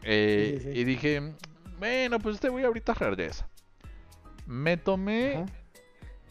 Eh, 0.03 0.73
y 0.75 0.85
dije, 0.85 1.33
bueno, 1.79 2.19
pues 2.19 2.35
este 2.35 2.49
güey 2.51 2.65
ahorita 2.65 2.95
regresa. 2.95 3.49
Me 4.47 4.77
tomé 4.77 5.45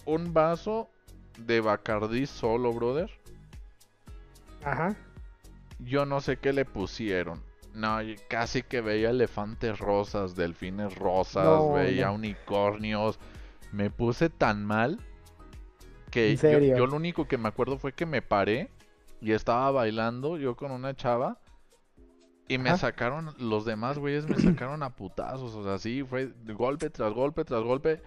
un 0.06 0.34
vaso 0.34 0.89
de 1.38 1.62
Bacardí 1.62 2.26
solo, 2.26 2.74
brother. 2.74 3.10
Ajá. 4.63 4.95
Yo 5.80 6.06
no 6.06 6.21
sé 6.21 6.38
qué 6.38 6.54
le 6.54 6.65
pusieron. 6.65 7.41
No, 7.74 8.00
casi 8.28 8.63
que 8.63 8.82
veía 8.82 9.10
elefantes 9.10 9.80
rosas, 9.80 10.36
delfines 10.36 10.95
rosas, 10.95 11.74
veía 11.74 12.12
unicornios. 12.12 13.17
Me 13.71 13.89
puse 13.89 14.30
tan 14.30 14.65
mal 14.65 15.00
que 16.12 16.36
yo, 16.36 16.60
yo, 16.60 16.88
lo 16.88 16.97
único 16.97 17.28
que 17.28 17.38
me 17.38 17.47
acuerdo 17.47 17.78
fue 17.78 17.93
que 17.93 18.06
me 18.06 18.21
paré 18.21 18.69
y 19.21 19.32
estaba 19.32 19.71
bailando 19.71 20.38
yo 20.38 20.56
con 20.56 20.71
una 20.71 20.93
chava 20.93 21.39
y 22.52 22.58
me 22.58 22.78
sacaron, 22.78 23.34
los 23.38 23.64
demás 23.66 23.98
güeyes 23.98 24.28
me 24.28 24.36
sacaron 24.38 24.84
a 24.84 24.96
putazos, 24.96 25.56
o 25.56 25.64
sea, 25.64 25.78
sí, 25.78 26.04
fue 26.04 26.32
golpe 26.48 26.90
tras 26.90 27.14
golpe 27.14 27.46
tras 27.46 27.62
golpe. 27.64 28.02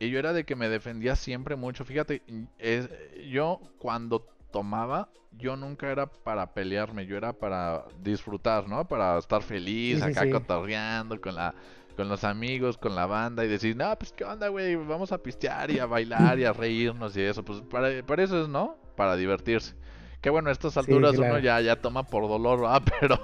Y 0.00 0.10
yo 0.10 0.18
era 0.18 0.32
de 0.32 0.44
que 0.44 0.56
me 0.56 0.68
defendía 0.68 1.14
siempre 1.14 1.54
mucho. 1.54 1.84
Fíjate, 1.84 2.22
es, 2.58 2.90
yo 3.30 3.60
cuando 3.78 4.26
tomaba, 4.50 5.08
yo 5.38 5.56
nunca 5.56 5.90
era 5.90 6.06
para 6.06 6.52
pelearme, 6.52 7.06
yo 7.06 7.16
era 7.16 7.32
para 7.32 7.84
disfrutar, 8.02 8.68
¿no? 8.68 8.86
Para 8.88 9.18
estar 9.18 9.42
feliz, 9.42 10.02
acá 10.02 10.28
cotorreando 10.28 11.20
con 11.20 11.36
la 11.36 11.54
con 11.96 12.08
los 12.08 12.24
amigos, 12.24 12.76
con 12.76 12.96
la 12.96 13.06
banda 13.06 13.44
y 13.44 13.48
decir, 13.48 13.76
no, 13.76 13.96
pues 13.96 14.12
qué 14.12 14.24
onda, 14.24 14.48
güey, 14.48 14.74
vamos 14.74 15.12
a 15.12 15.18
pistear 15.18 15.70
y 15.70 15.78
a 15.78 15.86
bailar 15.86 16.40
y 16.40 16.44
a 16.44 16.52
reírnos 16.52 17.16
y 17.16 17.20
eso. 17.22 17.44
Pues 17.44 17.60
para, 17.60 18.04
para 18.04 18.24
eso 18.24 18.42
es, 18.42 18.48
¿no? 18.48 18.76
Para 18.96 19.14
divertirse. 19.14 19.76
Que 20.24 20.30
bueno, 20.30 20.48
a 20.48 20.52
estas 20.52 20.74
alturas 20.78 21.18
uno 21.18 21.38
ya, 21.38 21.60
ya 21.60 21.76
toma 21.76 22.02
por 22.02 22.26
dolor, 22.26 22.64
¿ah? 22.66 22.80
Pero. 22.98 23.20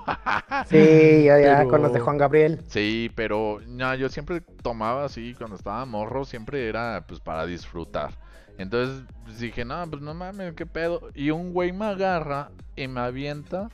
sí, 0.66 1.22
ya, 1.24 1.40
ya, 1.40 1.64
con 1.64 1.80
los 1.80 1.94
de 1.94 2.00
Juan 2.00 2.18
Gabriel. 2.18 2.60
Sí, 2.66 3.10
pero 3.14 3.58
no, 3.66 3.94
yo 3.94 4.10
siempre 4.10 4.42
tomaba 4.42 5.06
así, 5.06 5.32
cuando 5.32 5.56
estaba 5.56 5.86
morro, 5.86 6.26
siempre 6.26 6.68
era 6.68 7.02
pues 7.08 7.18
para 7.18 7.46
disfrutar. 7.46 8.10
Entonces 8.58 9.02
pues, 9.24 9.40
dije, 9.40 9.64
no, 9.64 9.82
pues 9.88 10.02
no 10.02 10.12
mames, 10.12 10.52
qué 10.52 10.66
pedo. 10.66 11.08
Y 11.14 11.30
un 11.30 11.54
güey 11.54 11.72
me 11.72 11.86
agarra 11.86 12.50
y 12.76 12.86
me 12.86 13.00
avienta 13.00 13.70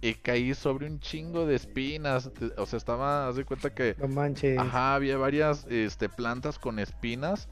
y 0.00 0.14
caí 0.14 0.54
sobre 0.54 0.86
un 0.86 1.00
chingo 1.00 1.46
de 1.46 1.56
espinas. 1.56 2.30
O 2.58 2.64
sea, 2.64 2.76
estaba, 2.76 3.26
haz 3.26 3.34
de 3.34 3.44
cuenta 3.44 3.74
que. 3.74 3.96
No 3.98 4.06
manches. 4.06 4.56
Ajá, 4.56 4.94
había 4.94 5.16
varias 5.16 5.66
este, 5.68 6.08
plantas 6.08 6.60
con 6.60 6.78
espinas 6.78 7.48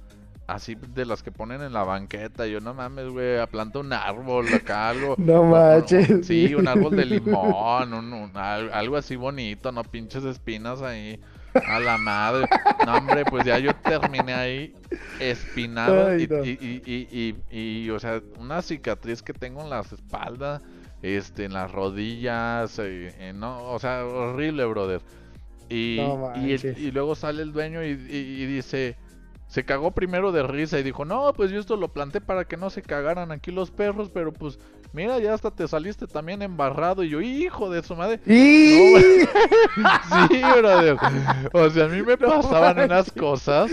así 0.46 0.76
de 0.94 1.04
las 1.04 1.22
que 1.22 1.32
ponen 1.32 1.62
en 1.62 1.72
la 1.72 1.84
banqueta. 1.84 2.46
Yo 2.46 2.60
no 2.60 2.74
mames, 2.74 3.08
güey, 3.08 3.44
planta 3.48 3.80
un 3.80 3.92
árbol 3.92 4.46
acá, 4.52 4.90
algo. 4.90 5.14
No 5.26 5.44
manches. 5.44 6.26
sí, 6.26 6.54
un 6.54 6.68
árbol 6.68 6.96
de 6.96 7.04
limón, 7.04 7.92
un, 7.92 8.30
algo 8.36 8.96
así 8.96 9.16
bonito, 9.16 9.72
no 9.72 9.82
pinches 9.82 10.24
espinas 10.24 10.82
ahí. 10.82 11.20
A 11.66 11.80
la 11.80 11.96
madre. 11.96 12.46
No, 12.84 12.96
hombre, 12.96 13.24
pues 13.24 13.46
ya 13.46 13.58
yo 13.58 13.74
terminé 13.76 14.34
ahí 14.34 14.74
espinado 15.18 16.14
y, 16.18 16.24
y, 16.24 17.34
y, 17.50 17.58
y, 17.58 17.90
o 17.90 17.98
sea, 17.98 18.20
una 18.38 18.60
cicatriz 18.60 19.22
que 19.22 19.32
tengo 19.32 19.62
en 19.62 19.70
las 19.70 19.90
espaldas, 19.90 20.60
este, 21.00 21.46
en 21.46 21.54
las 21.54 21.72
rodillas, 21.72 22.78
eh, 22.78 23.32
no, 23.34 23.70
o 23.70 23.78
sea, 23.78 24.04
horrible, 24.04 24.66
brother. 24.66 25.00
Y, 25.70 25.98
y, 25.98 26.90
luego 26.90 27.14
sale 27.14 27.42
el 27.42 27.52
dueño 27.52 27.82
y 27.82 27.94
dice, 27.96 28.98
se 29.48 29.64
cagó 29.64 29.92
primero 29.92 30.32
de 30.32 30.42
risa 30.42 30.78
y 30.78 30.82
dijo, 30.82 31.04
no, 31.04 31.32
pues 31.32 31.50
yo 31.50 31.60
esto 31.60 31.76
lo 31.76 31.88
planté 31.88 32.20
para 32.20 32.44
que 32.44 32.56
no 32.56 32.70
se 32.70 32.82
cagaran 32.82 33.30
aquí 33.30 33.52
los 33.52 33.70
perros, 33.70 34.10
pero 34.12 34.32
pues 34.32 34.58
mira, 34.92 35.18
ya 35.18 35.34
hasta 35.34 35.50
te 35.50 35.68
saliste 35.68 36.06
también 36.06 36.42
embarrado. 36.42 37.04
Y 37.04 37.10
yo, 37.10 37.20
hijo 37.20 37.70
de 37.70 37.82
su 37.82 37.94
madre. 37.94 38.20
sí, 38.26 38.96
brother. 40.58 40.96
O 41.52 41.70
sea, 41.70 41.84
a 41.84 41.88
mí 41.88 42.02
me 42.02 42.16
pasaban 42.18 42.80
unas 42.80 43.10
cosas 43.12 43.70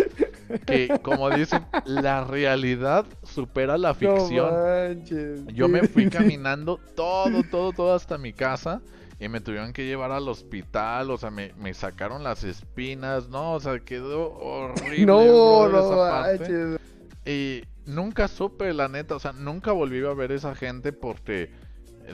que, 0.66 0.88
como 1.02 1.30
dicen, 1.32 1.66
la 1.86 2.24
realidad 2.24 3.06
supera 3.24 3.78
la 3.78 3.94
ficción. 3.94 5.04
yo 5.48 5.68
me 5.68 5.88
fui 5.88 6.10
caminando 6.10 6.80
todo, 6.96 7.44
todo, 7.44 7.72
todo 7.72 7.96
hasta 7.96 8.18
mi 8.18 8.34
casa 8.34 8.82
y 9.24 9.30
me 9.30 9.40
tuvieron 9.40 9.72
que 9.72 9.86
llevar 9.86 10.12
al 10.12 10.28
hospital, 10.28 11.10
o 11.10 11.18
sea, 11.18 11.32
me, 11.32 11.74
sacaron 11.74 12.24
las 12.24 12.44
espinas, 12.44 13.30
no, 13.30 13.54
o 13.54 13.60
sea, 13.62 13.80
quedó 13.80 14.34
horrible. 14.34 15.06
no, 15.06 15.70
no, 15.70 16.78
Y 17.26 17.64
nunca 17.86 18.28
supe, 18.28 18.74
la 18.74 18.90
neta, 18.90 19.16
o 19.16 19.20
sea, 19.20 19.32
nunca 19.32 19.72
volví 19.72 20.06
a 20.06 20.14
ver 20.14 20.34
esa 20.34 20.56
gente 20.56 20.92
porque 20.92 21.52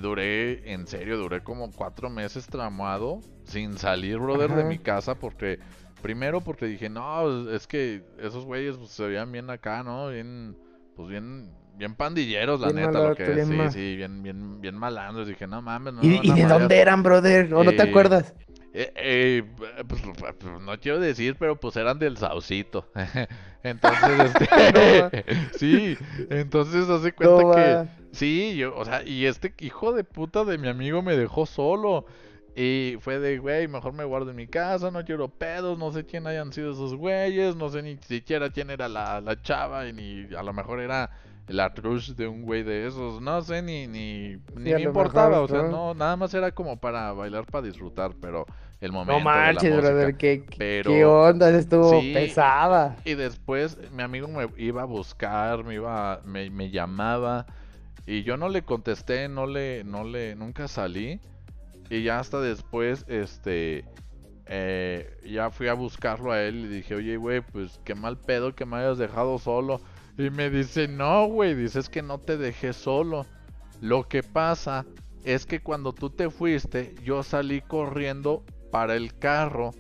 duré, 0.04 0.72
en 0.72 0.86
serio, 0.86 1.18
duré 1.18 1.42
como 1.42 1.72
cuatro 1.72 2.12
meses 2.12 2.46
tramado 2.46 3.22
sin 3.44 3.80
salir, 3.80 4.20
brother, 4.20 4.54
de 4.54 4.64
mi 4.64 4.78
casa 4.78 5.16
porque... 5.16 5.60
Primero 6.04 6.40
porque 6.40 6.66
dije, 6.66 6.88
no, 6.88 7.52
es 7.52 7.68
que 7.68 8.02
esos 8.20 8.46
güeyes 8.46 8.78
pues, 8.78 8.92
se 8.92 9.06
veían 9.06 9.34
bien 9.34 9.50
acá, 9.50 9.84
¿no? 9.84 10.08
Bien, 10.08 10.56
pues 10.96 11.10
bien, 11.10 11.52
bien 11.80 11.96
pandilleros, 11.96 12.60
la 12.60 12.72
neta, 12.72 12.92
lo 12.92 13.16
que. 13.16 13.46
Sí, 13.46 13.58
sí, 13.72 13.96
bien, 13.96 14.22
bien, 14.22 14.60
bien 14.62 14.76
malandros. 14.76 15.28
Dije, 15.28 15.48
no 15.48 15.62
mames, 15.62 15.94
no. 15.94 16.04
¿Y, 16.04 16.32
de 16.32 16.46
dónde 16.46 16.78
eran, 16.78 17.02
brother? 17.02 17.52
¿O 17.54 17.64
no 17.64 17.72
te 17.72 17.82
acuerdas? 17.82 18.36
Eh, 18.72 18.92
eh, 18.96 19.44
pues, 19.88 20.02
pues, 20.20 20.62
no 20.62 20.80
quiero 20.80 21.00
decir, 21.00 21.36
pero 21.40 21.60
pues 21.60 21.76
eran 21.78 21.98
del 21.98 22.18
Saucito. 22.18 22.88
entonces, 23.64 24.32
este, 25.14 25.24
sí, 25.58 25.98
entonces 26.30 26.88
hace 26.90 27.14
cuenta 27.14 27.56
que 27.56 27.88
sí, 28.12 28.56
yo, 28.58 28.76
o 28.76 28.86
sea, 28.86 29.02
y 29.04 29.26
este 29.26 29.54
hijo 29.60 29.94
de 29.94 30.04
puta 30.04 30.44
de 30.44 30.58
mi 30.58 30.68
amigo 30.68 31.02
me 31.02 31.18
dejó 31.18 31.46
solo. 31.46 32.06
Y 32.56 32.98
fue 33.00 33.20
de, 33.20 33.38
güey, 33.38 33.70
mejor 33.70 33.94
me 33.94 34.04
guardo 34.04 34.32
en 34.32 34.36
mi 34.36 34.48
casa, 34.48 34.92
no 34.92 35.06
quiero 35.06 35.30
pedos, 35.30 35.78
no 35.78 35.94
sé 35.94 36.06
quién 36.06 36.28
hayan 36.28 36.52
sido 36.52 36.74
esos 36.74 36.94
güeyes, 36.94 37.56
no 37.56 37.70
sé 37.70 37.82
ni 37.82 37.96
siquiera 37.98 38.50
quién 38.50 38.70
era 38.70 38.90
la, 38.90 39.22
la 39.22 39.42
chava, 39.42 39.88
y 39.88 39.94
ni 39.94 40.36
a 40.36 40.44
lo 40.44 40.52
mejor 40.52 40.82
era 40.82 41.10
la 41.50 41.74
crush 41.74 42.12
de 42.14 42.28
un 42.28 42.44
güey 42.44 42.64
de 42.64 42.88
esos. 42.88 43.22
No 43.22 43.42
sé, 43.42 43.62
ni, 43.62 43.88
ni, 43.88 44.36
ni 44.36 44.40
Sí, 44.56 44.74
me 44.74 44.82
importaba. 44.82 45.30
mejor, 45.30 45.44
O 45.44 45.48
sea, 45.48 45.64
¿no? 45.64 45.70
no, 45.70 45.94
nada 45.94 46.16
más 46.16 46.34
era 46.34 46.52
como 46.52 46.80
para 46.80 47.12
bailar, 47.14 47.46
para 47.46 47.66
disfrutar, 47.68 48.12
pero 48.22 48.46
el 48.80 48.92
momento. 48.92 49.14
No 49.24 49.32
de 49.32 49.36
la 49.54 49.54
manches, 49.54 49.76
brother, 49.76 50.18
qué, 50.18 50.46
qué- 50.46 50.58
pero- 50.58 50.92
qué 50.92 51.06
onda, 51.06 51.50
estuvo 51.50 52.00
Sí. 52.02 52.12
pesada. 52.14 52.96
Y 53.04 53.16
después 53.16 53.78
mi 53.92 54.04
amigo 54.04 54.28
me 54.28 54.48
iba 54.58 54.84
a 54.84 54.86
buscar, 54.86 55.64
me 55.64 55.76
iba, 55.76 56.22
me, 56.26 56.50
me 56.50 56.70
llamaba 56.70 57.46
y 58.06 58.24
yo 58.24 58.38
no 58.38 58.50
le 58.50 58.62
contesté, 58.64 59.28
no 59.28 59.46
le, 59.48 59.84
no 59.84 60.04
le, 60.04 60.36
nunca 60.36 60.68
salí 60.68 61.20
y 61.90 62.04
ya 62.04 62.20
hasta 62.20 62.40
después, 62.40 63.04
este, 63.08 63.84
eh, 64.46 65.18
ya 65.26 65.50
fui 65.52 65.68
a 65.68 65.74
buscarlo 65.74 66.32
a 66.32 66.42
él 66.42 66.66
y 66.66 66.68
dije, 66.68 66.96
oye, 66.96 67.18
güey, 67.18 67.42
pues 67.42 67.80
qué 67.84 67.96
mal 67.96 68.18
pedo 68.18 68.56
que 68.56 68.66
me 68.66 68.78
hayas 68.78 68.98
dejado 68.98 69.38
solo. 69.40 69.82
Y 70.20 70.30
me 70.30 70.50
dice, 70.50 70.88
no, 70.90 71.28
güey, 71.28 71.56
dices 71.56 71.90
que 71.90 72.02
no 72.04 72.20
te 72.20 72.38
dejé 72.38 72.74
solo. 72.74 73.26
Lo 73.82 74.08
que 74.08 74.22
pasa 74.22 74.86
es 75.24 75.46
que 75.46 75.62
cuando 75.62 75.94
tú 75.94 76.10
te 76.10 76.30
fuiste, 76.30 76.94
yo 77.04 77.24
salí 77.24 77.62
corriendo 77.62 78.44
para 78.70 78.96
el 78.98 79.18
carro 79.18 79.72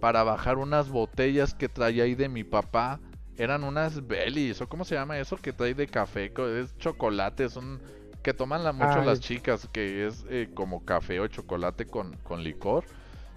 para 0.00 0.22
bajar 0.24 0.58
unas 0.58 0.88
botellas 0.88 1.54
que 1.54 1.68
traía 1.68 2.04
ahí 2.04 2.14
de 2.14 2.30
mi 2.30 2.44
papá. 2.44 2.98
Eran 3.36 3.62
unas 3.64 4.06
Bellies, 4.06 4.60
o 4.62 4.68
cómo 4.68 4.84
se 4.86 4.94
llama 4.94 5.18
eso 5.18 5.36
que 5.36 5.52
trae 5.52 5.74
de 5.74 5.86
café, 5.86 6.32
es 6.60 6.76
chocolate, 6.78 7.50
son 7.50 7.80
que 8.22 8.32
toman 8.32 8.64
la, 8.64 8.72
mucho 8.72 9.02
las 9.02 9.20
chicas, 9.20 9.68
que 9.70 10.06
es 10.06 10.24
eh, 10.30 10.48
como 10.54 10.84
café 10.84 11.20
o 11.20 11.26
chocolate 11.26 11.84
con, 11.86 12.16
con 12.22 12.42
licor. 12.42 12.84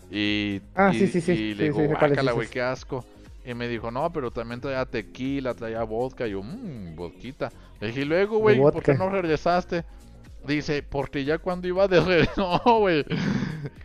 Y, 0.10 0.62
Ah, 0.76 0.94
y- 0.94 1.00
sí, 1.00 1.08
sí, 1.08 1.22
sí, 1.22 1.32
y 1.34 1.54
le 1.56 1.66
digo, 1.66 1.82
guácala, 1.88 2.32
güey, 2.32 2.48
qué 2.48 2.62
asco. 2.62 3.04
Y 3.48 3.54
me 3.54 3.70
dijo, 3.70 3.92
no, 3.92 4.12
pero 4.12 4.30
también 4.30 4.60
traía 4.60 4.86
tequila, 4.86 5.54
traía 5.54 5.82
vodka. 5.84 6.28
Y 6.28 6.32
yo, 6.32 6.44
mmm, 6.44 6.96
vodquita. 6.98 7.50
Le 7.80 7.88
dije, 7.88 8.02
y 8.02 8.06
luego, 8.06 8.40
güey, 8.40 8.60
¿por 8.60 8.84
qué 8.84 8.94
no 8.94 9.10
regresaste? 9.10 9.86
Dice, 10.46 10.84
porque 10.84 11.24
ya 11.24 11.38
cuando 11.38 11.68
iba 11.68 11.88
de 11.88 12.02
regreso, 12.02 12.62
no, 12.66 12.80
güey. 12.80 13.06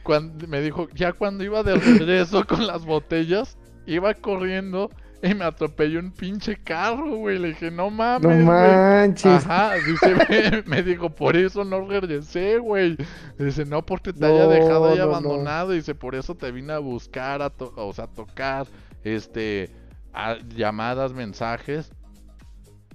Cuando, 0.02 0.48
me 0.48 0.60
dijo, 0.60 0.88
ya 0.94 1.12
cuando 1.12 1.44
iba 1.44 1.62
de 1.62 1.76
regreso 1.76 2.44
con 2.48 2.66
las 2.66 2.84
botellas, 2.84 3.56
iba 3.86 4.12
corriendo 4.14 4.90
y 5.22 5.32
me 5.34 5.44
atropelló 5.44 6.00
un 6.00 6.10
pinche 6.10 6.56
carro, 6.56 7.14
güey. 7.18 7.38
Le 7.38 7.48
dije, 7.50 7.70
no 7.70 7.88
mames, 7.90 8.22
No 8.22 8.28
güey". 8.30 8.44
manches. 8.44 9.46
Ajá, 9.46 9.74
dice, 9.76 10.14
me, 10.66 10.76
me 10.76 10.82
dijo, 10.82 11.08
por 11.10 11.36
eso 11.36 11.64
no 11.64 11.86
regresé, 11.86 12.58
güey. 12.58 12.96
Dice, 13.38 13.64
no 13.64 13.86
porque 13.86 14.12
te 14.12 14.26
haya 14.26 14.48
dejado 14.48 14.86
ahí 14.90 14.98
no, 14.98 15.04
no. 15.06 15.10
abandonado. 15.12 15.70
Dice, 15.70 15.94
por 15.94 16.16
eso 16.16 16.34
te 16.34 16.50
vine 16.50 16.72
a 16.72 16.78
buscar, 16.80 17.42
a 17.42 17.50
to- 17.50 17.72
o 17.76 17.92
sea, 17.92 18.04
a 18.06 18.08
tocar, 18.08 18.66
este, 19.04 19.70
a 20.12 20.36
llamadas, 20.48 21.12
mensajes. 21.12 21.92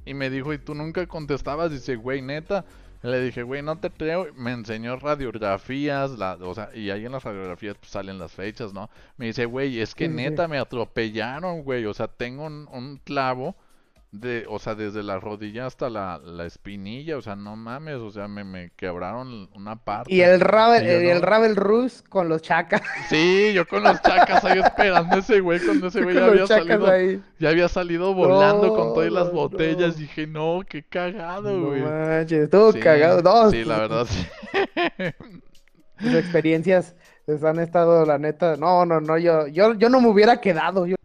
Y 0.05 0.13
me 0.13 0.29
dijo, 0.29 0.53
¿y 0.53 0.59
tú 0.59 0.73
nunca 0.73 1.05
contestabas? 1.07 1.71
Dice, 1.71 1.95
güey, 1.95 2.21
neta. 2.21 2.65
Le 3.01 3.21
dije, 3.21 3.43
güey, 3.43 3.61
no 3.61 3.79
te 3.79 3.91
creo. 3.91 4.27
Me 4.35 4.51
enseñó 4.53 4.95
radiografías, 4.97 6.11
la, 6.17 6.35
o 6.41 6.53
sea, 6.55 6.69
y 6.73 6.89
ahí 6.89 7.05
en 7.05 7.11
las 7.11 7.23
radiografías 7.23 7.77
pues, 7.77 7.91
salen 7.91 8.17
las 8.19 8.31
fechas, 8.33 8.73
¿no? 8.73 8.89
Me 9.17 9.27
dice, 9.27 9.45
güey, 9.45 9.79
es 9.79 9.93
que 9.95 10.05
Sí, 10.05 10.15
sí, 10.17 10.23
sí. 10.23 10.37
neta 10.37 10.47
me 10.47 10.57
atropellaron, 10.59 11.63
güey. 11.63 11.85
O 11.85 11.93
sea, 11.93 12.07
tengo 12.07 12.45
un, 12.45 12.67
un 12.71 12.97
clavo 13.03 13.55
de, 14.19 14.45
o 14.49 14.59
sea, 14.59 14.75
desde 14.75 15.03
la 15.03 15.19
rodilla 15.19 15.65
hasta 15.65 15.89
la, 15.89 16.17
la 16.17 16.45
espinilla, 16.45 17.17
o 17.17 17.21
sea, 17.21 17.35
no 17.35 17.55
mames, 17.55 17.95
o 17.95 18.09
sea, 18.11 18.27
me, 18.27 18.43
me 18.43 18.71
quebraron 18.75 19.49
una 19.55 19.75
parte. 19.83 20.13
Y 20.13 20.21
el 20.21 20.39
Ravel, 20.39 20.83
Y 20.83 20.87
yo, 21.05 21.11
el. 21.11 21.21
Ravel 21.21 21.55
Rus 21.55 22.03
con 22.07 22.29
los 22.29 22.41
chacas. 22.41 22.81
Sí, 23.09 23.51
yo 23.53 23.67
con 23.67 23.83
los 23.83 24.01
chacas 24.01 24.43
ahí 24.45 24.59
esperando 24.59 25.15
a 25.15 25.19
ese 25.19 25.39
güey 25.39 25.59
cuando 25.59 25.87
ese 25.87 26.01
güey 26.03 26.15
ya 26.15 26.25
había 26.25 26.47
salido, 26.47 26.87
ahí. 26.91 27.21
ya 27.39 27.49
había 27.49 27.67
salido 27.69 28.13
volando 28.13 28.69
con 28.75 28.93
todas 28.93 29.11
las 29.11 29.27
No, 29.27 29.33
botellas. 29.33 29.95
no. 29.95 30.01
Dije, 30.01 30.27
no, 30.27 30.61
qué 30.67 30.83
cagado, 30.83 31.51
No 31.51 31.67
güey. 31.67 31.81
manches, 31.81 32.43
estuvo 32.43 32.71
Sí, 32.71 32.79
cagado. 32.79 33.21
No, 33.21 33.49
sí, 33.51 33.63
la 33.63 33.77
verdad, 33.79 34.05
sí. 34.09 34.25
tus 35.99 36.13
experiencias 36.13 36.95
han 37.43 37.59
estado, 37.59 38.05
la 38.05 38.17
neta. 38.17 38.55
No, 38.57 38.85
no, 38.85 39.01
no, 39.01 39.17
yo, 39.17 39.47
yo, 39.47 39.73
yo 39.73 39.89
no 39.89 39.99
me 40.01 40.07
hubiera 40.09 40.39
quedado. 40.39 40.85
Yo 40.85 40.95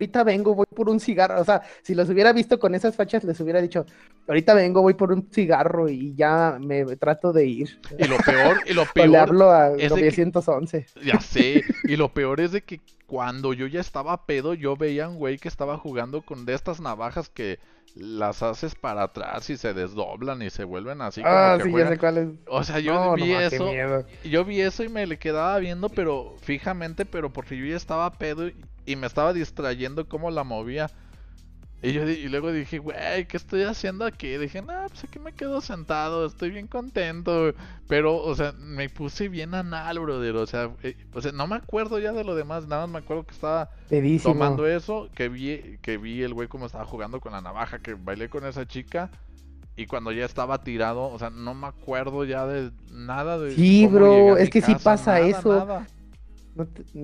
ahorita 0.00 0.24
vengo, 0.24 0.54
voy 0.54 0.66
por 0.74 0.88
un 0.88 0.98
cigarro. 0.98 1.40
O 1.40 1.44
sea, 1.44 1.60
si 1.82 1.94
los 1.94 2.08
hubiera 2.08 2.32
visto 2.32 2.58
con 2.58 2.74
esas 2.74 2.96
fachas, 2.96 3.22
les 3.24 3.38
hubiera 3.40 3.60
dicho, 3.60 3.84
ahorita 4.26 4.54
vengo, 4.54 4.80
voy 4.80 4.94
por 4.94 5.12
un 5.12 5.28
cigarro 5.30 5.88
y 5.88 6.14
ya 6.14 6.58
me 6.58 6.84
trato 6.96 7.32
de 7.32 7.44
ir. 7.46 7.78
Y 7.98 8.04
lo 8.08 8.16
peor, 8.16 8.56
y 8.66 8.72
lo 8.72 8.82
O 8.84 8.84
le 8.86 8.92
peor, 8.94 9.16
hablo 9.16 9.50
a 9.50 9.68
es 9.72 9.94
de 9.94 10.00
que- 10.00 10.10
911. 10.24 10.86
Ya 11.04 11.20
sé, 11.20 11.62
y 11.84 11.96
lo 11.96 12.12
peor 12.12 12.40
es 12.40 12.52
de 12.52 12.62
que 12.62 12.80
cuando 13.10 13.52
yo 13.52 13.66
ya 13.66 13.80
estaba 13.80 14.26
pedo, 14.26 14.54
yo 14.54 14.76
veía 14.76 15.06
a 15.06 15.08
un 15.08 15.16
güey 15.18 15.38
que 15.38 15.48
estaba 15.48 15.76
jugando 15.78 16.22
con 16.22 16.44
de 16.46 16.54
estas 16.54 16.80
navajas 16.80 17.28
que 17.28 17.58
las 17.94 18.42
haces 18.42 18.74
para 18.76 19.02
atrás 19.04 19.50
y 19.50 19.56
se 19.56 19.74
desdoblan 19.74 20.42
y 20.42 20.50
se 20.50 20.64
vuelven 20.64 21.00
así 21.02 21.26
como 21.26 21.34
Ah, 21.36 21.52
que 21.52 21.64
sí, 21.64 21.74
ya 21.74 21.86
sé 21.88 21.98
cuál 21.98 22.18
es. 22.18 22.28
O 22.46 22.62
sea, 22.64 22.78
yo 22.80 22.92
No, 22.94 23.14
vi 23.16 23.32
eso, 23.32 23.80
yo 24.22 24.44
vi 24.44 24.60
eso 24.60 24.84
y 24.84 24.88
me 24.88 25.06
le 25.06 25.18
quedaba 25.18 25.58
viendo, 25.58 25.88
pero 25.90 26.36
fijamente, 26.42 27.04
pero 27.06 27.32
porque 27.32 27.56
yo 27.56 27.66
ya 27.66 27.76
estaba 27.76 28.18
pedo 28.18 28.48
y, 28.48 28.56
y 28.86 28.96
me 28.96 29.06
estaba 29.06 29.32
distrayendo 29.32 30.08
cómo 30.08 30.30
la 30.30 30.44
movía. 30.44 30.90
Y 31.82 31.92
yo 31.92 32.06
y 32.06 32.28
luego 32.28 32.52
dije, 32.52 32.78
güey, 32.78 33.26
¿qué 33.26 33.38
estoy 33.38 33.62
haciendo 33.62 34.04
aquí? 34.04 34.36
Dije, 34.36 34.60
no, 34.60 34.86
pues 34.88 35.04
aquí 35.04 35.18
me 35.18 35.32
quedo 35.32 35.62
sentado, 35.62 36.26
estoy 36.26 36.50
bien 36.50 36.66
contento. 36.66 37.54
Pero, 37.88 38.16
o 38.16 38.34
sea, 38.34 38.52
me 38.52 38.90
puse 38.90 39.28
bien 39.30 39.54
anal, 39.54 39.98
brother. 39.98 40.36
O 40.36 40.46
sea, 40.46 40.70
eh, 40.82 40.94
o 41.14 41.22
sea, 41.22 41.32
no 41.32 41.46
me 41.46 41.56
acuerdo 41.56 41.98
ya 41.98 42.12
de 42.12 42.22
lo 42.22 42.34
demás, 42.34 42.66
nada 42.66 42.86
más 42.86 42.92
me 42.92 42.98
acuerdo 43.04 43.24
que 43.24 43.32
estaba 43.34 43.70
Pedísimo. 43.88 44.34
tomando 44.34 44.66
eso, 44.66 45.08
que 45.14 45.30
vi, 45.30 45.78
que 45.80 45.96
vi 45.96 46.22
el 46.22 46.34
güey 46.34 46.48
como 46.48 46.66
estaba 46.66 46.84
jugando 46.84 47.18
con 47.18 47.32
la 47.32 47.40
navaja, 47.40 47.78
que 47.78 47.94
bailé 47.94 48.28
con 48.28 48.44
esa 48.44 48.66
chica. 48.66 49.10
Y 49.76 49.86
cuando 49.86 50.12
ya 50.12 50.26
estaba 50.26 50.62
tirado, 50.62 51.04
o 51.04 51.18
sea, 51.18 51.30
no 51.30 51.54
me 51.54 51.66
acuerdo 51.68 52.24
ya 52.24 52.44
de 52.46 52.70
nada 52.90 53.38
de 53.38 53.54
Sí, 53.54 53.86
bro, 53.86 54.36
es 54.36 54.50
que 54.50 54.60
sí 54.60 54.74
pasa 54.74 55.14
nada, 55.14 55.26
eso. 55.26 55.54
nada. 55.64 55.86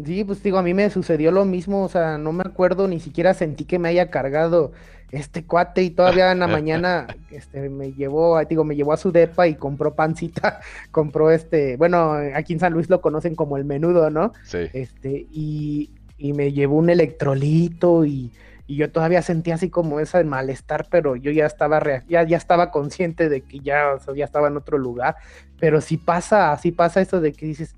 Sí, 0.04 0.24
pues 0.24 0.42
digo, 0.42 0.58
a 0.58 0.62
mí 0.62 0.74
me 0.74 0.90
sucedió 0.90 1.30
lo 1.30 1.44
mismo, 1.44 1.84
o 1.84 1.88
sea, 1.88 2.18
no 2.18 2.32
me 2.32 2.42
acuerdo, 2.44 2.88
ni 2.88 3.00
siquiera 3.00 3.34
sentí 3.34 3.64
que 3.64 3.78
me 3.78 3.88
haya 3.88 4.10
cargado 4.10 4.72
este 5.12 5.44
cuate 5.44 5.82
y 5.82 5.90
todavía 5.90 6.32
en 6.32 6.40
la 6.40 6.48
mañana 6.48 7.06
este, 7.30 7.68
me 7.68 7.92
llevó, 7.92 8.42
digo, 8.44 8.64
me 8.64 8.74
llevó 8.76 8.92
a 8.92 8.96
su 8.96 9.12
depa 9.12 9.46
y 9.46 9.54
compró 9.54 9.94
pancita, 9.94 10.60
compró 10.90 11.30
este, 11.30 11.76
bueno, 11.76 12.12
aquí 12.34 12.52
en 12.54 12.60
San 12.60 12.72
Luis 12.72 12.90
lo 12.90 13.00
conocen 13.00 13.34
como 13.34 13.56
el 13.56 13.64
menudo, 13.64 14.10
¿no? 14.10 14.32
Sí. 14.44 14.58
Este, 14.72 15.26
y, 15.30 15.90
y 16.18 16.32
me 16.32 16.52
llevó 16.52 16.76
un 16.76 16.90
electrolito 16.90 18.04
y, 18.04 18.32
y 18.66 18.76
yo 18.76 18.90
todavía 18.90 19.22
sentía 19.22 19.54
así 19.54 19.70
como 19.70 20.00
ese 20.00 20.24
malestar, 20.24 20.88
pero 20.90 21.14
yo 21.16 21.30
ya 21.30 21.46
estaba, 21.46 21.78
rea- 21.80 22.04
ya, 22.08 22.24
ya 22.24 22.36
estaba 22.36 22.70
consciente 22.70 23.28
de 23.28 23.42
que 23.42 23.60
ya, 23.60 23.94
o 23.94 24.00
sea, 24.00 24.14
ya 24.14 24.24
estaba 24.24 24.48
en 24.48 24.56
otro 24.56 24.76
lugar, 24.78 25.16
pero 25.60 25.80
sí 25.80 25.96
pasa, 25.96 26.56
sí 26.58 26.72
pasa 26.72 27.00
eso 27.00 27.20
de 27.20 27.32
que 27.32 27.46
dices, 27.46 27.74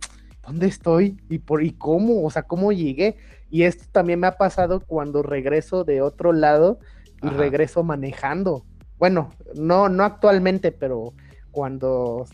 ¿dónde 0.48 0.66
estoy? 0.66 1.20
¿Y 1.28 1.40
por 1.40 1.62
y 1.62 1.76
cómo? 1.76 2.24
O 2.24 2.30
sea, 2.30 2.42
¿cómo 2.44 2.72
llegué? 2.72 3.18
Y 3.50 3.62
esto 3.64 3.84
también 3.92 4.20
me 4.20 4.26
ha 4.26 4.36
pasado 4.38 4.84
cuando 4.86 5.22
regreso 5.22 5.84
de 5.84 6.02
otro 6.02 6.32
lado 6.32 6.80
y 7.20 7.30
Ajá. 7.30 7.30
regreso 7.30 7.82
manejando. 7.84 8.66
Bueno, 8.98 9.36
no, 9.54 9.88
no 9.88 10.04
actualmente, 10.04 10.72
pero 10.72 11.14
cuando, 11.50 12.26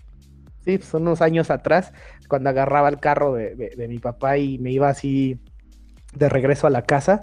sí, 0.65 0.79
pues 0.79 0.95
unos 0.95 1.23
años 1.23 1.51
atrás, 1.51 1.93
cuando 2.29 2.51
agarraba 2.51 2.89
el 2.89 3.01
carro 3.01 3.35
de, 3.35 3.55
de- 3.57 3.77
de 3.77 3.89
mi 3.89 3.99
papá 3.99 4.39
y 4.39 4.59
me 4.59 4.73
iba 4.73 4.89
así 4.89 5.41
de 6.13 6.29
regreso 6.29 6.67
a 6.67 6.71
la 6.71 6.83
casa, 6.87 7.21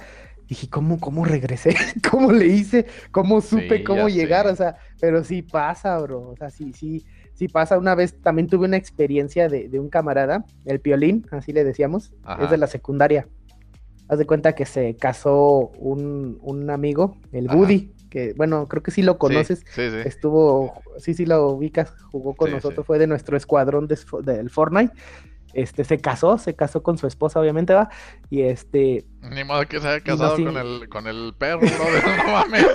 dije, 0.47 0.69
¿cómo, 0.69 0.99
cómo 0.99 1.25
regresé? 1.25 1.75
¿Cómo 2.11 2.31
le 2.31 2.47
hice? 2.47 2.85
¿Cómo 3.11 3.41
supe 3.41 3.83
Sí, 3.83 3.83
cómo 3.83 4.09
llegar? 4.09 4.47
sé. 4.47 4.47
O 4.47 4.55
sea, 4.55 4.77
pero 4.99 5.23
sí 5.23 5.41
pasa, 5.41 5.97
bro. 5.99 6.29
O 6.29 6.35
sea, 6.37 6.49
sí, 6.51 6.73
sí, 6.73 7.05
sí 7.41 7.47
pasa. 7.47 7.79
Una 7.79 7.95
vez 7.95 8.21
también 8.21 8.47
tuve 8.47 8.67
una 8.67 8.77
experiencia 8.77 9.49
de, 9.49 9.67
de 9.67 9.79
un 9.79 9.89
camarada, 9.89 10.45
el 10.65 10.79
Piolín, 10.79 11.25
así 11.31 11.51
le 11.51 11.63
decíamos, 11.63 12.13
Ajá. 12.23 12.43
es 12.43 12.51
de 12.51 12.57
la 12.57 12.67
secundaria. 12.67 13.27
Haz 14.07 14.19
de 14.19 14.25
cuenta 14.27 14.53
que 14.53 14.67
se 14.67 14.95
casó 14.95 15.71
un, 15.79 16.37
un 16.43 16.69
amigo, 16.69 17.17
el 17.31 17.49
Ajá. 17.49 17.57
Woody, 17.57 17.93
que 18.11 18.33
bueno, 18.33 18.67
creo 18.67 18.83
que 18.83 18.91
sí 18.91 19.01
lo 19.01 19.17
conoces. 19.17 19.59
Sí, 19.71 19.89
sí. 19.89 19.89
sí. 19.89 19.97
Estuvo, 20.07 20.83
sí, 20.99 21.15
sí 21.15 21.25
lo 21.25 21.47
ubicas, 21.49 21.91
jugó 22.11 22.35
con 22.35 22.51
nosotros, 22.51 22.85
fue 22.85 22.99
de 22.99 23.07
nuestro 23.07 23.35
escuadrón 23.35 23.87
de- 23.87 23.97
del 24.23 24.51
Fortnite. 24.51 24.93
Este, 25.55 25.83
se 25.83 25.97
casó, 25.97 26.37
se 26.37 26.53
casó 26.53 26.83
con 26.83 26.99
su 26.99 27.07
esposa, 27.07 27.39
obviamente, 27.39 27.73
va. 27.73 27.89
Y 28.29 28.43
este, 28.43 29.05
Ni 29.21 29.43
modo 29.43 29.65
que 29.67 29.79
se 29.79 29.87
haya 29.87 29.99
no, 29.99 30.03
casado 30.03 30.35
sí. 30.35 30.43
con 30.43 30.57
el 30.57 30.89
con 30.89 31.07
el 31.07 31.33
perro, 31.37 31.59
brother, 31.59 32.03
no 32.25 32.31
mames. 32.33 32.65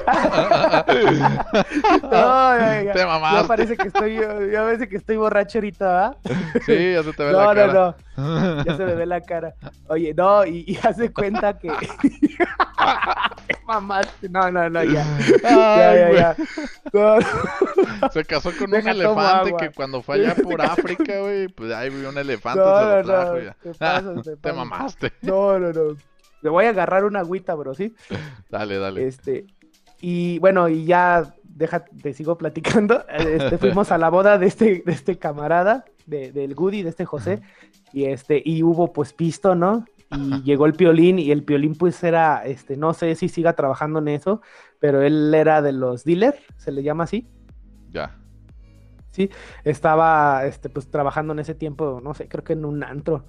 No, 2.02 2.58
ya, 2.58 2.82
ya. 2.84 2.92
Te 2.92 2.98
ya 3.00 3.06
mamaste. 3.06 3.48
parece 3.48 3.76
que 3.76 3.88
estoy, 3.88 4.14
ya 4.16 4.62
parece 4.62 4.88
que 4.88 4.96
estoy 4.96 5.16
borracho 5.16 5.58
ahorita, 5.58 5.86
¿va? 5.88 6.16
Sí, 6.64 6.92
ya 6.92 7.02
se 7.02 7.12
te 7.12 7.24
ve 7.24 7.32
No, 7.32 7.52
la 7.52 7.66
no, 7.66 7.72
cara. 7.72 7.96
no, 8.16 8.64
ya 8.64 8.76
se 8.76 8.84
me 8.84 8.94
ve 8.94 9.06
la 9.06 9.20
cara. 9.20 9.54
Oye, 9.88 10.14
no, 10.14 10.44
y, 10.46 10.64
y 10.66 10.78
haz 10.86 10.96
de 10.98 11.12
cuenta 11.12 11.58
que. 11.58 11.70
Mamaste, 13.66 14.28
no, 14.28 14.48
no, 14.50 14.70
no, 14.70 14.84
ya. 14.84 15.04
Ya, 15.42 15.90
Ay, 15.90 15.98
ya, 15.98 16.06
güey. 16.08 16.20
ya. 16.20 16.36
No, 16.92 18.10
Se 18.12 18.24
casó 18.24 18.52
con 18.56 18.70
Deja, 18.70 18.90
un 18.92 18.96
elefante 19.00 19.54
que 19.58 19.70
cuando 19.72 20.02
fue 20.02 20.16
allá 20.16 20.34
por 20.36 20.60
África, 20.62 21.18
güey, 21.20 21.48
pues 21.48 21.72
ahí 21.72 21.90
vio 21.90 22.08
un 22.10 22.18
elefante, 22.18 22.60
No, 22.60 22.78
se 22.78 22.84
no, 22.84 22.96
lo 22.98 23.04
trajo 23.04 23.32
no, 23.34 23.40
ya. 23.40 23.56
te 23.60 23.74
pasas, 23.74 24.22
te 24.22 24.30
Te 24.30 24.36
pasas. 24.36 24.56
mamaste. 24.56 25.12
no, 25.22 25.58
no, 25.58 25.72
no. 25.72 25.96
Le 26.46 26.50
voy 26.50 26.64
a 26.66 26.68
agarrar 26.68 27.04
una 27.04 27.20
agüita, 27.20 27.56
bro, 27.56 27.74
¿sí? 27.74 27.92
Dale, 28.50 28.78
dale. 28.78 29.04
Este, 29.04 29.46
y 30.00 30.38
bueno, 30.38 30.68
y 30.68 30.84
ya 30.84 31.34
deja, 31.42 31.84
te 31.84 32.12
sigo 32.12 32.38
platicando. 32.38 33.04
Este, 33.18 33.58
fuimos 33.58 33.90
a 33.90 33.98
la 33.98 34.10
boda 34.10 34.38
de 34.38 34.46
este, 34.46 34.84
de 34.86 34.92
este 34.92 35.18
camarada, 35.18 35.84
de, 36.06 36.30
del 36.30 36.54
Goody, 36.54 36.84
de 36.84 36.90
este 36.90 37.04
José, 37.04 37.42
y 37.92 38.04
este, 38.04 38.40
y 38.44 38.62
hubo 38.62 38.92
pues 38.92 39.12
pisto, 39.12 39.56
¿no? 39.56 39.84
Y 40.12 40.42
llegó 40.44 40.66
el 40.66 40.74
piolín, 40.74 41.18
y 41.18 41.32
el 41.32 41.42
piolín 41.42 41.74
pues 41.74 42.04
era, 42.04 42.44
este, 42.46 42.76
no 42.76 42.94
sé 42.94 43.16
si 43.16 43.28
siga 43.28 43.54
trabajando 43.54 43.98
en 43.98 44.06
eso, 44.06 44.40
pero 44.78 45.02
él 45.02 45.34
era 45.34 45.62
de 45.62 45.72
los 45.72 46.04
dealers, 46.04 46.38
se 46.58 46.70
le 46.70 46.84
llama 46.84 47.04
así. 47.04 47.26
Ya. 47.90 48.16
Sí, 49.10 49.30
estaba 49.64 50.46
este, 50.46 50.68
pues 50.68 50.88
trabajando 50.90 51.32
en 51.32 51.40
ese 51.40 51.56
tiempo, 51.56 52.00
no 52.04 52.14
sé, 52.14 52.28
creo 52.28 52.44
que 52.44 52.52
en 52.52 52.64
un 52.64 52.84
antro. 52.84 53.26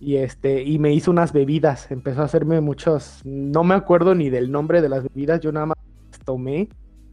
Y 0.00 0.16
este, 0.16 0.62
y 0.62 0.78
me 0.78 0.92
hizo 0.92 1.10
unas 1.10 1.32
bebidas, 1.32 1.90
empezó 1.90 2.22
a 2.22 2.24
hacerme 2.24 2.60
muchos, 2.60 3.20
no 3.24 3.64
me 3.64 3.74
acuerdo 3.74 4.14
ni 4.14 4.30
del 4.30 4.52
nombre 4.52 4.80
de 4.80 4.88
las 4.88 5.02
bebidas, 5.02 5.40
yo 5.40 5.50
nada 5.50 5.66
más 5.66 5.76
tomé 6.24 6.68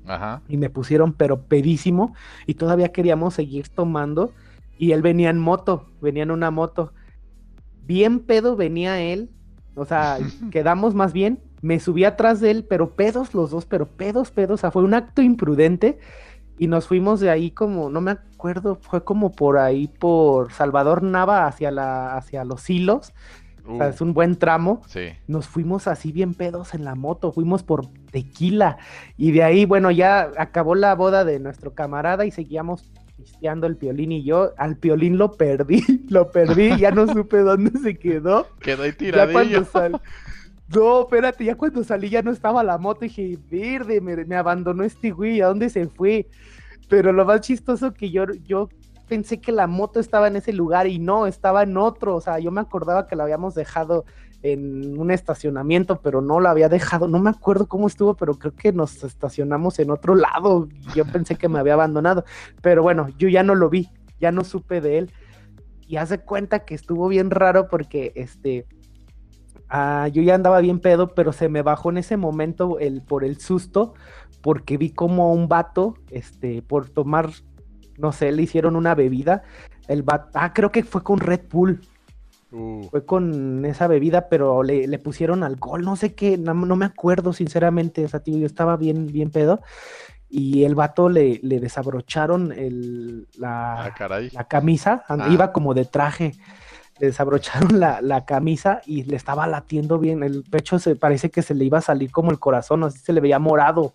Ajá. 0.06 0.44
y 0.48 0.58
me 0.58 0.70
pusieron 0.70 1.14
pero 1.14 1.42
pedísimo 1.42 2.14
y 2.46 2.54
todavía 2.54 2.92
queríamos 2.92 3.34
seguir 3.34 3.70
tomando 3.70 4.34
y 4.78 4.92
él 4.92 5.02
venía 5.02 5.32
en 5.32 5.40
moto, 5.40 5.88
venía 6.00 6.24
en 6.24 6.32
una 6.32 6.52
moto. 6.52 6.94
Bien 7.88 8.20
pedo 8.20 8.56
venía 8.56 9.02
él, 9.02 9.32
o 9.76 9.86
sea, 9.86 10.20
quedamos 10.52 10.94
más 10.94 11.12
bien, 11.12 11.40
me 11.62 11.80
subí 11.80 12.04
atrás 12.04 12.40
de 12.40 12.52
él, 12.52 12.66
pero 12.70 12.92
pedos 12.92 13.34
los 13.34 13.50
dos, 13.50 13.66
pero 13.66 13.88
pedos, 13.88 14.30
pedos, 14.30 14.60
o 14.60 14.62
sea, 14.62 14.72
fue 14.72 14.84
un 14.84 14.94
acto 14.94 15.24
imprudente 15.24 15.98
y 16.58 16.68
nos 16.68 16.88
fuimos 16.88 17.20
de 17.20 17.30
ahí 17.30 17.52
como, 17.52 17.90
no 17.90 18.02
me 18.02 18.12
acuerdo, 18.12 18.76
fue 18.82 19.04
como 19.04 19.32
por 19.32 19.58
ahí 19.58 19.88
por 19.88 20.52
Salvador 20.54 21.04
Nava 21.04 21.48
hacia 21.48 21.72
la 21.72 22.16
hacia 22.16 22.44
los 22.46 22.70
hilos. 22.70 23.14
O 23.68 23.78
sea, 23.78 23.88
Uh, 23.88 23.90
es 23.90 24.00
un 24.00 24.14
buen 24.14 24.36
tramo 24.36 24.84
Sí. 24.86 25.08
nos 25.28 25.48
fuimos 25.48 25.88
así 25.88 26.12
bien 26.12 26.36
pedos 26.36 26.76
en 26.76 26.86
la 26.86 26.94
moto, 26.94 27.32
fuimos 27.32 27.64
por 27.64 27.88
tequila 28.12 28.78
y 29.18 29.32
de 29.32 29.42
ahí, 29.44 29.66
bueno, 29.66 29.90
ya 29.90 30.30
acabó 30.38 30.76
la 30.76 30.94
boda 30.94 31.26
de 31.26 31.40
nuestro 31.40 31.74
camarada 31.74 32.28
y 32.28 32.32
seguíamos 32.32 32.84
pisteando 33.18 33.66
el 33.66 33.76
piolín 33.76 34.12
y 34.12 34.24
yo, 34.24 34.52
al 34.58 34.78
piolín 34.78 35.18
lo 35.18 35.32
perdí, 35.32 35.82
lo 36.10 36.30
perdí, 36.30 36.78
ya 36.78 36.92
no 36.92 37.08
supe 37.08 37.38
dónde 37.40 37.72
se 37.80 37.98
quedó. 37.98 38.46
Quedó 38.60 38.84
ahí 38.84 38.92
Ya 39.00 39.32
cuando 39.32 39.64
tiradillo. 39.66 39.66
no, 40.74 41.02
espérate, 41.02 41.46
ya 41.46 41.56
cuando 41.56 41.84
salí 41.84 42.10
ya 42.10 42.22
no 42.22 42.32
estaba 42.32 42.64
la 42.64 42.78
moto, 42.78 43.02
dije, 43.02 43.38
verde, 43.50 44.02
me, 44.02 44.26
me 44.26 44.36
abandonó 44.36 44.84
este 44.84 45.12
güey, 45.12 45.42
¿a 45.42 45.48
dónde 45.48 45.70
se 45.70 45.88
fue? 45.88 46.28
Pero 46.90 47.12
lo 47.12 47.26
más 47.26 47.42
chistoso 47.42 47.94
que 47.94 48.10
yo, 48.10 48.26
yo 48.44 48.70
pensé 49.08 49.40
que 49.40 49.52
la 49.52 49.68
moto 49.68 50.00
estaba 50.00 50.28
en 50.28 50.36
ese 50.36 50.54
lugar 50.54 50.88
y 50.88 51.00
no, 51.00 51.28
estaba 51.28 51.64
en 51.64 51.78
otro, 51.78 52.16
o 52.16 52.22
sea, 52.22 52.40
yo 52.40 52.52
me 52.52 52.62
acordaba 52.62 53.08
que 53.08 53.16
la 53.16 53.24
habíamos 53.24 53.54
dejado 53.56 54.06
en 54.42 55.00
un 55.00 55.12
estacionamiento, 55.12 56.02
pero 56.02 56.22
no 56.22 56.40
la 56.40 56.52
había 56.52 56.70
dejado, 56.70 57.08
no 57.08 57.20
me 57.20 57.30
acuerdo 57.30 57.68
cómo 57.68 57.88
estuvo, 57.88 58.16
pero 58.16 58.36
creo 58.36 58.56
que 58.56 58.72
nos 58.72 59.04
estacionamos 59.04 59.80
en 59.80 59.90
otro 59.92 60.16
lado, 60.16 60.68
yo 60.94 61.06
pensé 61.06 61.36
que 61.36 61.50
me 61.50 61.60
había 61.60 61.74
abandonado, 61.74 62.26
pero 62.62 62.84
bueno, 62.84 63.08
yo 63.18 63.28
ya 63.28 63.44
no 63.44 63.56
lo 63.56 63.70
vi, 63.70 63.90
ya 64.20 64.32
no 64.32 64.44
supe 64.44 64.82
de 64.82 65.00
él, 65.00 65.12
y 65.88 65.98
hace 65.98 66.20
cuenta 66.20 66.60
que 66.60 66.76
estuvo 66.76 67.08
bien 67.08 67.32
raro 67.32 67.68
porque, 67.68 68.12
este, 68.16 68.66
ah, 69.76 70.08
yo 70.08 70.22
ya 70.22 70.36
andaba 70.36 70.60
bien 70.62 70.80
pedo, 70.80 71.14
pero 71.16 71.32
se 71.34 71.50
me 71.50 71.62
bajó 71.62 71.90
en 71.90 71.98
ese 71.98 72.18
momento 72.18 72.80
el, 72.80 73.02
por 73.02 73.24
el 73.24 73.40
susto, 73.40 73.94
porque 74.42 74.78
vi 74.78 74.92
como 74.92 75.34
un 75.34 75.48
vato, 75.48 75.96
este, 76.12 76.62
por 76.62 76.90
tomar, 76.90 77.30
no 77.98 78.12
sé, 78.12 78.32
le 78.32 78.44
hicieron 78.44 78.76
una 78.76 78.96
bebida, 78.96 79.44
el 79.88 80.04
vato, 80.04 80.30
ah, 80.34 80.54
creo 80.54 80.72
que 80.72 80.84
fue 80.84 81.04
con 81.04 81.20
Red 81.20 81.42
Bull, 81.52 81.82
Uh, 82.52 82.84
fue 82.90 83.06
con 83.06 83.66
esa 83.66 83.88
bebida, 83.88 84.30
pero 84.30 84.64
le, 84.64 84.88
le 84.88 85.00
pusieron 85.00 85.44
alcohol, 85.44 85.82
no 85.82 85.96
sé 85.98 86.14
qué, 86.14 86.38
no, 86.38 86.54
no 86.54 86.76
me 86.78 86.86
acuerdo 86.86 87.34
sinceramente, 87.34 88.06
o 88.06 88.08
sea, 88.08 88.22
tío, 88.22 88.38
yo 88.38 88.46
estaba 88.46 88.78
bien, 88.78 89.08
bien 89.08 89.30
pedo, 89.30 89.62
y 90.30 90.64
el 90.64 90.74
vato 90.74 91.10
le, 91.10 91.40
le 91.44 91.60
desabrocharon 91.60 92.54
el, 92.54 93.28
la, 93.38 93.86
ah, 93.86 93.94
caray. 93.94 94.30
la 94.32 94.46
camisa, 94.46 95.04
Ah. 95.10 95.28
iba 95.32 95.52
como 95.52 95.74
de 95.74 95.84
traje, 95.86 96.34
le 97.00 97.08
desabrocharon 97.08 97.80
la, 97.80 98.02
la 98.02 98.26
camisa 98.26 98.82
y 98.86 99.04
le 99.04 99.16
estaba 99.16 99.48
latiendo 99.48 100.00
bien, 100.00 100.24
el 100.24 100.44
pecho 100.44 100.80
se 100.80 100.96
parece 100.96 101.30
que 101.30 101.42
se 101.42 101.54
le 101.56 101.66
iba 101.66 101.80
a 101.80 101.82
salir 101.82 102.12
como 102.12 102.32
el 102.32 102.40
corazón, 102.40 102.84
así 102.84 103.00
se 103.00 103.14
le 103.14 103.22
veía 103.22 103.40
morado, 103.40 103.94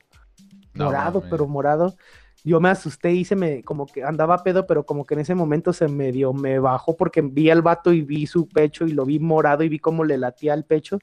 No 0.74 0.86
morado, 0.86 1.22
pero 1.30 1.46
morado. 1.46 1.94
Yo 2.42 2.58
me 2.58 2.70
asusté 2.70 3.12
y 3.12 3.24
se 3.26 3.36
me, 3.36 3.62
como 3.62 3.86
que 3.86 4.02
andaba 4.02 4.42
pedo, 4.42 4.66
pero 4.66 4.86
como 4.86 5.04
que 5.04 5.14
en 5.14 5.20
ese 5.20 5.34
momento 5.34 5.72
se 5.74 5.88
me 5.88 6.10
dio, 6.10 6.32
me 6.32 6.58
bajó 6.58 6.96
porque 6.96 7.20
vi 7.20 7.50
al 7.50 7.60
vato 7.62 7.92
y 7.92 8.00
vi 8.00 8.26
su 8.26 8.48
pecho 8.48 8.86
y 8.86 8.92
lo 8.92 9.04
vi 9.04 9.18
morado 9.18 9.62
y 9.62 9.68
vi 9.68 9.78
cómo 9.78 10.04
le 10.04 10.16
latía 10.16 10.54
el 10.54 10.64
pecho 10.64 10.98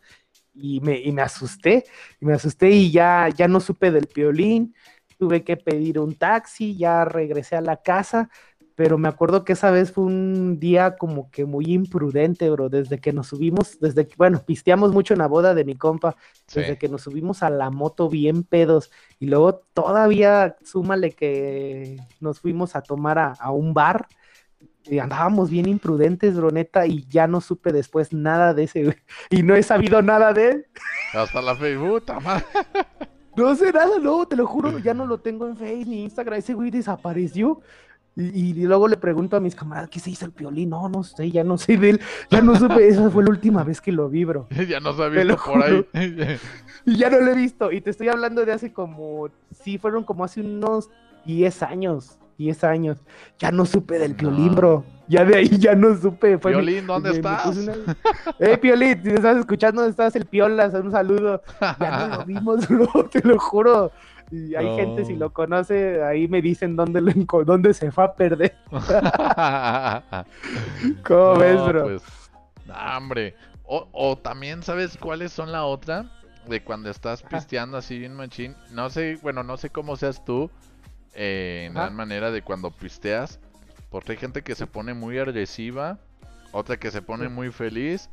y 0.54 0.80
me, 0.82 1.00
y 1.00 1.12
me 1.12 1.22
asusté, 1.22 1.86
y 2.20 2.26
me 2.26 2.34
asusté 2.34 2.72
y 2.72 2.92
ya, 2.92 3.30
ya 3.30 3.48
no 3.48 3.60
supe 3.60 3.92
del 3.92 4.08
piolín, 4.08 4.74
tuve 5.18 5.44
que 5.44 5.58
pedir 5.58 6.00
un 6.00 6.16
taxi, 6.16 6.76
ya 6.78 7.06
regresé 7.06 7.56
a 7.56 7.62
la 7.62 7.78
casa, 7.78 8.30
pero 8.78 9.00
me 9.00 9.08
acuerdo 9.08 9.44
que 9.44 9.54
esa 9.54 9.72
vez 9.72 9.92
fue 9.92 10.04
un 10.04 10.60
día 10.60 10.98
como 10.98 11.32
que 11.32 11.46
muy 11.46 11.66
imprudente, 11.66 12.48
bro, 12.52 12.70
desde 12.70 13.00
que 13.00 13.12
nos 13.12 13.26
subimos, 13.26 13.80
desde 13.80 14.08
que, 14.08 14.14
bueno, 14.18 14.44
pisteamos 14.46 14.94
mucho 14.94 15.16
en 15.16 15.18
la 15.18 15.26
boda 15.28 15.56
de 15.56 15.66
mi 15.66 15.74
compa, 15.74 16.16
Sí. 16.46 16.60
desde 16.60 16.78
que 16.78 16.88
nos 16.88 17.02
subimos 17.02 17.42
a 17.42 17.50
la 17.50 17.72
moto 17.72 18.08
bien 18.08 18.44
pedos 18.44 18.92
y 19.20 19.26
luego 19.26 19.64
todavía 19.74 20.58
súmale 20.64 21.14
que 21.14 21.98
nos 22.20 22.40
fuimos 22.40 22.76
a 22.76 22.84
tomar 22.84 23.18
a, 23.18 23.32
a 23.40 23.50
un 23.50 23.74
bar 23.74 24.06
y 24.84 25.00
andábamos 25.00 25.50
bien 25.50 25.68
imprudentes, 25.68 26.36
bro, 26.36 26.52
neta, 26.52 26.86
y 26.86 27.04
ya 27.08 27.26
no 27.26 27.42
supe 27.42 27.74
después 27.74 28.14
nada 28.14 28.54
de 28.54 28.66
ese, 28.66 28.96
y 29.32 29.42
no 29.42 29.56
he 29.56 29.64
sabido 29.64 30.04
nada 30.04 30.34
de 30.34 30.50
él. 30.50 30.66
Hasta 31.16 31.42
la 31.42 31.56
Facebook, 31.56 32.04
madre. 32.24 32.46
No 33.36 33.56
sé 33.56 33.72
nada, 33.72 33.98
no, 34.00 34.28
te 34.28 34.36
lo 34.36 34.46
juro, 34.46 34.78
ya 34.84 34.94
no 34.94 35.08
lo 35.08 35.20
tengo 35.20 35.48
en 35.48 35.58
Facebook 35.58 35.88
ni 35.88 36.04
Instagram, 36.04 36.38
ese 36.38 36.54
güey 36.54 36.70
desapareció. 36.70 37.60
Y, 38.18 38.50
y 38.50 38.54
luego 38.66 38.88
le 38.88 38.98
pregunto 38.98 39.38
a 39.38 39.40
mis 39.40 39.54
camaradas, 39.54 39.92
¿qué 39.92 40.00
se 40.00 40.10
hizo 40.10 40.26
el 40.26 40.32
piolín? 40.32 40.72
No, 40.72 40.90
no 40.90 41.04
sé, 41.04 41.30
ya 41.30 41.44
no 41.44 41.58
sé 41.60 41.78
de 41.78 41.92
él, 41.92 42.02
ya 42.32 42.42
no 42.42 42.56
supe, 42.56 42.88
esa 42.88 43.12
fue 43.12 43.24
la 43.24 43.30
última 43.30 43.64
vez 43.64 43.80
que 43.80 43.92
lo 43.92 44.10
vi, 44.10 44.26
bro. 44.26 44.48
ya 44.68 44.80
no 44.80 44.94
se 44.94 45.04
ha 45.04 45.08
visto 45.08 45.38
por 45.46 45.64
ahí. 45.64 45.86
Y 46.86 46.96
ya 46.96 47.10
no 47.12 47.20
lo 47.20 47.32
he 47.32 47.36
visto. 47.36 47.72
Y 47.72 47.82
te 47.82 47.92
estoy 47.92 48.08
hablando 48.08 48.44
de 48.44 48.54
hace 48.54 48.74
como, 48.74 49.30
sí, 49.52 49.78
fueron 49.78 50.04
como 50.04 50.24
hace 50.24 50.42
unos 50.42 50.90
10 51.26 51.62
años. 51.64 52.18
10 52.38 52.64
años. 52.64 52.98
Ya 53.40 53.52
no 53.52 53.66
supe 53.66 53.98
del 54.00 54.12
No. 54.12 54.18
piolín, 54.18 54.56
bro. 54.56 54.84
Ya 55.08 55.24
de 55.26 55.38
ahí 55.38 55.48
ya 55.58 55.74
no 55.76 55.96
supe. 55.96 56.38
Fue 56.38 56.52
mi- 56.52 56.58
Piolín, 56.58 56.86
¿dónde 56.88 57.10
me- 57.10 57.14
me 57.14 57.18
estás? 57.20 57.58
una- 57.58 57.74
Eh, 58.40 58.58
Piolín, 58.58 59.02
si 59.02 59.10
me 59.10 59.16
estás 59.16 59.38
escuchando, 59.38 59.82
¿dónde 59.82 59.92
estás? 59.92 60.16
El 60.16 60.26
Piolas, 60.26 60.74
un 60.74 60.92
saludo. 60.92 61.42
Ya 61.80 62.08
no 62.10 62.18
lo 62.18 62.26
vimos, 62.26 62.68
bro, 62.70 63.10
te 63.10 63.22
lo 63.28 63.40
juro. 63.40 63.92
Y 64.30 64.56
hay 64.56 64.66
No. 64.66 64.76
gente, 64.76 65.06
si 65.06 65.16
lo 65.16 65.32
conoce, 65.32 66.04
ahí 66.04 66.28
me 66.28 66.42
dicen 66.42 66.76
dónde, 66.76 67.00
lo 67.00 67.14
dónde 67.46 67.74
se 67.74 67.92
fue 67.92 68.04
a 68.04 68.14
perder. 68.14 68.56
¿Cómo 71.06 71.34
No, 71.34 71.40
ves, 71.40 71.64
bro? 71.66 71.84
Pues, 71.84 72.04
hombre. 72.96 73.36
O, 73.64 73.88
o 73.92 74.18
también, 74.18 74.64
¿sabes 74.64 74.98
cuáles 74.98 75.32
son 75.32 75.52
la 75.52 75.64
otra? 75.66 76.06
De 76.48 76.64
cuando 76.64 76.90
estás 76.90 77.24
pisteando 77.24 77.78
así 77.78 78.00
bien 78.00 78.14
machín. 78.16 78.56
No 78.72 78.90
sé, 78.90 79.18
bueno, 79.22 79.44
no 79.44 79.58
sé 79.58 79.70
cómo 79.70 79.96
seas 79.98 80.24
tú. 80.24 80.50
Eh, 81.18 81.66
en 81.68 81.74
gran 81.74 81.96
manera 81.96 82.32
de 82.32 82.42
cuando 82.42 82.72
pisteas. 82.72 83.40
Porque 83.90 84.14
hay 84.14 84.18
gente 84.18 84.44
que 84.44 84.56
se 84.56 84.68
pone 84.68 84.94
muy 84.94 85.18
agresiva. 85.18 86.00
Otra 86.52 86.78
que 86.78 86.92
se 86.92 87.02
pone 87.02 87.28
muy 87.28 87.52
feliz. 87.52 88.10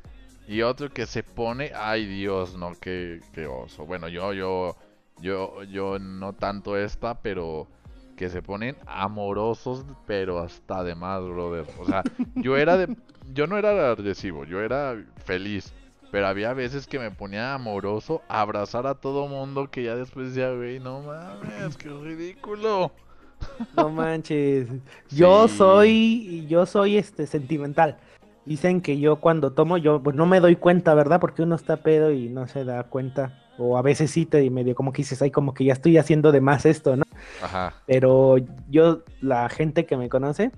Y 0.46 0.62
otro 0.62 0.90
que 0.90 1.06
se 1.06 1.22
pone, 1.22 1.72
ay 1.74 2.06
Dios, 2.06 2.56
no, 2.56 2.72
qué, 2.80 3.20
qué 3.32 3.46
oso. 3.46 3.86
Bueno, 3.86 4.08
yo, 4.08 4.32
yo, 4.34 4.76
yo, 5.20 5.62
yo 5.64 5.98
no 5.98 6.34
tanto 6.34 6.76
esta, 6.76 7.22
pero 7.22 7.66
que 8.16 8.28
se 8.28 8.42
ponen 8.42 8.76
amorosos, 8.86 9.84
pero 10.06 10.40
hasta 10.40 10.84
de 10.84 10.94
más, 10.94 11.22
brother. 11.22 11.66
O 11.78 11.86
sea, 11.86 12.02
yo 12.34 12.56
era 12.56 12.76
de, 12.76 12.94
yo 13.32 13.46
no 13.46 13.56
era 13.56 13.90
agresivo, 13.90 14.44
yo 14.44 14.60
era 14.60 14.96
feliz. 15.24 15.72
Pero 16.14 16.28
había 16.28 16.52
veces 16.54 16.86
que 16.86 17.00
me 17.00 17.10
ponía 17.10 17.54
amoroso 17.54 18.22
a 18.28 18.40
abrazar 18.40 18.86
a 18.86 18.94
todo 18.94 19.26
mundo 19.26 19.68
que 19.68 19.82
ya 19.82 19.96
después 19.96 20.28
decía, 20.28 20.52
güey, 20.52 20.78
no 20.78 21.00
mames, 21.00 21.76
qué 21.76 21.88
ridículo. 21.88 22.92
No 23.76 23.88
manches. 23.88 24.68
Yo 25.10 25.48
Sí. 25.48 25.56
soy, 25.58 26.46
yo 26.46 26.66
soy 26.66 26.98
este 26.98 27.26
sentimental. 27.26 27.96
Dicen 28.44 28.80
que 28.80 29.00
yo 29.00 29.16
cuando 29.16 29.54
tomo, 29.54 29.76
yo 29.76 30.00
pues 30.04 30.14
no 30.14 30.24
me 30.24 30.38
doy 30.38 30.54
cuenta, 30.54 30.94
¿verdad? 30.94 31.18
Porque 31.18 31.42
uno 31.42 31.56
está 31.56 31.78
pedo 31.78 32.12
y 32.12 32.28
no 32.28 32.46
se 32.46 32.64
da 32.64 32.84
cuenta. 32.84 33.42
O 33.58 33.76
a 33.76 33.82
veces 33.82 34.12
sí 34.12 34.24
te 34.24 34.44
y 34.44 34.50
medio 34.50 34.76
como 34.76 34.92
que 34.92 34.98
dices, 35.02 35.20
ay, 35.20 35.32
como 35.32 35.52
que 35.52 35.64
ya 35.64 35.72
estoy 35.72 35.98
haciendo 35.98 36.30
de 36.30 36.40
más 36.40 36.64
esto, 36.64 36.96
¿no? 36.96 37.02
Ajá. 37.42 37.74
Pero 37.86 38.36
yo, 38.68 39.02
la 39.20 39.48
gente 39.48 39.84
que 39.84 39.96
me 39.96 40.08
conoce, 40.08 40.52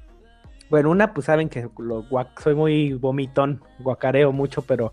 bueno, 0.69 0.91
una 0.91 1.15
pues 1.15 1.27
saben 1.27 1.49
que 1.49 1.69
lo 1.79 2.03
guac- 2.05 2.41
soy 2.43 2.55
muy 2.55 2.93
vomitón, 2.95 3.63
guacareo 3.79 4.33
mucho, 4.33 4.63
pero 4.63 4.93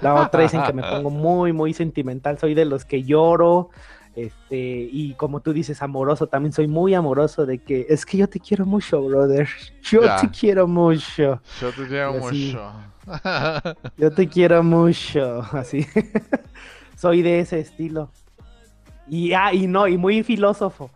la 0.00 0.14
otra 0.14 0.42
dicen 0.42 0.62
que 0.62 0.72
me 0.72 0.82
pongo 0.90 1.10
muy, 1.10 1.52
muy 1.52 1.74
sentimental, 1.74 2.38
soy 2.38 2.54
de 2.54 2.64
los 2.64 2.84
que 2.84 3.02
lloro, 3.04 3.70
este, 4.14 4.88
y 4.90 5.14
como 5.14 5.40
tú 5.40 5.52
dices, 5.52 5.82
amoroso, 5.82 6.26
también 6.28 6.52
soy 6.52 6.66
muy 6.66 6.94
amoroso 6.94 7.46
de 7.46 7.58
que 7.60 7.86
es 7.88 8.04
que 8.04 8.18
yo 8.18 8.28
te 8.28 8.40
quiero 8.40 8.66
mucho, 8.66 9.02
brother, 9.02 9.48
yo 9.82 10.02
Ya. 10.02 10.16
te 10.20 10.30
quiero 10.30 10.66
mucho, 10.66 11.40
Yo 11.60 11.72
te 11.72 11.86
quiero 11.86 12.10
así. 12.16 12.52
mucho. 12.52 12.72
yo 13.96 14.10
te 14.10 14.28
quiero 14.28 14.62
mucho, 14.62 15.42
así, 15.52 15.86
soy 16.96 17.22
de 17.22 17.40
ese 17.40 17.60
estilo. 17.60 18.10
Y, 19.06 19.32
ah, 19.32 19.52
y 19.52 19.66
no, 19.66 19.88
y 19.88 19.96
muy 19.96 20.22
filósofo. 20.22 20.90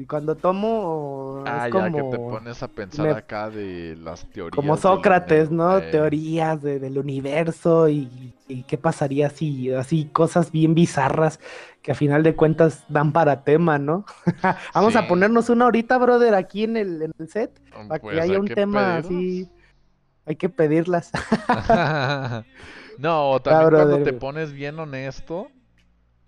Y 0.00 0.06
cuando 0.06 0.34
tomo. 0.34 1.42
Ah, 1.44 1.58
es 1.58 1.64
ya 1.64 1.70
como, 1.72 1.90
que 1.90 2.02
te 2.10 2.18
pones 2.30 2.62
a 2.62 2.68
pensar 2.68 3.06
me- 3.06 3.12
acá 3.12 3.50
de 3.50 3.96
las 3.96 4.24
teorías. 4.30 4.56
como 4.56 4.76
Sócrates, 4.78 5.50
¿no? 5.50 5.76
Eh, 5.76 5.90
Teorías 5.92 6.62
de- 6.62 6.78
del 6.78 6.96
universo 6.98 7.88
y, 7.90 8.32
y 8.48 8.62
qué 8.64 8.78
pasaría 8.78 9.28
si 9.28 9.70
así 9.72 10.06
cosas 10.06 10.52
bien 10.52 10.74
bizarras 10.74 11.38
que 11.82 11.92
a 11.92 11.94
final 11.94 12.22
de 12.22 12.34
cuentas 12.34 12.84
dan 12.88 13.12
para 13.12 13.44
tema, 13.44 13.78
¿no? 13.78 14.06
Vamos 14.74 14.96
a 14.96 15.06
ponernos 15.06 15.50
una 15.50 15.66
ahorita, 15.66 15.98
brother, 15.98 16.34
aquí 16.34 16.64
en 16.64 16.76
el, 16.78 17.02
en 17.02 17.12
el 17.18 17.28
set, 17.28 17.60
para 17.88 18.00
pues 18.00 18.14
que 18.14 18.20
haya 18.20 18.32
hay 18.32 18.36
un 18.38 18.46
que 18.46 18.54
tema 18.54 18.80
pedirlas. 18.80 19.04
así. 19.06 19.50
Hay 20.26 20.36
que 20.36 20.48
pedirlas. 20.48 21.10
no, 22.98 23.40
también 23.42 23.70
brother. 23.70 23.74
cuando 23.74 24.02
te 24.02 24.12
pones 24.12 24.52
bien 24.52 24.78
honesto 24.78 25.50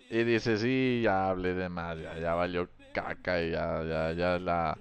y 0.09 0.23
dices, 0.23 0.61
sí, 0.61 1.01
ya 1.03 1.29
hablé 1.29 1.53
de 1.53 1.69
más, 1.69 1.97
ya, 1.99 2.17
ya 2.19 2.33
valió 2.35 2.69
caca 2.93 3.41
y 3.41 3.51
ya, 3.51 3.83
ya, 3.83 4.13
ya 4.13 4.39
la, 4.39 4.79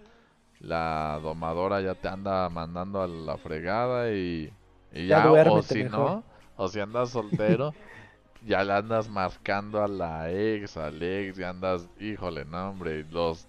la 0.60 1.20
domadora 1.22 1.80
ya 1.80 1.94
te 1.96 2.08
anda 2.08 2.48
mandando 2.50 3.02
a 3.02 3.08
la 3.08 3.38
fregada 3.38 4.12
y, 4.12 4.52
y 4.92 5.08
Ya 5.08 5.20
ya, 5.20 5.34
o 5.42 5.62
si 5.62 5.84
mejor. 5.84 5.84
no, 5.84 6.24
o 6.56 6.68
si 6.68 6.80
andas 6.80 7.10
soltero, 7.12 7.76
ya 8.42 8.64
le 8.64 8.72
andas 8.74 9.08
marcando 9.08 9.82
a 9.82 9.88
la 9.88 10.30
ex, 10.32 10.76
al 10.76 11.02
ex, 11.02 11.38
y 11.38 11.44
andas, 11.44 11.88
híjole, 12.00 12.44
no, 12.46 12.70
hombre, 12.70 13.04
los 13.10 13.48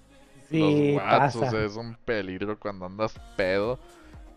Sí, 0.49 0.99
los 1.33 1.51
pasa. 1.51 1.53
es 1.53 1.75
un 1.75 1.95
peligro 2.05 2.59
cuando 2.59 2.85
andas 2.85 3.19
pedo. 3.35 3.79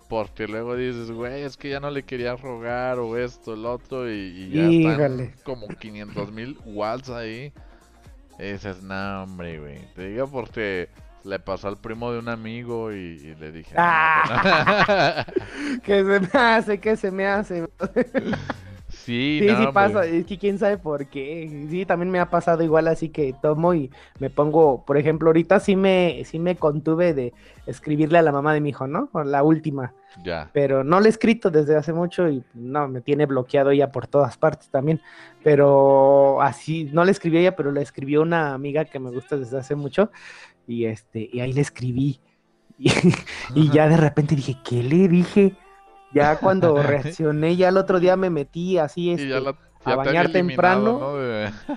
Porque 0.08 0.46
luego 0.48 0.76
dices, 0.76 1.10
güey, 1.10 1.42
es 1.42 1.56
que 1.56 1.70
ya 1.70 1.80
no 1.80 1.90
le 1.90 2.04
quería 2.04 2.36
rogar 2.36 2.98
o 3.00 3.16
esto, 3.16 3.54
el 3.54 3.66
otro, 3.66 4.10
y, 4.10 4.14
y 4.14 4.52
ya 4.52 4.68
Híjole. 4.70 4.70
están 4.70 5.34
como 5.44 5.74
500 5.78 6.32
mil 6.32 6.58
watts 6.64 7.10
ahí. 7.10 7.52
Dices, 8.38 8.82
no, 8.82 9.22
hombre, 9.22 9.58
güey. 9.58 9.78
Te 9.94 10.08
digo 10.08 10.28
porque 10.28 10.88
le 11.24 11.38
pasó 11.38 11.68
al 11.68 11.78
primo 11.78 12.12
de 12.12 12.18
un 12.20 12.28
amigo 12.28 12.92
y, 12.92 12.96
y 12.96 13.34
le 13.34 13.50
dije, 13.52 13.74
"No, 13.74 13.82
Ah. 13.82 15.24
pues, 15.26 15.80
Que 15.82 16.04
se 16.04 16.20
me 16.20 16.28
hace, 16.38 16.78
que 16.78 16.96
se 16.96 17.10
me 17.10 17.26
hace. 17.26 17.66
sí, 19.06 19.38
Sí, 19.38 19.46
no, 19.46 19.56
sí 19.56 19.66
pasa, 19.68 20.04
es 20.06 20.24
que 20.26 20.38
quién 20.38 20.58
sabe 20.58 20.78
por 20.78 21.08
qué. 21.08 21.66
Sí, 21.70 21.84
también 21.86 22.10
me 22.10 22.20
ha 22.20 22.30
pasado 22.30 22.62
igual, 22.62 22.88
así 22.88 23.10
que 23.10 23.34
tomo 23.34 23.74
y 23.74 23.90
me 24.18 24.30
pongo, 24.30 24.84
por 24.84 24.96
ejemplo, 24.96 25.28
ahorita 25.28 25.60
sí 25.60 25.76
me, 25.76 26.22
sí 26.24 26.38
me 26.38 26.56
contuve 26.56 27.12
de 27.14 27.34
escribirle 27.66 28.18
a 28.18 28.22
la 28.22 28.32
mamá 28.32 28.54
de 28.54 28.60
mi 28.60 28.70
hijo, 28.70 28.86
¿no? 28.86 29.10
La 29.24 29.42
última, 29.42 29.94
Ya. 30.24 30.50
pero 30.52 30.84
no 30.84 31.00
le 31.00 31.06
he 31.08 31.10
escrito 31.10 31.50
desde 31.50 31.76
hace 31.76 31.92
mucho 31.92 32.28
y 32.28 32.44
no, 32.54 32.88
me 32.88 33.02
tiene 33.02 33.26
bloqueado 33.26 33.70
ella 33.70 33.92
por 33.92 34.06
todas 34.06 34.38
partes 34.38 34.70
también. 34.70 35.02
Pero 35.42 36.40
así, 36.42 36.84
no 36.92 37.04
le 37.04 37.12
escribí 37.12 37.38
a 37.38 37.40
ella, 37.40 37.56
pero 37.56 37.72
le 37.72 37.82
escribió 37.82 38.22
una 38.22 38.54
amiga 38.54 38.86
que 38.86 38.98
me 39.00 39.10
gusta 39.10 39.36
desde 39.36 39.58
hace 39.58 39.74
mucho 39.76 40.10
y 40.66 40.86
este, 40.86 41.28
y 41.32 41.40
ahí 41.40 41.52
le 41.52 41.60
escribí. 41.62 42.20
Y, 42.78 42.90
y 43.54 43.70
ya 43.70 43.88
de 43.88 43.96
repente 43.96 44.36
dije, 44.36 44.58
¿qué 44.64 44.82
le 44.82 45.08
dije? 45.08 45.56
Ya 46.16 46.38
cuando 46.38 46.82
reaccioné, 46.82 47.56
ya 47.56 47.68
el 47.68 47.76
otro 47.76 48.00
día 48.00 48.16
me 48.16 48.30
metí 48.30 48.78
así, 48.78 49.10
este, 49.10 49.28
ya 49.28 49.40
la, 49.40 49.50
a 49.84 49.90
ya 49.90 49.96
bañar 49.96 50.32
temprano. 50.32 50.98
¿no? 50.98 51.76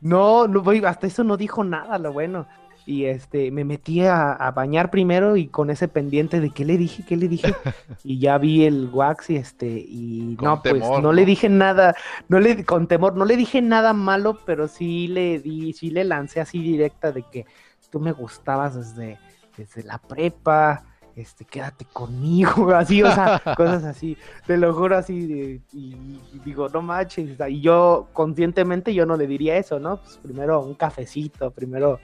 No, 0.00 0.48
no 0.48 0.62
voy, 0.62 0.82
hasta 0.84 1.06
eso 1.06 1.24
no 1.24 1.36
dijo 1.36 1.64
nada, 1.64 1.98
lo 1.98 2.12
bueno. 2.12 2.46
Y 2.86 3.04
este, 3.04 3.50
me 3.50 3.64
metí 3.64 4.00
a, 4.04 4.32
a 4.32 4.50
bañar 4.52 4.90
primero 4.90 5.36
y 5.36 5.46
con 5.48 5.70
ese 5.70 5.86
pendiente 5.86 6.40
de 6.40 6.50
qué 6.50 6.64
le 6.64 6.78
dije, 6.78 7.04
qué 7.06 7.16
le 7.16 7.28
dije. 7.28 7.54
Y 8.02 8.18
ya 8.18 8.38
vi 8.38 8.64
el 8.64 8.88
wax 8.92 9.30
y 9.30 9.36
este, 9.36 9.66
y 9.68 10.34
Con 10.36 10.48
no, 10.48 10.62
pues 10.62 10.82
temor, 10.82 11.02
no 11.02 11.12
le 11.12 11.22
¿no? 11.22 11.26
dije 11.26 11.48
nada, 11.48 11.94
no 12.28 12.40
le, 12.40 12.64
con 12.64 12.88
temor, 12.88 13.16
no 13.16 13.24
le 13.26 13.36
dije 13.36 13.60
nada 13.60 13.92
malo, 13.92 14.38
pero 14.46 14.68
sí 14.68 15.08
le 15.08 15.38
di, 15.38 15.72
sí 15.74 15.90
le 15.90 16.04
lancé 16.04 16.40
así 16.40 16.60
directa 16.62 17.12
de 17.12 17.22
que 17.22 17.46
tú 17.90 18.00
me 18.00 18.12
gustabas 18.12 18.74
desde, 18.74 19.18
desde 19.56 19.82
la 19.84 19.98
prepa, 19.98 20.84
este, 21.16 21.44
quédate 21.44 21.86
conmigo, 21.92 22.70
así, 22.74 23.02
o 23.02 23.12
sea, 23.12 23.40
cosas 23.56 23.84
así, 23.84 24.16
te 24.46 24.56
lo 24.56 24.72
juro 24.74 24.96
así, 24.96 25.26
de- 25.26 25.60
y, 25.72 26.20
y 26.32 26.38
digo, 26.44 26.68
no 26.68 26.82
manches, 26.82 27.36
y 27.48 27.60
yo 27.60 28.08
conscientemente 28.12 28.94
yo 28.94 29.06
no 29.06 29.16
le 29.16 29.26
diría 29.26 29.56
eso, 29.56 29.78
¿no? 29.80 29.98
Pues 29.98 30.18
primero 30.22 30.60
un 30.60 30.74
cafecito, 30.74 31.50
primero 31.50 32.00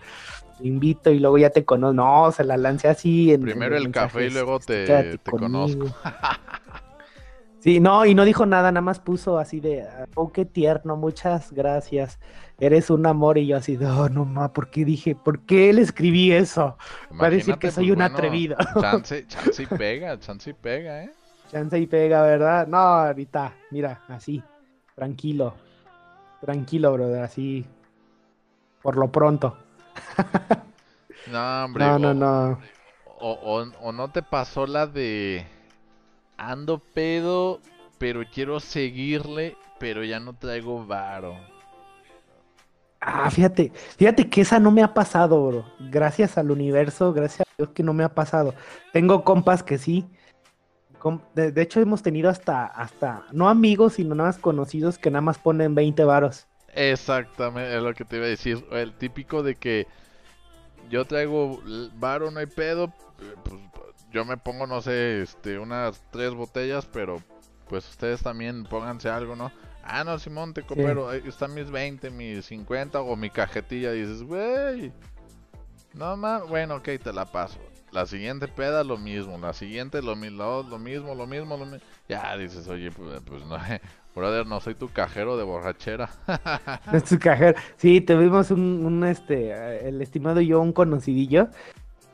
te 0.59 0.67
invito 0.67 1.11
y 1.11 1.19
luego 1.19 1.39
ya 1.39 1.51
te 1.51 1.65
conozco, 1.65 1.93
no, 1.95 2.33
se 2.33 2.43
la 2.45 2.57
lancé 2.57 2.89
así. 2.89 3.33
En, 3.33 3.43
Primero 3.43 3.77
en 3.77 3.85
el 3.87 3.93
café 3.93 4.27
y 4.27 4.31
luego 4.31 4.57
este, 4.59 4.87
te- 4.87 5.19
te 5.19 5.31
conozco. 5.31 5.87
Sí, 7.67 7.81
no, 7.81 8.07
y 8.07 8.15
no 8.15 8.25
dijo 8.25 8.47
nada, 8.47 8.71
nada 8.71 8.81
más 8.81 9.01
puso 9.01 9.39
así 9.41 9.59
de, 9.59 9.85
oh, 10.15 10.31
qué 10.31 10.45
tierno, 10.45 10.95
muchas 10.95 11.51
gracias, 11.53 12.21
eres 12.61 12.91
un 12.91 13.05
amor, 13.07 13.39
y 13.39 13.49
yo 13.49 13.57
así 13.57 13.77
de, 13.77 13.87
oh, 13.87 14.09
no, 14.09 14.25
ma, 14.25 14.53
¿por 14.53 14.71
qué 14.71 14.85
dije, 14.85 15.17
por 15.17 15.41
qué 15.41 15.73
le 15.73 15.83
escribí 15.83 16.31
eso? 16.31 16.77
Va 17.21 17.27
a 17.27 17.31
decir 17.31 17.57
Imagínate, 17.57 17.59
que 17.59 17.73
soy 17.73 17.87
pues, 17.87 17.97
un 17.97 18.03
bueno, 18.03 18.15
atrevido. 18.15 18.57
Chance, 18.79 19.27
chance 19.27 19.63
y 19.65 19.67
pega, 19.67 20.17
chance 20.21 20.49
y 20.49 20.53
pega, 20.53 21.03
¿eh? 21.03 21.11
Chance 21.51 21.77
y 21.81 21.87
pega, 21.89 22.23
¿verdad? 22.23 22.69
No, 22.69 22.77
ahorita, 22.79 23.53
mira, 23.73 24.01
así, 24.09 24.41
tranquilo, 24.95 25.55
tranquilo, 26.41 26.93
brother, 26.93 27.23
así, 27.25 27.67
por 28.83 28.97
lo 28.97 29.11
pronto. 29.11 29.57
No, 31.27 31.65
hombre. 31.65 31.87
No, 31.87 31.99
o, 31.99 31.99
no, 31.99 32.15
no. 32.15 32.59
O, 33.05 33.31
o- 33.33 33.73
o 33.89 33.93
no 33.93 34.11
te 34.13 34.23
pasó 34.23 34.67
la 34.67 34.87
de 34.87 35.47
ando 36.39 36.79
pedo, 36.81 37.61
pero 37.99 38.23
quiero 38.31 38.61
seguirle, 38.61 39.57
pero 39.79 40.05
ya 40.05 40.21
no 40.21 40.37
traigo 40.39 40.87
varo. 40.87 41.37
Ah, 43.01 43.31
fíjate, 43.31 43.73
fíjate 43.99 44.29
que 44.29 44.41
esa 44.41 44.59
no 44.59 44.71
me 44.73 44.83
ha 44.83 44.95
pasado, 44.95 45.47
bro. 45.47 45.65
Gracias 45.79 46.39
al 46.39 46.51
universo, 46.51 47.13
gracias 47.13 47.43
a 47.43 47.53
Dios 47.59 47.71
que 47.71 47.83
no 47.83 47.93
me 47.93 48.03
ha 48.05 48.15
pasado. 48.15 48.55
Tengo 48.93 49.23
compas 49.23 49.63
que 49.63 49.79
sí. 49.79 50.07
De, 51.35 51.53
de 51.53 51.63
hecho, 51.63 51.81
hemos 51.81 52.03
tenido 52.03 52.29
hasta, 52.29 52.67
hasta, 52.67 53.25
no 53.33 53.49
amigos, 53.49 53.95
sino 53.95 54.15
nada 54.15 54.29
más 54.31 54.39
conocidos 54.39 54.99
que 54.99 55.11
nada 55.11 55.23
más 55.23 55.39
ponen 55.39 55.75
20 55.75 56.05
varos. 56.05 56.49
Exactamente, 56.75 57.77
es 57.77 57.83
lo 57.83 57.95
que 57.95 58.05
te 58.05 58.17
iba 58.17 58.27
a 58.27 58.29
decir. 58.29 58.65
El 58.71 58.97
típico 58.99 59.43
de 59.43 59.57
que 59.57 59.87
yo 60.89 61.05
traigo 61.07 61.61
varo, 61.95 62.31
no 62.31 62.41
hay 62.41 62.47
pedo. 62.47 62.87
eh, 63.21 63.35
Pues 63.45 63.61
yo 64.17 64.25
me 64.25 64.39
pongo, 64.39 64.67
no 64.67 64.81
sé, 64.81 65.21
este, 65.21 65.59
unas 65.59 66.03
tres 66.11 66.33
botellas, 66.33 66.87
pero 66.91 67.23
pues 67.69 67.87
ustedes 67.87 68.23
también 68.23 68.65
pónganse 68.65 69.11
algo, 69.11 69.37
¿no? 69.37 69.53
Ah, 69.85 70.05
no, 70.05 70.19
Simón, 70.19 70.55
te 70.55 70.63
coopero. 70.63 71.11
Ahí 71.11 71.23
están 71.27 71.53
mis 71.53 71.71
20, 71.71 72.09
mis 72.11 72.47
50 72.47 73.03
o 73.03 73.15
mi 73.15 73.29
cajetilla. 73.29 73.95
Y 73.95 74.01
dices, 74.01 74.23
güey, 74.23 74.91
no 75.93 76.17
más. 76.17 76.49
Bueno, 76.49 76.77
ok, 76.77 76.89
te 77.03 77.13
la 77.13 77.27
paso. 77.27 77.59
La 77.93 78.07
siguiente 78.07 78.49
peda, 78.49 78.83
lo 78.85 78.97
mismo. 78.97 79.37
La 79.37 79.53
siguiente, 79.53 80.01
lo, 80.01 80.15
lo, 80.15 80.63
lo 80.63 80.79
mismo, 80.79 81.15
lo 81.15 81.27
mismo, 81.27 81.59
lo 81.59 81.67
mismo. 81.67 81.87
Ya 82.09 82.39
dices, 82.39 82.67
oye, 82.69 82.91
pues, 82.93 83.21
pues 83.21 83.45
no, 83.45 83.59
brother, 84.17 84.47
no 84.47 84.61
soy 84.61 84.75
tu 84.75 84.89
cajero 84.89 85.37
de 85.37 85.45
borrachera. 85.45 86.09
De 86.91 87.01
su 87.01 87.19
cajero. 87.19 87.59
Sí, 87.77 88.01
tuvimos 88.01 88.51
un, 88.51 88.87
un, 88.87 89.05
este, 89.05 89.51
eh, 89.51 89.89
el 89.89 90.01
estimado 90.01 90.41
yo, 90.41 90.63
un 90.63 90.73
conocidillo, 90.73 91.51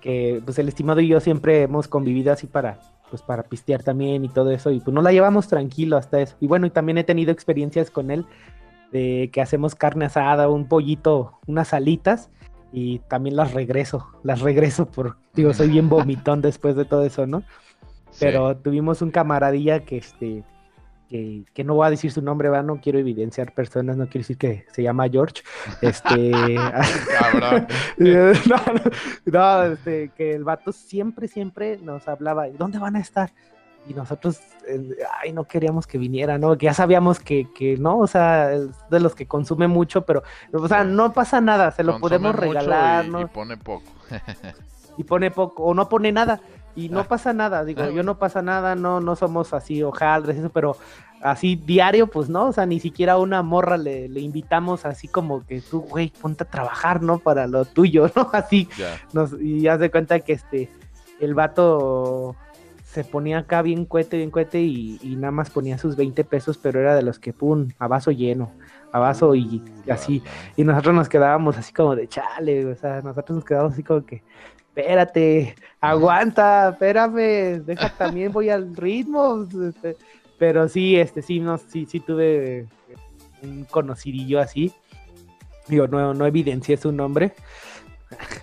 que 0.02 0.42
pues 0.44 0.58
el 0.58 0.68
estimado 0.68 1.00
y 1.00 1.08
yo 1.08 1.20
siempre 1.20 1.62
hemos 1.62 1.88
convivido 1.88 2.32
así 2.32 2.46
para, 2.46 2.80
pues 3.08 3.22
para 3.22 3.44
pistear 3.44 3.82
también 3.82 4.24
y 4.24 4.28
todo 4.28 4.50
eso, 4.50 4.70
y 4.70 4.80
pues 4.80 4.92
nos 4.92 5.04
la 5.04 5.12
llevamos 5.12 5.48
tranquilo 5.48 5.96
hasta 5.96 6.20
eso. 6.20 6.36
Y 6.40 6.48
bueno, 6.48 6.66
y 6.66 6.70
también 6.70 6.98
he 6.98 7.04
tenido 7.04 7.32
experiencias 7.32 7.90
con 7.90 8.10
él 8.10 8.26
de 8.90 9.30
que 9.32 9.40
hacemos 9.40 9.74
carne 9.74 10.04
asada, 10.04 10.48
un 10.50 10.66
pollito, 10.66 11.38
unas 11.46 11.72
alitas, 11.72 12.28
y 12.72 12.98
también 13.00 13.36
las 13.36 13.52
regreso, 13.52 14.08
las 14.22 14.40
regreso 14.40 14.86
por, 14.86 15.16
digo, 15.34 15.54
soy 15.54 15.68
bien 15.68 15.88
vomitón 15.88 16.42
después 16.42 16.74
de 16.74 16.84
todo 16.84 17.04
eso, 17.04 17.26
¿no? 17.26 17.42
Sí. 18.10 18.18
Pero 18.20 18.56
tuvimos 18.56 19.02
un 19.02 19.10
camaradilla 19.10 19.80
que 19.80 19.98
este 19.98 20.42
que, 21.12 21.44
que 21.52 21.62
no 21.62 21.74
voy 21.74 21.86
a 21.86 21.90
decir 21.90 22.10
su 22.10 22.22
nombre, 22.22 22.48
¿va? 22.48 22.62
no 22.62 22.80
quiero 22.80 22.98
evidenciar 22.98 23.52
personas, 23.52 23.98
no 23.98 24.06
quiero 24.06 24.20
decir 24.20 24.38
que 24.38 24.64
se 24.72 24.82
llama 24.82 25.08
George. 25.10 25.42
Este 25.82 26.32
Cabrón. 27.20 27.66
no, 27.98 28.56
no, 28.56 28.82
no, 29.26 29.62
este, 29.64 30.10
que 30.16 30.32
el 30.32 30.42
vato 30.42 30.72
siempre, 30.72 31.28
siempre 31.28 31.76
nos 31.76 32.08
hablaba, 32.08 32.48
¿dónde 32.48 32.78
van 32.78 32.96
a 32.96 33.00
estar? 33.00 33.30
Y 33.86 33.92
nosotros, 33.94 34.40
eh, 34.66 34.96
ay, 35.20 35.32
no 35.32 35.44
queríamos 35.44 35.86
que 35.86 35.98
viniera, 35.98 36.38
¿no? 36.38 36.56
Que 36.56 36.66
ya 36.66 36.74
sabíamos 36.74 37.20
que, 37.20 37.48
que 37.52 37.76
no, 37.76 37.98
o 37.98 38.06
sea, 38.06 38.52
es 38.52 38.70
de 38.88 39.00
los 39.00 39.14
que 39.14 39.26
consume 39.26 39.68
mucho, 39.68 40.06
pero, 40.06 40.22
o 40.52 40.66
sea, 40.68 40.82
no 40.82 41.12
pasa 41.12 41.40
nada, 41.42 41.72
se 41.72 41.82
lo 41.82 41.92
Consume 41.92 42.08
podemos 42.08 42.34
mucho 42.34 42.46
regalar, 42.46 43.04
y, 43.04 43.10
¿no? 43.10 43.20
y 43.20 43.26
pone 43.26 43.56
poco. 43.58 43.92
y 44.96 45.04
pone 45.04 45.30
poco 45.30 45.64
o 45.64 45.74
no 45.74 45.88
pone 45.88 46.10
nada 46.12 46.40
y 46.76 46.88
no 46.88 47.00
Ah. 47.00 47.04
pasa 47.04 47.32
nada, 47.32 47.64
digo, 47.64 47.82
Ah, 47.82 47.90
yo 47.90 48.02
no 48.02 48.18
pasa 48.18 48.42
nada, 48.42 48.74
no 48.74 49.00
no 49.00 49.16
somos 49.16 49.52
así 49.54 49.82
hojaldres 49.82 50.38
eso, 50.38 50.50
pero 50.50 50.76
así 51.22 51.54
diario 51.56 52.06
pues 52.08 52.28
no, 52.28 52.46
o 52.46 52.52
sea, 52.52 52.66
ni 52.66 52.80
siquiera 52.80 53.12
a 53.14 53.18
una 53.18 53.42
morra 53.42 53.76
le, 53.76 54.08
le 54.08 54.20
invitamos 54.20 54.84
así 54.86 55.06
como 55.08 55.44
que 55.46 55.60
tú, 55.60 55.80
güey, 55.82 56.12
ponte 56.20 56.44
a 56.44 56.48
trabajar, 56.50 57.02
¿no? 57.02 57.18
Para 57.18 57.46
lo 57.46 57.64
tuyo, 57.64 58.10
¿no? 58.16 58.30
Así 58.32 58.68
Ya. 58.78 58.98
nos 59.12 59.32
y 59.40 59.68
haz 59.68 59.80
de 59.80 59.90
cuenta 59.90 60.20
que 60.20 60.32
este 60.32 60.68
el 61.20 61.34
vato 61.34 62.34
se 62.84 63.04
ponía 63.04 63.38
acá 63.38 63.62
bien 63.62 63.86
cuete, 63.86 64.16
bien 64.18 64.30
cuete 64.30 64.60
y, 64.60 64.98
y 65.02 65.16
nada 65.16 65.30
más 65.30 65.48
ponía 65.50 65.78
sus 65.78 65.96
20 65.96 66.24
pesos, 66.24 66.58
pero 66.58 66.78
era 66.80 66.94
de 66.94 67.02
los 67.02 67.18
que 67.18 67.32
pum, 67.32 67.68
a 67.78 67.86
vaso 67.88 68.10
lleno, 68.10 68.52
a 68.92 68.98
vaso 68.98 69.34
y 69.34 69.62
así. 69.88 70.22
Y 70.56 70.64
nosotros 70.64 70.94
nos 70.94 71.08
quedábamos 71.08 71.56
así 71.56 71.72
como 71.72 71.96
de 71.96 72.06
chale, 72.08 72.66
o 72.66 72.74
sea, 72.76 73.00
nosotros 73.00 73.36
nos 73.36 73.44
quedábamos 73.46 73.72
así 73.74 73.82
como 73.82 74.04
que, 74.04 74.22
espérate, 74.74 75.54
aguanta, 75.80 76.70
espérame, 76.70 77.62
deja 77.64 77.88
también 77.98 78.32
voy 78.32 78.48
al 78.48 78.74
ritmo. 78.74 79.46
Este, 79.68 79.96
pero 80.38 80.68
sí, 80.68 80.96
este, 80.96 81.22
sí, 81.22 81.40
no, 81.40 81.58
sí, 81.58 81.86
sí 81.86 82.00
tuve 82.00 82.66
un 83.42 83.64
conocidillo 83.64 84.40
así. 84.40 84.72
Digo, 85.68 85.86
no, 85.86 86.14
no 86.14 86.26
evidencié 86.26 86.76
su 86.76 86.90
nombre. 86.90 87.34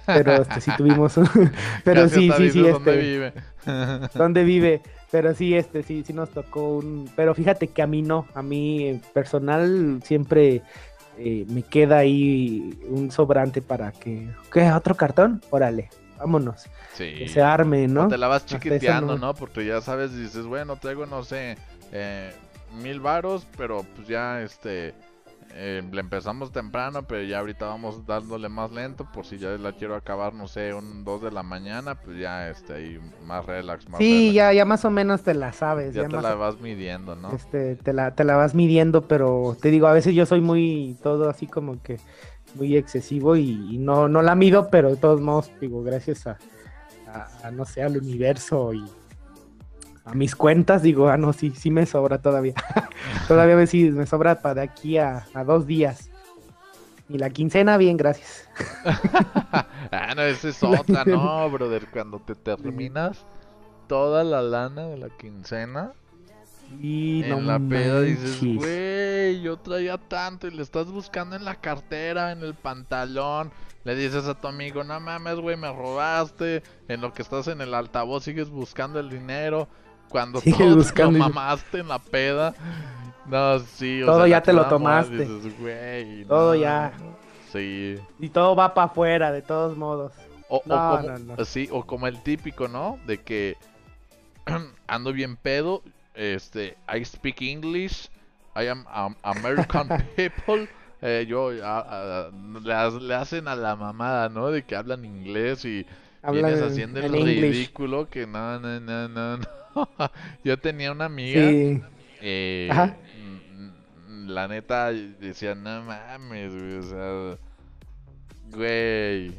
Pero 0.05 0.34
este, 0.41 0.61
sí 0.61 0.71
tuvimos 0.77 1.17
un... 1.17 1.27
Pero 1.84 2.07
sí, 2.09 2.32
sí, 2.38 2.51
sí, 2.51 2.65
este. 2.65 2.71
¿Dónde 2.71 2.97
vive? 2.97 3.34
¿Dónde 4.15 4.43
vive? 4.43 4.82
Pero 5.11 5.34
sí, 5.34 5.55
este, 5.55 5.84
sí, 5.84 6.03
sí 6.05 6.13
nos 6.13 6.30
tocó 6.30 6.77
un... 6.77 7.09
Pero 7.15 7.34
fíjate 7.34 7.67
que 7.67 7.82
a 7.82 7.88
mí 7.88 8.01
no, 8.01 8.27
a 8.34 8.41
mí 8.41 9.01
personal 9.13 10.01
siempre 10.03 10.61
eh, 11.17 11.45
me 11.49 11.63
queda 11.63 11.97
ahí 11.97 12.80
un 12.88 13.11
sobrante 13.11 13.61
para 13.61 13.91
que... 13.91 14.30
¿Qué? 14.51 14.71
¿Otro 14.71 14.95
cartón? 14.95 15.41
Órale, 15.49 15.89
vámonos. 16.20 16.63
Sí. 16.93 17.15
Que 17.17 17.28
se 17.28 17.41
arme, 17.41 17.88
¿no? 17.88 18.07
te 18.07 18.17
la 18.17 18.28
vas 18.28 18.45
chiquiteando, 18.45 19.17
no... 19.17 19.34
Porque 19.34 19.65
ya 19.65 19.82
sabes, 19.82 20.15
dices, 20.15 20.45
bueno, 20.45 20.76
traigo, 20.76 21.05
no 21.05 21.24
sé, 21.24 21.57
eh, 21.91 22.32
mil 22.82 22.99
varos, 22.99 23.47
pero 23.57 23.86
pues 23.95 24.07
ya, 24.07 24.41
este 24.41 24.93
eh, 25.55 25.82
le 25.91 25.99
empezamos 25.99 26.51
temprano, 26.51 27.03
pero 27.03 27.24
ya 27.24 27.39
ahorita 27.39 27.65
vamos 27.65 28.05
dándole 28.05 28.49
más 28.49 28.72
lento 28.72 29.07
por 29.11 29.26
si 29.26 29.39
ya 29.39 29.49
la 29.49 29.72
quiero 29.72 29.95
acabar, 29.95 30.34
no 30.34 30.47
sé, 30.47 30.74
un 30.74 31.03
2 31.03 31.24
de 31.24 31.32
la 31.32 31.41
mañana, 31.41 31.95
pues 31.95 32.17
ya 32.20 32.49
este 32.49 32.74
ahí 32.74 32.99
más 33.26 33.45
relax, 33.45 33.89
más 33.89 33.97
Sí, 33.97 34.32
ya 34.32 34.53
ya 34.53 34.65
más 34.65 34.86
o 34.86 34.91
menos 34.91 35.24
te 35.24 35.34
la 35.34 35.51
sabes, 35.51 35.95
ya, 35.95 36.07
te 36.07 36.22
la 36.22 36.36
vas 36.36 36.61
midiendo, 36.61 37.15
¿no? 37.15 37.32
Este, 37.32 37.76
te 37.78 37.93
la 37.93 38.13
te 38.13 38.24
la 38.26 38.36
vas 38.36 38.53
midiendo, 38.53 39.07
pero 39.07 39.57
te 39.59 39.72
digo, 39.72 39.88
a 39.88 39.93
veces 39.93 40.13
yo 40.13 40.28
soy 40.28 40.41
muy 40.41 40.95
todo 41.01 41.30
así 41.30 41.47
como 41.47 41.82
que 41.82 41.97
muy 42.56 42.78
excesivo 42.78 43.36
y, 43.36 43.78
no 43.78 44.08
no 44.08 44.22
la 44.22 44.36
mido, 44.36 44.70
pero 44.70 44.89
de 44.89 44.97
todos 44.97 45.22
modos 45.22 45.52
digo, 45.60 45.84
gracias 45.84 46.28
a, 46.28 46.38
a 47.43 47.52
no 47.52 47.66
sé, 47.66 47.84
al 47.84 47.97
universo 47.97 48.74
y 48.74 48.84
a 50.10 50.16
mis 50.16 50.36
cuentas, 50.36 50.82
digo, 50.82 51.08
ah, 51.08 51.18
no, 51.18 51.34
sí, 51.34 51.54
sí 51.56 51.70
me 51.70 51.86
sobra 51.86 52.20
todavía. 52.20 52.56
todavía 53.28 53.56
me, 53.56 53.68
sí, 53.68 53.91
me 53.91 54.08
sobra 54.08 54.41
para 54.41 54.56
de 54.56 54.62
aquí 54.62 54.97
a, 54.97 55.26
dos 55.45 55.68
días. 55.68 56.10
Y 57.08 57.18
la 57.18 57.30
quincena, 57.30 57.78
bien, 57.78 57.97
gracias. 57.97 58.47
ah, 59.91 60.14
no, 60.16 60.24
esa 60.24 60.50
es 60.50 60.64
otra, 60.64 61.06
no, 61.06 61.50
brother. 61.50 61.88
Cuando 61.91 62.20
te 62.20 62.36
terminas 62.36 63.24
toda 63.88 64.24
la 64.24 64.41
lana 64.41 64.88
de 64.88 64.97
la 64.97 65.10
quincena, 65.10 65.93
y 66.82 67.24
en 67.24 67.47
la 67.47 67.59
peda 67.59 68.01
dices, 68.01 68.39
güey, 68.41 69.41
yo 69.41 69.57
traía 69.57 69.97
tanto 69.97 70.47
y 70.47 70.51
le 70.51 70.61
estás 70.61 70.88
buscando 70.91 71.36
en 71.36 71.45
la 71.45 71.55
cartera, 71.55 72.32
en 72.32 72.43
el 72.43 72.53
pantalón. 72.53 73.51
Le 73.84 73.95
dices 73.95 74.28
a 74.28 74.36
tu 74.36 74.47
amigo, 74.47 74.84
no 74.84 74.99
mames, 74.99 75.36
güey, 75.36 75.57
me 75.57 75.72
robaste. 75.72 76.63
En 76.88 77.01
lo 77.01 77.13
que 77.13 77.22
estás 77.22 77.47
en 77.47 77.61
el 77.61 77.74
altavoz 77.74 78.24
sigues 78.24 78.49
buscando 78.49 78.99
el 78.99 79.09
dinero. 79.09 79.67
Cuando 80.09 80.41
todo 80.41 80.76
lo 80.76 81.11
mamaste 81.11 81.80
en 81.80 81.88
la 81.88 81.99
peda. 81.99 82.53
No, 83.26 83.59
sí. 83.59 84.01
todo 84.05 84.26
ya 84.26 84.41
te 84.41 84.53
lo 84.53 84.67
tomaste. 84.67 85.28
todo 86.28 86.55
ya. 86.55 86.93
Sí. 87.51 87.95
Y 88.20 88.30
todo 88.30 88.55
va 88.55 88.74
para 88.74 88.88
afuera, 88.88 89.32
de 89.32 89.41
todos 89.41 89.78
modos. 89.78 90.13
O, 90.49 90.61
como, 90.61 91.45
Sí, 91.45 91.70
o 91.72 91.84
como 91.86 92.07
el 92.07 92.22
típico, 92.24 92.67
¿no? 92.67 92.97
De 93.05 93.20
que 93.20 93.55
ando 94.88 95.13
bien 95.13 95.36
pedo. 95.36 95.84
Este, 96.20 96.76
I 96.93 97.05
speak 97.05 97.41
English. 97.41 98.09
I 98.53 98.67
am 98.67 98.86
American 99.24 99.88
people. 100.17 100.67
Eh, 101.01 101.26
yo, 101.26 101.49
le, 101.51 103.13
hacen 103.13 103.47
a 103.47 103.55
la 103.55 103.78
mamada, 103.78 104.28
¿no? 104.28 104.51
De 104.51 104.63
que 104.63 104.76
hablan 104.76 105.05
inglés 105.05 105.63
y 105.63 105.86
vienes 106.30 106.61
haciendo 106.61 106.99
el 106.99 107.13
ridículo 107.13 108.09
que 108.09 108.28
no, 108.28 108.59
no, 108.59 108.82
no, 108.82 109.07
no. 109.07 109.39
yo 110.43 110.59
tenía 110.59 110.91
una 110.91 111.05
amiga. 111.05 111.41
Eh, 112.22 112.70
la 114.26 114.49
neta 114.49 114.91
decía, 114.91 115.55
no 115.55 115.84
mames, 115.84 116.53
güey. 116.53 116.78
O 116.80 116.84
sea, 116.84 117.38
güey. 118.51 119.34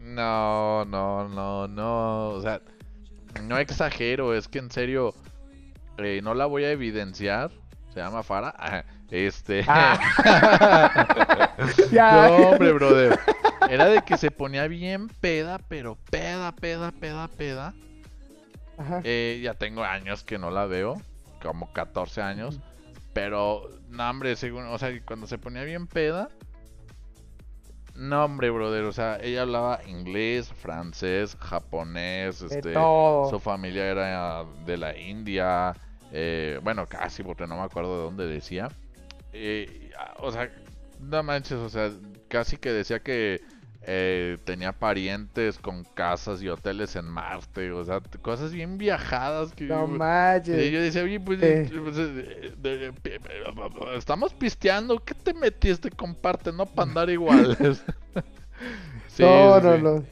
No, 0.00 0.84
no, 0.86 1.28
no, 1.28 1.68
no. 1.68 2.30
O 2.30 2.42
sea, 2.42 2.60
no 3.44 3.58
exagero. 3.58 4.34
Es 4.34 4.48
que 4.48 4.58
en 4.58 4.72
serio, 4.72 5.14
eh, 5.98 6.20
no 6.22 6.34
la 6.34 6.46
voy 6.46 6.64
a 6.64 6.70
evidenciar. 6.70 7.50
Se 7.92 8.00
llama 8.00 8.22
Fara. 8.22 8.84
Este. 9.10 9.64
Ah. 9.68 9.98
no, 12.38 12.48
hombre, 12.48 12.72
brother. 12.72 13.18
Era 13.68 13.86
de 13.86 14.02
que 14.02 14.16
se 14.18 14.30
ponía 14.30 14.66
bien 14.68 15.08
peda, 15.08 15.58
pero 15.68 15.96
peda, 16.10 16.52
peda, 16.52 16.92
peda, 16.92 17.28
peda. 17.28 17.74
Eh, 19.04 19.40
ya 19.42 19.54
tengo 19.54 19.82
años 19.84 20.22
que 20.22 20.38
no 20.38 20.50
la 20.50 20.66
veo, 20.66 21.00
como 21.42 21.72
14 21.72 22.20
años. 22.20 22.60
Pero, 23.12 23.70
no, 23.88 24.10
hombre, 24.10 24.36
según, 24.36 24.66
o 24.66 24.78
sea, 24.78 24.90
cuando 25.04 25.26
se 25.26 25.38
ponía 25.38 25.64
bien 25.64 25.86
peda. 25.86 26.28
No, 27.96 28.24
hombre, 28.24 28.50
brother, 28.50 28.84
o 28.84 28.92
sea, 28.92 29.18
ella 29.22 29.42
hablaba 29.42 29.80
inglés, 29.86 30.52
francés, 30.52 31.36
japonés, 31.40 32.42
este, 32.42 32.74
su 32.74 33.40
familia 33.40 33.86
era 33.86 34.44
de 34.66 34.76
la 34.76 34.96
India, 34.96 35.74
eh, 36.12 36.60
bueno, 36.62 36.86
casi, 36.86 37.22
porque 37.22 37.46
no 37.46 37.56
me 37.56 37.62
acuerdo 37.62 37.96
de 37.96 38.04
dónde 38.04 38.26
decía. 38.26 38.68
Eh, 39.32 39.90
o 40.18 40.30
sea, 40.30 40.50
no 41.00 41.22
manches, 41.22 41.58
o 41.58 41.68
sea, 41.68 41.90
casi 42.28 42.58
que 42.58 42.72
decía 42.72 43.00
que 43.00 43.40
eh, 43.88 44.38
tenía 44.42 44.72
parientes 44.72 45.58
con 45.58 45.84
casas 45.84 46.42
y 46.42 46.48
hoteles 46.48 46.96
en 46.96 47.04
Marte, 47.04 47.70
o 47.70 47.84
sea, 47.84 48.00
cosas 48.20 48.52
bien 48.52 48.78
viajadas 48.78 49.52
que 49.52 49.66
no 49.66 49.86
manches. 49.86 50.72
yo 50.72 50.80
decía, 50.82 51.04
oye, 51.04 51.20
pues, 51.20 51.38
pues 51.38 51.96
estamos 53.96 54.34
pisteando, 54.34 54.98
¿qué 54.98 55.14
te 55.14 55.32
metiste? 55.32 55.88
Comparte, 55.90 56.52
no 56.52 56.66
para 56.66 56.88
andar 56.88 57.10
iguales. 57.10 57.56
sí, 59.06 59.22
no, 59.22 59.60
no, 59.60 59.78
no, 59.78 60.04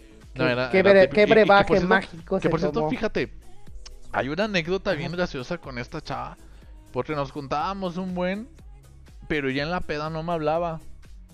qué, 0.70 1.26
brebaje 1.28 1.80
mágico. 1.80 2.38
Que 2.38 2.48
por 2.48 2.60
cierto, 2.60 2.88
fíjate, 2.88 3.32
hay 4.12 4.28
una 4.28 4.44
anécdota 4.44 4.92
bien 4.92 5.10
graciosa 5.10 5.58
con 5.58 5.78
esta 5.78 6.00
chava, 6.00 6.36
porque 6.92 7.16
nos 7.16 7.32
juntábamos 7.32 7.96
un 7.96 8.14
buen, 8.14 8.48
pero 9.26 9.50
ya 9.50 9.64
en 9.64 9.72
la 9.72 9.80
peda 9.80 10.10
no 10.10 10.22
me 10.22 10.32
hablaba 10.32 10.80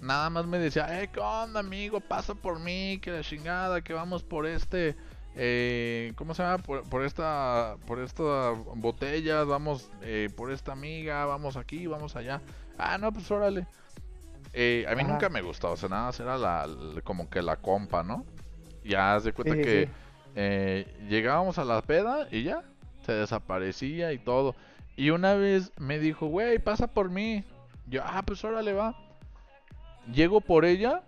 nada 0.00 0.30
más 0.30 0.46
me 0.46 0.58
decía, 0.58 1.02
eh, 1.02 1.10
¿qué 1.12 1.20
onda, 1.20 1.60
amigo? 1.60 2.00
Pasa 2.00 2.34
por 2.34 2.58
mí, 2.58 2.98
que 3.00 3.10
la 3.10 3.22
chingada, 3.22 3.82
que 3.82 3.92
vamos 3.92 4.22
por 4.22 4.46
este, 4.46 4.96
eh, 5.36 6.12
¿cómo 6.16 6.34
se 6.34 6.42
llama? 6.42 6.62
Por, 6.62 7.04
esta, 7.04 7.76
por 7.86 8.00
esta 8.00 8.50
botella, 8.74 9.44
vamos 9.44 9.90
eh, 10.02 10.28
por 10.36 10.50
esta 10.50 10.72
amiga, 10.72 11.24
vamos 11.26 11.56
aquí, 11.56 11.86
vamos 11.86 12.16
allá. 12.16 12.40
Ah, 12.78 12.98
no, 12.98 13.12
pues 13.12 13.30
órale. 13.30 13.66
Eh, 14.52 14.84
a 14.88 14.94
mí 14.94 15.04
nunca 15.04 15.28
me 15.28 15.42
gustó, 15.42 15.72
o 15.72 15.76
sea, 15.76 15.88
nada 15.88 16.10
era 16.18 16.36
la, 16.36 16.66
como 17.04 17.30
que 17.30 17.40
la 17.40 17.56
compa, 17.56 18.02
¿no? 18.02 18.24
Ya 18.84 19.14
haz 19.14 19.24
de 19.24 19.32
cuenta 19.32 19.56
que 19.56 19.88
eh, 20.34 21.06
llegábamos 21.08 21.58
a 21.58 21.64
la 21.64 21.82
peda 21.82 22.26
y 22.30 22.42
ya, 22.42 22.64
se 23.04 23.12
desaparecía 23.12 24.12
y 24.12 24.18
todo. 24.18 24.56
Y 24.96 25.10
una 25.10 25.34
vez 25.34 25.72
me 25.78 25.98
dijo, 25.98 26.26
güey, 26.26 26.58
pasa 26.58 26.88
por 26.88 27.10
mí. 27.10 27.44
Yo, 27.86 28.02
ah, 28.04 28.22
pues 28.26 28.44
órale, 28.44 28.72
va. 28.72 28.96
Llego 30.12 30.40
por 30.40 30.64
ella. 30.64 31.02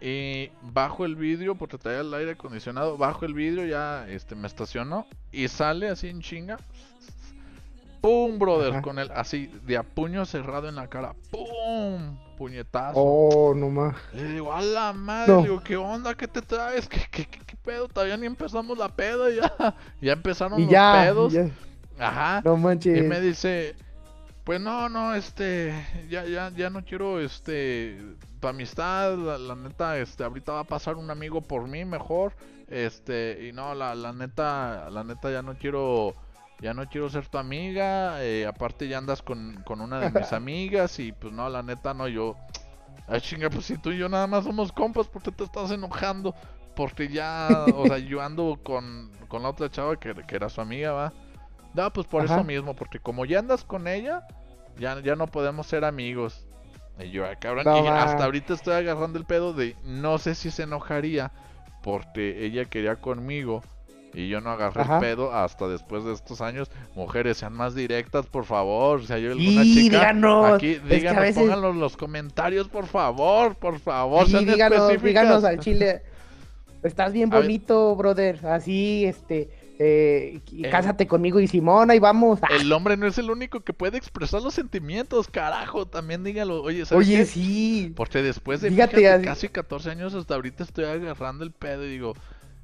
Y 0.00 0.50
bajo 0.60 1.06
el 1.06 1.16
vidrio 1.16 1.54
porque 1.54 1.78
traía 1.78 2.00
el 2.00 2.12
aire 2.12 2.32
acondicionado. 2.32 2.98
Bajo 2.98 3.24
el 3.24 3.32
vidrio, 3.32 3.64
ya 3.66 4.06
este, 4.08 4.34
me 4.34 4.46
estaciono. 4.46 5.06
Y 5.32 5.48
sale 5.48 5.88
así 5.88 6.08
en 6.08 6.20
chinga. 6.20 6.58
¡Pum, 8.04 8.38
brother! 8.38 8.82
Con 8.82 8.98
el 8.98 9.10
así 9.12 9.50
de 9.64 9.78
a 9.78 9.82
puño 9.82 10.26
cerrado 10.26 10.68
en 10.68 10.74
la 10.74 10.88
cara. 10.88 11.14
¡Pum! 11.30 12.18
Puñetazo. 12.36 13.00
Oh, 13.00 13.54
no 13.54 13.70
más. 13.70 13.96
Le 14.12 14.24
digo, 14.24 14.52
a 14.52 14.60
la 14.60 14.92
madre, 14.92 15.40
digo, 15.40 15.62
¿qué 15.64 15.76
onda? 15.76 16.14
¿Qué 16.14 16.28
te 16.28 16.42
traes? 16.42 16.86
¿Qué, 16.86 17.00
qué, 17.10 17.24
qué, 17.24 17.56
pedo? 17.64 17.88
Todavía 17.88 18.18
ni 18.18 18.26
empezamos 18.26 18.76
la 18.76 18.90
peda 18.90 19.30
ya. 19.30 19.74
Ya 20.02 20.12
empezaron 20.12 20.60
los 20.60 20.68
pedos. 20.68 21.34
Ajá. 21.98 22.42
No 22.44 22.58
manches. 22.58 22.98
Y 22.98 23.00
me 23.00 23.22
dice, 23.22 23.74
pues 24.44 24.60
no, 24.60 24.90
no, 24.90 25.14
este, 25.14 25.74
ya, 26.10 26.24
ya, 26.26 26.50
ya 26.54 26.68
no 26.68 26.84
quiero, 26.84 27.18
este, 27.18 27.98
tu 28.40 28.46
amistad, 28.48 29.16
la, 29.16 29.54
neta, 29.54 29.98
este, 29.98 30.22
ahorita 30.22 30.52
va 30.52 30.60
a 30.60 30.64
pasar 30.64 30.96
un 30.96 31.10
amigo 31.10 31.40
por 31.40 31.66
mí 31.66 31.86
mejor, 31.86 32.34
este, 32.68 33.48
y 33.48 33.52
no, 33.52 33.74
la, 33.74 33.94
la 33.94 34.12
neta, 34.12 34.90
la 34.90 35.02
neta 35.02 35.30
ya 35.30 35.40
no 35.40 35.56
quiero, 35.56 36.14
ya 36.60 36.74
no 36.74 36.86
quiero 36.86 37.08
ser 37.08 37.26
tu 37.26 37.38
amiga, 37.38 38.22
eh, 38.22 38.46
aparte 38.46 38.86
ya 38.86 38.98
andas 38.98 39.22
con, 39.22 39.62
con 39.64 39.80
una 39.80 39.98
de 39.98 40.10
mis 40.10 40.32
amigas 40.34 40.98
y 40.98 41.12
pues 41.12 41.32
no, 41.32 41.48
la 41.48 41.62
neta 41.62 41.94
no, 41.94 42.06
yo, 42.06 42.36
ay 43.08 43.22
chinga, 43.22 43.48
pues 43.48 43.64
si 43.64 43.78
tú 43.78 43.92
y 43.92 43.98
yo 43.98 44.10
nada 44.10 44.26
más 44.26 44.44
somos 44.44 44.72
compas, 44.72 45.08
¿por 45.08 45.22
qué 45.22 45.32
te 45.32 45.44
estás 45.44 45.70
enojando? 45.70 46.34
Porque 46.76 47.08
ya, 47.08 47.64
o 47.74 47.86
sea, 47.86 47.96
yo 47.98 48.20
ando 48.20 48.60
con, 48.62 49.10
con 49.28 49.42
la 49.42 49.48
otra 49.48 49.70
chava 49.70 49.96
que, 49.98 50.14
que 50.14 50.36
era 50.36 50.50
su 50.50 50.60
amiga, 50.60 50.92
va. 50.92 51.12
No, 51.74 51.92
pues 51.92 52.06
por 52.06 52.24
eso 52.24 52.42
mismo, 52.44 52.74
porque 52.74 52.98
como 52.98 53.24
ya 53.24 53.40
andas 53.40 53.64
con 53.64 53.88
ella, 53.88 54.26
ya, 54.78 55.00
ya 55.00 55.16
no 55.16 55.26
podemos 55.26 55.66
ser 55.66 55.84
amigos. 55.84 56.46
Y 57.00 57.10
yo, 57.10 57.24
ah, 57.26 57.34
cabrón, 57.36 57.64
No, 57.64 57.84
y 57.84 57.88
hasta 57.88 58.24
ahorita 58.24 58.54
estoy 58.54 58.74
agarrando 58.74 59.18
el 59.18 59.24
pedo 59.24 59.52
de 59.52 59.74
no 59.84 60.18
sé 60.18 60.34
si 60.36 60.50
se 60.52 60.62
enojaría 60.62 61.32
porque 61.82 62.44
ella 62.46 62.64
quería 62.66 62.96
conmigo 62.96 63.62
y 64.12 64.28
yo 64.28 64.40
no 64.40 64.50
agarré 64.50 64.82
Ajá. 64.82 64.94
el 64.94 65.00
pedo 65.00 65.34
hasta 65.34 65.66
después 65.66 66.04
de 66.04 66.12
estos 66.12 66.40
años. 66.40 66.70
Mujeres, 66.94 67.38
sean 67.38 67.52
más 67.52 67.74
directas, 67.74 68.26
por 68.26 68.44
favor. 68.44 69.04
Si 69.04 69.12
hay 69.12 69.26
alguna 69.26 69.62
chica, 69.64 69.80
díganos. 69.98 70.52
aquí, 70.52 70.76
díganos, 70.76 71.20
veces- 71.22 71.42
pónganlo 71.42 71.70
en 71.70 71.80
los 71.80 71.96
comentarios, 71.96 72.68
por 72.68 72.86
favor, 72.86 73.56
por 73.56 73.80
favor, 73.80 74.26
Sí, 74.26 74.30
sean 74.30 74.46
díganos, 74.46 74.78
específicas. 74.78 75.22
díganos 75.24 75.44
al 75.44 75.58
chile. 75.58 76.02
Estás 76.84 77.12
bien 77.12 77.28
bonito, 77.30 77.96
brother. 77.96 78.46
Así, 78.46 79.04
este, 79.04 79.50
eh, 79.78 80.40
y 80.50 80.64
El- 80.64 80.70
cásate 80.70 81.06
conmigo 81.06 81.40
y 81.40 81.48
Simón, 81.48 81.90
ahí 81.90 81.98
vamos. 81.98 82.40
Ah, 82.42 82.48
El 82.50 82.72
hombre 82.72 82.96
no 82.96 83.06
es 83.06 83.18
el 83.18 83.30
único 83.30 83.60
que 83.60 83.72
puede 83.72 83.96
expresar 83.98 84.42
los 84.42 84.54
sentimientos, 84.54 85.28
carajo. 85.28 85.86
También 85.86 86.24
dígalo. 86.24 86.62
Oye, 86.62 86.84
¿sabes 86.86 87.08
Oye, 87.08 87.18
qué? 87.18 87.24
sí. 87.26 87.92
Porque 87.96 88.22
después 88.22 88.60
de 88.60 88.70
Fíjate, 88.70 88.96
fíjate, 88.96 89.06
así- 89.08 89.24
casi 89.24 89.48
14 89.48 89.90
años 89.90 90.14
hasta 90.14 90.34
ahorita 90.34 90.64
estoy 90.64 90.84
agarrando 90.84 91.44
el 91.44 91.52
pedo 91.52 91.84
y 91.84 91.90
digo, 91.90 92.14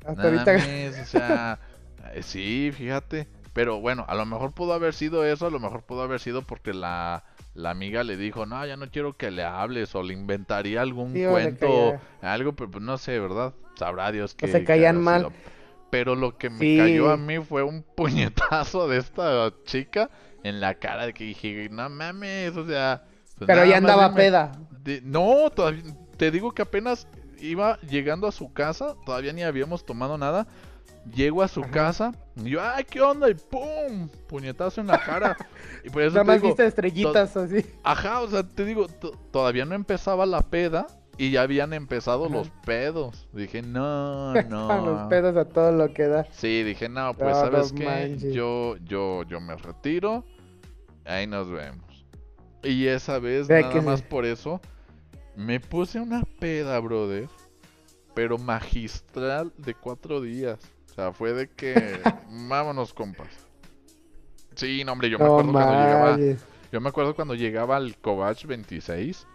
Hasta 0.04 0.30
"No 0.30 0.38
ahorita. 0.38 0.56
o 1.02 1.04
sea, 1.06 1.60
eh, 2.14 2.22
sí, 2.22 2.70
fíjate. 2.76 3.28
Pero 3.52 3.80
bueno, 3.80 4.04
a 4.08 4.14
lo 4.14 4.24
mejor 4.26 4.52
pudo 4.52 4.72
haber 4.74 4.94
sido 4.94 5.24
eso, 5.24 5.46
a 5.46 5.50
lo 5.50 5.58
mejor 5.60 5.82
pudo 5.82 6.02
haber 6.02 6.20
sido 6.20 6.42
porque 6.42 6.72
la, 6.72 7.24
la 7.54 7.70
amiga 7.70 8.04
le 8.04 8.16
dijo, 8.16 8.46
no, 8.46 8.64
ya 8.64 8.76
no 8.76 8.88
quiero 8.90 9.16
que 9.16 9.30
le 9.32 9.42
hables, 9.44 9.94
o 9.94 10.02
le 10.02 10.14
inventaría 10.14 10.82
algún 10.82 11.14
Sí, 11.14 11.24
cuento, 11.26 12.00
algo, 12.20 12.52
pero 12.54 12.70
pues, 12.70 12.84
no 12.84 12.96
sé, 12.98 13.18
¿verdad? 13.18 13.54
Sabrá 13.74 14.12
Dios 14.12 14.34
que... 14.34 14.46
se 14.48 14.64
caían 14.64 15.00
mal. 15.02 15.22
sido. 15.22 15.32
Pero 15.90 16.14
lo 16.14 16.38
que 16.38 16.50
me 16.50 16.58
Sí. 16.60 16.76
cayó 16.78 17.10
a 17.10 17.16
mí 17.16 17.38
fue 17.38 17.62
un 17.62 17.82
puñetazo 17.96 18.88
de 18.88 18.98
esta 18.98 19.52
chica 19.64 20.08
en 20.44 20.60
la 20.60 20.74
cara 20.76 21.06
de 21.06 21.12
que 21.12 21.24
dije, 21.24 21.68
no 21.70 21.88
mames, 21.90 22.56
o 22.56 22.66
sea... 22.66 23.02
pues 23.36 23.46
Pero 23.46 23.64
ya 23.64 23.76
andaba 23.78 24.08
dime". 24.08 24.16
peda. 24.22 24.52
De- 24.82 25.00
no, 25.02 25.50
todavía, 25.50 25.82
te 26.16 26.30
digo 26.30 26.52
que 26.52 26.62
apenas 26.62 27.06
iba 27.40 27.78
llegando 27.80 28.26
a 28.26 28.32
su 28.32 28.52
casa, 28.52 28.94
todavía 29.04 29.32
ni 29.32 29.42
habíamos 29.42 29.84
tomado 29.84 30.16
nada. 30.16 30.46
Llego 31.14 31.42
a 31.42 31.48
su 31.48 31.62
Ajá. 31.62 31.70
casa 31.70 32.12
y 32.36 32.50
yo, 32.50 32.60
ay, 32.62 32.84
¿qué 32.84 33.00
onda? 33.00 33.28
Y 33.30 33.34
¡pum! 33.34 34.08
Puñetazo 34.28 34.82
en 34.82 34.86
la 34.88 35.02
cara. 35.02 35.34
y 35.84 35.88
por 35.90 36.02
eso 36.02 36.10
Nada 36.12 36.24
te 36.24 36.26
más 36.26 36.36
digo, 36.36 36.48
viste 36.48 36.66
estrellitas 36.66 37.36
así. 37.36 37.64
ajá, 37.82 38.20
o 38.20 38.28
sea, 38.28 38.42
te 38.46 38.64
digo, 38.66 38.86
to- 38.86 39.12
todavía 39.32 39.64
no 39.64 39.74
empezaba 39.74 40.26
la 40.26 40.42
peda 40.42 40.86
y 41.20 41.30
ya 41.32 41.42
habían 41.42 41.72
empezado 41.74 42.26
Ajá. 42.26 42.34
los 42.34 42.50
pedos. 42.64 43.28
Dije, 43.32 43.62
no, 43.62 44.42
Estaban 44.60 44.84
los 44.86 45.02
no. 45.02 45.08
pedos 45.08 45.36
a 45.36 45.44
todo 45.46 45.72
lo 45.72 45.92
que 45.92 46.08
da. 46.08 46.26
Sí, 46.30 46.62
dije, 46.62 46.88
no, 46.88 47.14
pues, 47.14 47.36
No, 47.36 47.40
¿sabes 47.40 47.72
no 47.72 47.74
qué? 47.74 47.84
manches. 47.84 48.34
Yo, 48.34 48.76
yo, 48.78 49.24
yo 49.24 49.40
me 49.40 49.56
retiro. 49.56 50.24
Ahí 51.04 51.26
nos 51.26 51.50
vemos. 51.50 52.06
Y 52.62 52.86
esa 52.86 53.18
vez, 53.18 53.48
Vea 53.48 53.62
nada 53.68 53.80
más 53.82 54.02
por 54.02 54.24
eso, 54.26 54.60
me 55.36 55.60
puse 55.60 56.00
una 56.00 56.22
peda, 56.40 56.78
brother. 56.80 57.28
Pero 58.14 58.38
magistral 58.38 59.52
de 59.58 59.74
cuatro 59.74 60.20
días. 60.20 60.58
O 60.90 60.94
sea, 60.94 61.12
fue 61.12 61.32
de 61.32 61.48
que, 61.50 62.08
vámonos, 62.48 62.94
compas. 62.94 63.28
Sí, 64.54 64.84
no, 64.84 64.92
hombre, 64.92 65.10
yo 65.10 65.18
me 65.18 65.24
No 65.24 65.32
acuerdo 65.32 65.54
cuando 65.54 65.74
llegaba, 65.74 66.22
yo 66.72 66.80
me 66.80 66.88
acuerdo 66.88 67.14
cuando 67.14 67.34
llegaba 67.34 67.76
al 67.76 67.96
Covach 67.98 68.44
26. 68.44 69.26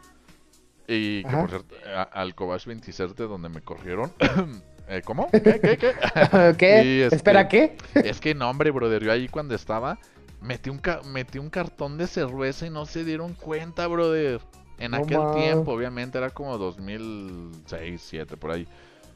Y 0.87 1.21
que 1.23 1.27
Ajá. 1.27 1.41
por 1.41 1.49
cierto, 1.49 1.75
a- 1.95 2.03
al 2.03 2.35
Covach 2.35 2.65
26 2.65 3.15
de 3.15 3.27
donde 3.27 3.49
me 3.49 3.61
corrieron. 3.61 4.11
Eh, 4.87 5.01
¿Cómo? 5.03 5.27
¿Qué? 5.31 5.41
¿Qué? 5.41 5.77
¿Qué? 5.79 5.93
Este, 7.05 7.15
¿Espera 7.15 7.47
qué? 7.47 7.75
Es 7.95 8.19
que 8.21 8.35
no, 8.35 8.47
hombre, 8.51 8.69
brother, 8.69 9.03
yo 9.03 9.11
ahí 9.11 9.27
cuando 9.27 9.55
estaba, 9.55 9.97
metí 10.41 10.69
un, 10.69 10.77
ca- 10.77 11.01
metí 11.05 11.39
un 11.39 11.49
cartón 11.49 11.97
de 11.97 12.05
cerveza 12.05 12.67
y 12.67 12.69
no 12.69 12.85
se 12.85 13.03
dieron 13.03 13.33
cuenta, 13.33 13.87
brother. 13.87 14.41
En 14.77 14.93
aquel 14.93 15.17
tiempo, 15.33 15.71
obviamente, 15.71 16.19
era 16.19 16.29
como 16.29 16.55
2006, 16.59 17.63
2007, 17.71 18.37
por 18.37 18.51
ahí. 18.51 18.67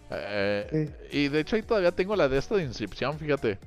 Eh, 0.09 0.89
Y 1.11 1.28
de 1.28 1.39
hecho 1.41 1.55
ahí 1.55 1.61
todavía 1.61 1.91
tengo 1.91 2.15
la 2.15 2.28
de 2.28 2.39
esta 2.39 2.55
de 2.55 2.63
inscripción, 2.63 3.20
fíjate. 3.20 3.59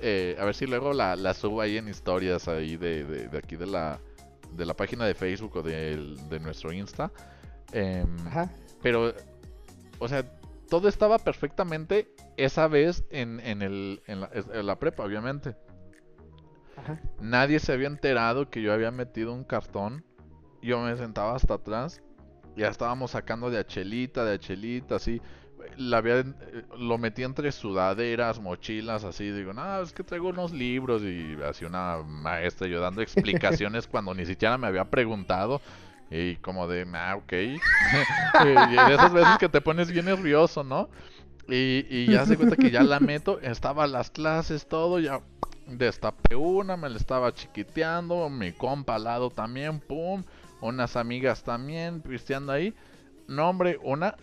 Eh, 0.00 0.36
a 0.38 0.44
ver 0.44 0.54
si 0.54 0.66
luego 0.66 0.92
la, 0.92 1.16
la 1.16 1.34
subo 1.34 1.60
ahí 1.62 1.78
en 1.78 1.88
historias 1.88 2.46
ahí 2.46 2.76
de, 2.76 3.04
de, 3.04 3.26
de 3.28 3.38
aquí 3.38 3.56
de 3.56 3.66
la, 3.66 3.98
de 4.52 4.64
la 4.66 4.74
página 4.74 5.04
de 5.04 5.14
Facebook 5.14 5.56
o 5.56 5.62
del- 5.62 6.16
de, 6.28 6.38
nuestro 6.40 6.72
Insta. 6.72 7.10
Ajá. 8.26 8.50
pero, 8.82 9.14
o 9.98 10.08
sea, 10.08 10.24
todo 10.68 10.88
estaba 10.88 11.18
perfectamente 11.18 12.14
esa 12.36 12.68
vez 12.68 13.04
en, 13.10 13.40
en, 13.40 13.62
el, 13.62 14.02
en, 14.06 14.20
la, 14.20 14.30
en 14.32 14.66
la 14.66 14.78
prepa, 14.78 15.04
obviamente. 15.04 15.56
Ajá. 16.76 17.00
Nadie 17.20 17.58
se 17.58 17.72
había 17.72 17.88
enterado 17.88 18.48
que 18.48 18.62
yo 18.62 18.72
había 18.72 18.90
metido 18.90 19.32
un 19.34 19.44
cartón. 19.44 20.04
Yo 20.62 20.80
me 20.80 20.96
sentaba 20.96 21.34
hasta 21.34 21.54
atrás. 21.54 22.02
Ya 22.56 22.68
estábamos 22.68 23.12
sacando 23.12 23.50
de 23.50 23.58
achelita, 23.58 24.24
de 24.24 24.34
achelita, 24.34 24.96
así. 24.96 25.20
La 25.76 25.98
había, 25.98 26.20
eh, 26.20 26.24
lo 26.78 26.98
metí 26.98 27.22
entre 27.22 27.52
sudaderas, 27.52 28.40
mochilas, 28.40 29.04
así. 29.04 29.30
Digo, 29.30 29.52
no, 29.52 29.82
es 29.82 29.92
que 29.92 30.02
traigo 30.02 30.28
unos 30.28 30.52
libros. 30.52 31.02
Y 31.02 31.36
así 31.44 31.64
una 31.64 31.98
maestra 32.02 32.66
yo 32.66 32.80
dando 32.80 33.02
explicaciones 33.02 33.86
cuando 33.86 34.14
ni 34.14 34.24
siquiera 34.26 34.56
me 34.56 34.66
había 34.66 34.84
preguntado. 34.86 35.60
Y 36.10 36.36
como 36.36 36.66
de, 36.66 36.86
ah, 36.94 37.16
ok. 37.16 37.32
y 37.32 38.92
esas 38.92 39.12
veces 39.12 39.38
que 39.38 39.48
te 39.48 39.60
pones 39.60 39.90
bien 39.92 40.06
nervioso, 40.06 40.64
¿no? 40.64 40.88
Y, 41.48 41.86
y 41.88 42.06
ya 42.06 42.26
se 42.26 42.36
cuenta 42.36 42.56
que 42.56 42.70
ya 42.70 42.82
la 42.82 43.00
meto, 43.00 43.40
estaba 43.40 43.86
las 43.86 44.10
clases, 44.10 44.66
todo, 44.68 44.98
ya 44.98 45.20
destapé 45.66 46.36
una, 46.36 46.76
me 46.76 46.88
la 46.88 46.96
estaba 46.96 47.32
chiquiteando, 47.32 48.28
mi 48.28 48.52
compa 48.52 48.96
al 48.96 49.04
lado 49.04 49.30
también, 49.30 49.80
pum, 49.80 50.24
unas 50.60 50.96
amigas 50.96 51.42
también, 51.42 52.00
pisteando 52.02 52.52
ahí. 52.52 52.74
No, 53.28 53.48
hombre, 53.48 53.78
una 53.82 54.16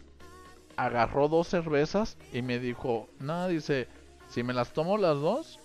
agarró 0.75 1.27
dos 1.27 1.47
cervezas 1.47 2.17
y 2.31 2.41
me 2.41 2.59
dijo, 2.59 3.09
no, 3.19 3.47
dice, 3.47 3.88
si 4.29 4.43
me 4.43 4.53
las 4.53 4.73
tomo 4.73 4.97
las 4.97 5.19
dos, 5.19 5.59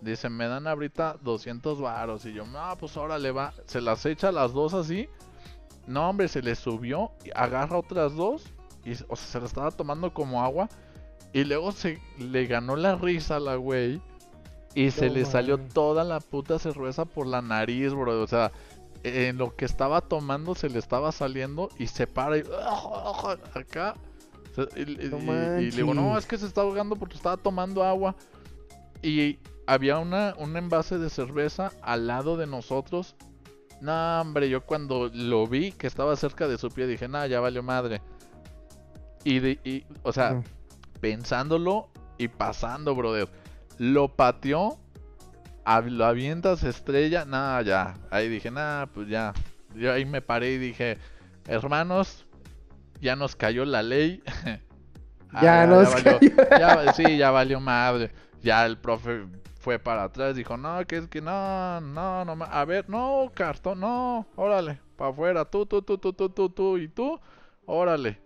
dice, 0.00 0.28
me 0.28 0.46
dan 0.46 0.66
ahorita 0.66 1.16
200 1.22 1.80
varos. 1.80 2.26
Y 2.26 2.34
yo, 2.34 2.46
no, 2.46 2.76
pues 2.78 2.96
órale 2.96 3.30
va, 3.30 3.54
se 3.66 3.80
las 3.80 4.04
echa 4.06 4.30
las 4.30 4.52
dos 4.52 4.74
así. 4.74 5.08
No, 5.86 6.08
hombre, 6.08 6.28
se 6.28 6.42
le 6.42 6.54
subió, 6.54 7.10
agarra 7.34 7.78
otras 7.78 8.14
dos, 8.14 8.44
y, 8.84 8.92
o 9.08 9.16
sea, 9.16 9.26
se 9.26 9.40
la 9.40 9.46
estaba 9.46 9.70
tomando 9.70 10.12
como 10.14 10.42
agua. 10.42 10.68
Y 11.32 11.44
luego 11.44 11.72
se 11.72 11.98
le 12.18 12.46
ganó 12.46 12.76
la 12.76 12.94
risa 12.96 13.36
a 13.36 13.40
la 13.40 13.56
güey. 13.56 14.00
Y 14.74 14.90
se 14.90 15.10
le 15.10 15.24
salió 15.24 15.58
toda 15.58 16.04
la 16.04 16.20
puta 16.20 16.58
cerveza 16.58 17.04
por 17.04 17.26
la 17.26 17.42
nariz, 17.42 17.92
bro. 17.92 18.22
O 18.22 18.26
sea, 18.26 18.52
en 19.02 19.36
lo 19.38 19.54
que 19.56 19.64
estaba 19.64 20.00
tomando 20.02 20.54
se 20.54 20.68
le 20.70 20.78
estaba 20.78 21.10
saliendo 21.12 21.68
y 21.78 21.86
se 21.88 22.06
para 22.06 22.38
y 22.38 22.42
acá. 23.54 23.94
Y, 24.76 24.80
y- 24.82 25.08
No 25.08 25.16
y- 25.60 25.64
y 25.64 25.70
le 25.70 25.76
digo, 25.76 25.94
no, 25.94 26.16
es 26.18 26.26
que 26.26 26.38
se 26.38 26.46
está 26.46 26.60
ahogando 26.62 26.96
porque 26.96 27.16
estaba 27.16 27.36
tomando 27.36 27.82
agua. 27.84 28.14
Y 29.02 29.38
había 29.66 29.98
una, 29.98 30.34
un 30.38 30.56
envase 30.56 30.98
de 30.98 31.10
cerveza 31.10 31.72
al 31.82 32.06
lado 32.06 32.36
de 32.36 32.46
nosotros. 32.46 33.14
No, 33.82 34.20
hombre, 34.20 34.48
yo 34.48 34.64
cuando 34.64 35.10
lo 35.12 35.48
vi 35.48 35.72
que 35.72 35.88
estaba 35.88 36.14
cerca 36.14 36.46
de 36.46 36.56
su 36.56 36.68
pie 36.70 36.86
dije, 36.86 37.08
nah, 37.08 37.26
ya 37.26 37.40
valió 37.40 37.64
madre. 37.64 38.00
Y, 39.24 39.40
de, 39.40 39.58
y 39.64 39.84
o 40.04 40.12
sea, 40.12 40.40
pensándolo 41.00 41.88
y 42.16 42.28
pasando, 42.28 42.94
brother. 42.94 43.28
Lo 43.78 44.14
pateó, 44.14 44.78
lo 45.86 46.04
avienta, 46.04 46.56
se 46.56 46.68
estrella, 46.68 47.24
nada, 47.24 47.62
ya. 47.62 47.94
Ahí 48.12 48.28
dije, 48.28 48.52
nada, 48.52 48.86
pues 48.86 49.08
ya. 49.08 49.32
Yo 49.74 49.92
ahí 49.92 50.04
me 50.04 50.22
paré 50.22 50.52
y 50.52 50.58
dije, 50.58 50.98
hermanos, 51.48 52.24
ya 53.00 53.16
nos 53.16 53.34
cayó 53.34 53.64
la 53.64 53.82
ley. 53.82 54.22
Ah, 55.34 55.40
Ya 55.42 55.66
nos 55.66 55.90
valió, 55.90 56.18
cayó. 56.20 56.58
ya 56.58 56.92
sí, 56.92 57.16
ya 57.16 57.30
valió 57.30 57.58
madre. 57.58 58.10
Ya 58.42 58.66
el 58.66 58.76
profe 58.76 59.24
fue 59.62 59.78
para 59.78 60.02
atrás, 60.04 60.34
dijo, 60.34 60.56
no, 60.56 60.84
que 60.86 60.96
es 60.96 61.06
que 61.06 61.20
no, 61.20 61.80
no, 61.80 62.24
no, 62.24 62.44
a 62.44 62.64
ver, 62.64 62.88
no, 62.90 63.30
cartón, 63.32 63.78
no, 63.80 64.26
órale, 64.34 64.80
para 64.96 65.10
afuera, 65.10 65.44
tú, 65.44 65.64
tú, 65.66 65.80
tú, 65.82 65.96
tú, 65.98 66.12
tú, 66.12 66.28
tú, 66.28 66.50
tú, 66.50 66.78
y 66.78 66.88
tú, 66.88 67.20
órale. 67.64 68.18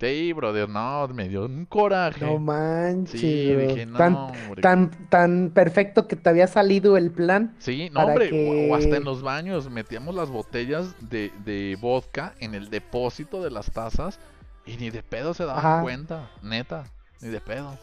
Sí, 0.00 0.32
brother, 0.34 0.68
no, 0.68 1.08
me 1.08 1.28
dio 1.28 1.44
un 1.46 1.64
coraje. 1.64 2.24
No 2.24 2.38
manches. 2.38 3.18
Sí, 3.20 3.54
dije, 3.54 3.86
no, 3.86 3.98
tan, 3.98 4.12
hombre. 4.14 4.62
tan, 4.62 4.90
tan 5.08 5.50
perfecto 5.54 6.06
que 6.06 6.16
te 6.16 6.28
había 6.28 6.46
salido 6.46 6.96
el 6.98 7.10
plan. 7.10 7.54
Sí, 7.58 7.88
no, 7.92 8.00
hombre, 8.02 8.28
que- 8.28 8.68
o, 8.68 8.72
o 8.72 8.74
hasta 8.76 8.96
en 8.96 9.04
los 9.04 9.22
baños 9.22 9.70
metíamos 9.70 10.14
las 10.14 10.28
botellas 10.30 10.94
de, 11.08 11.32
de 11.44 11.78
vodka 11.80 12.34
en 12.40 12.54
el 12.54 12.68
depósito 12.68 13.42
de 13.42 13.50
las 13.50 13.70
tazas 13.72 14.20
y 14.66 14.76
ni 14.76 14.90
de 14.90 15.02
pedo 15.02 15.32
se 15.32 15.44
daban 15.46 15.64
Ajá. 15.64 15.82
cuenta, 15.82 16.30
neta, 16.42 16.84
ni 17.22 17.28
de 17.30 17.40
pedo. 17.40 17.78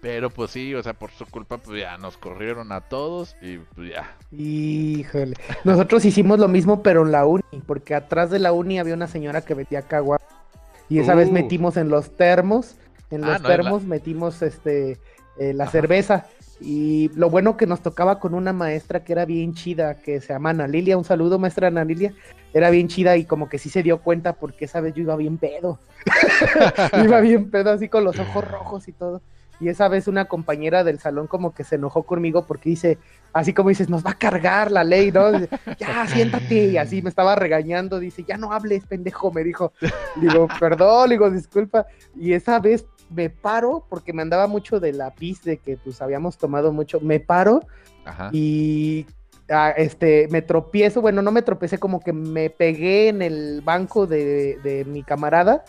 Pero 0.00 0.30
pues 0.30 0.50
sí, 0.50 0.74
o 0.74 0.82
sea, 0.82 0.92
por 0.94 1.10
su 1.10 1.26
culpa 1.26 1.58
pues 1.58 1.80
ya 1.80 1.96
nos 1.98 2.16
corrieron 2.16 2.70
a 2.72 2.80
todos 2.82 3.34
y 3.42 3.58
pues 3.58 3.90
ya. 3.90 4.14
Híjole. 4.30 5.34
Nosotros 5.64 6.04
hicimos 6.04 6.38
lo 6.38 6.48
mismo, 6.48 6.82
pero 6.82 7.04
en 7.04 7.12
la 7.12 7.26
uni, 7.26 7.42
porque 7.66 7.94
atrás 7.94 8.30
de 8.30 8.38
la 8.38 8.52
uni 8.52 8.78
había 8.78 8.94
una 8.94 9.06
señora 9.08 9.40
que 9.42 9.54
vendía 9.54 9.82
cagua. 9.82 10.20
Y 10.88 11.00
esa 11.00 11.14
vez 11.14 11.28
Uh. 11.30 11.32
metimos 11.32 11.76
en 11.76 11.88
los 11.88 12.16
termos, 12.16 12.76
en 13.10 13.24
Ah, 13.24 13.28
los 13.28 13.28
no, 13.28 13.36
en 13.36 13.42
la- 13.42 13.48
termos 13.48 13.82
metimos 13.84 14.42
este 14.42 14.98
eh, 15.38 15.52
la 15.54 15.64
Ajá. 15.64 15.72
cerveza. 15.72 16.26
Y 16.60 17.10
lo 17.14 17.28
bueno 17.28 17.56
que 17.58 17.66
nos 17.66 17.80
tocaba 17.82 18.18
con 18.18 18.32
una 18.32 18.52
maestra 18.54 19.04
que 19.04 19.12
era 19.12 19.26
bien 19.26 19.52
chida, 19.54 19.96
que 20.00 20.20
se 20.22 20.32
llama 20.32 20.50
Ana 20.50 20.66
Lilia. 20.66 20.96
Un 20.96 21.04
saludo, 21.04 21.38
maestra 21.38 21.68
Ana 21.68 21.84
Lilia. 21.84 22.14
Era 22.54 22.70
bien 22.70 22.88
chida 22.88 23.16
y 23.18 23.24
como 23.26 23.48
que 23.50 23.58
sí 23.58 23.68
se 23.68 23.82
dio 23.82 23.98
cuenta 24.00 24.32
porque 24.34 24.64
esa 24.64 24.80
vez 24.80 24.94
yo 24.94 25.02
iba 25.02 25.16
bien 25.16 25.36
pedo. 25.36 25.78
iba 27.04 27.20
bien 27.20 27.50
pedo, 27.50 27.70
así 27.72 27.88
con 27.90 28.04
los 28.04 28.18
ojos 28.18 28.48
rojos 28.50 28.88
y 28.88 28.92
todo. 28.92 29.20
Y 29.60 29.68
esa 29.68 29.88
vez 29.88 30.08
una 30.08 30.26
compañera 30.26 30.84
del 30.84 30.98
salón 30.98 31.26
como 31.26 31.54
que 31.54 31.64
se 31.64 31.76
enojó 31.76 32.02
conmigo 32.02 32.46
porque 32.46 32.70
dice, 32.70 32.98
así 33.32 33.52
como 33.52 33.70
dices, 33.70 33.88
nos 33.88 34.04
va 34.04 34.10
a 34.10 34.18
cargar 34.18 34.70
la 34.70 34.84
ley, 34.84 35.10
¿no? 35.12 35.30
ya, 35.78 36.06
siéntate. 36.06 36.66
Y 36.66 36.76
así 36.76 37.02
me 37.02 37.10
estaba 37.10 37.34
regañando, 37.34 37.98
dice, 37.98 38.24
ya 38.24 38.36
no 38.36 38.52
hables, 38.52 38.86
pendejo, 38.86 39.32
me 39.32 39.44
dijo. 39.44 39.72
Digo, 40.16 40.48
perdón, 40.60 41.10
digo, 41.10 41.30
disculpa. 41.30 41.86
Y 42.14 42.32
esa 42.32 42.60
vez 42.60 42.86
me 43.10 43.30
paro, 43.30 43.86
porque 43.88 44.12
me 44.12 44.22
andaba 44.22 44.46
mucho 44.46 44.80
de 44.80 44.92
la 44.92 45.14
pis, 45.14 45.42
de 45.42 45.58
que 45.58 45.76
pues 45.76 46.02
habíamos 46.02 46.38
tomado 46.38 46.72
mucho, 46.72 47.00
me 47.00 47.20
paro 47.20 47.60
y 48.32 49.06
ah, 49.50 49.72
este, 49.76 50.28
me 50.30 50.42
tropiezo, 50.42 51.00
bueno, 51.00 51.22
no 51.22 51.32
me 51.32 51.42
tropecé, 51.42 51.78
como 51.78 52.00
que 52.00 52.12
me 52.12 52.50
pegué 52.50 53.08
en 53.08 53.22
el 53.22 53.60
banco 53.62 54.06
de, 54.06 54.84
mi 54.88 55.02
camarada 55.02 55.64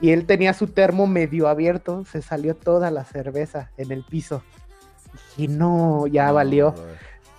y 0.00 0.10
él 0.10 0.26
tenía 0.26 0.52
su 0.54 0.68
termo 0.68 1.06
medio 1.06 1.48
abierto, 1.48 2.04
se 2.04 2.22
salió 2.22 2.54
toda 2.54 2.90
la 2.90 3.04
cerveza 3.04 3.70
en 3.76 3.92
el 3.92 4.04
piso. 4.04 4.42
Y 5.36 5.48
no, 5.48 6.06
ya 6.06 6.32
valió. 6.32 6.74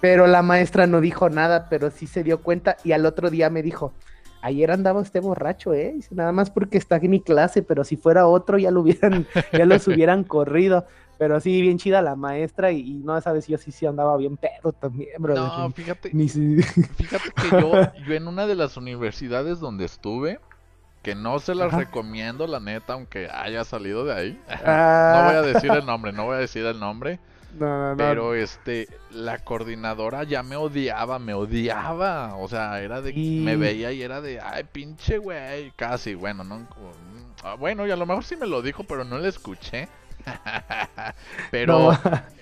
Pero 0.02 0.28
la 0.28 0.42
maestra 0.42 0.88
no 0.88 1.02
dijo 1.02 1.30
nada, 1.30 1.68
pero 1.70 1.90
sí 1.90 2.08
se 2.08 2.24
dio 2.24 2.42
cuenta 2.42 2.78
y 2.84 2.92
al 2.92 3.06
otro 3.06 3.30
día 3.30 3.50
me 3.50 3.64
dijo, 3.64 3.94
ayer 4.42 4.70
andaba 4.70 5.00
usted 5.00 5.22
borracho, 5.22 5.74
¿eh? 5.74 5.96
nada 6.12 6.32
más 6.32 6.52
porque 6.52 6.78
está 6.78 6.98
en 6.98 7.10
mi 7.10 7.20
clase, 7.20 7.64
pero 7.64 7.84
si 7.84 7.98
fuera 7.98 8.28
otro 8.28 8.60
ya 8.60 8.70
lo 8.70 8.82
hubieran, 8.82 9.26
ya 9.52 9.66
los 9.66 9.88
hubieran 9.88 10.24
corrido. 10.24 10.86
Pero 11.18 11.40
sí, 11.40 11.62
bien 11.62 11.78
chida 11.78 12.02
la 12.02 12.16
maestra 12.16 12.72
y, 12.72 12.94
no 12.96 13.20
sabes, 13.22 13.48
yo 13.48 13.58
sí, 13.58 13.72
sí 13.72 13.86
andaba 13.86 14.18
bien 14.18 14.38
pedo 14.38 14.74
también, 14.74 15.10
bro. 15.20 15.36
No, 15.36 15.72
fíjate, 15.72 16.10
fíjate 16.98 17.32
que 17.32 17.50
yo, 17.52 17.72
yo 18.06 18.14
en 18.14 18.28
una 18.28 18.48
de 18.48 18.56
las 18.56 18.76
universidades 18.78 19.60
donde 19.60 19.86
estuve, 19.86 20.40
que 21.04 21.16
no 21.16 21.40
se 21.40 21.56
las 21.56 21.72
recomiendo, 21.72 22.48
la 22.48 22.60
neta, 22.60 22.94
aunque 22.94 23.30
haya 23.32 23.64
salido 23.64 24.06
de 24.06 24.14
ahí. 24.14 24.42
no 24.48 25.24
voy 25.26 25.36
a 25.36 25.42
decir 25.42 25.72
el 25.72 25.86
nombre, 25.86 26.12
no 26.12 26.26
voy 26.26 26.36
a 26.36 26.40
decir 26.40 26.66
el 26.66 26.80
nombre. 26.80 27.20
Pero 27.98 28.36
este, 28.36 28.88
la 29.12 29.40
coordinadora 29.40 30.24
ya 30.24 30.44
me 30.44 30.56
odiaba, 30.56 31.20
me 31.20 31.34
odiaba. 31.34 32.36
O 32.36 32.48
sea, 32.48 32.82
era 32.82 33.02
de. 33.02 33.14
Me 33.14 33.56
veía 33.56 33.92
y 33.92 34.02
era 34.02 34.20
de, 34.22 34.40
ay, 34.42 34.66
pinche 34.66 35.18
güey. 35.18 35.72
Casi, 35.76 36.16
bueno, 36.16 36.44
no. 36.44 36.68
Ah, 37.44 37.56
bueno, 37.56 37.88
y 37.88 37.92
a 37.92 37.96
lo 37.96 38.06
mejor 38.06 38.24
sí 38.24 38.36
me 38.36 38.48
lo 38.48 38.62
dijo, 38.62 38.84
pero 38.84 39.04
no 39.04 39.20
le 39.20 39.30
escuché. 39.30 39.88
pero 41.52 41.92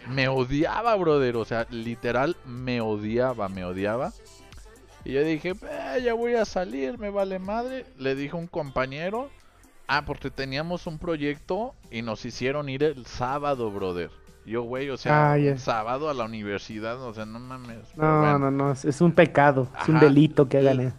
me 0.09 0.27
odiaba, 0.27 0.95
brother. 0.95 1.35
O 1.37 1.45
sea, 1.45 1.67
literal, 1.69 2.35
me 2.45 2.81
odiaba, 2.81 3.49
me 3.49 3.65
odiaba. 3.65 4.13
Y 5.05 5.13
yo 5.13 5.23
dije, 5.23 5.53
eh, 5.69 6.01
ya 6.03 6.13
voy 6.13 6.35
a 6.35 6.45
salir, 6.45 6.97
me 6.97 7.09
vale 7.09 7.39
madre. 7.39 7.85
Le 7.97 8.15
dijo 8.15 8.37
un 8.37 8.47
compañero. 8.47 9.29
Ah, 9.87 10.05
porque 10.05 10.31
teníamos 10.31 10.87
un 10.87 10.97
proyecto 10.97 11.75
y 11.91 12.01
nos 12.01 12.25
hicieron 12.25 12.69
ir 12.69 12.83
el 12.83 13.05
sábado, 13.05 13.69
brother. 13.69 14.09
Yo, 14.45 14.63
güey, 14.63 14.89
o 14.89 14.97
sea, 14.97 15.33
ah, 15.33 15.57
sábado 15.57 16.09
a 16.09 16.13
la 16.13 16.25
universidad, 16.25 17.01
o 17.01 17.13
sea, 17.13 17.25
no 17.25 17.39
mames. 17.39 17.79
No, 17.95 18.39
no, 18.39 18.51
no, 18.51 18.71
es 18.71 19.01
un 19.01 19.13
pecado, 19.13 19.69
es 19.81 19.87
un 19.87 19.99
delito 19.99 20.49
que 20.49 20.57
hagan 20.57 20.93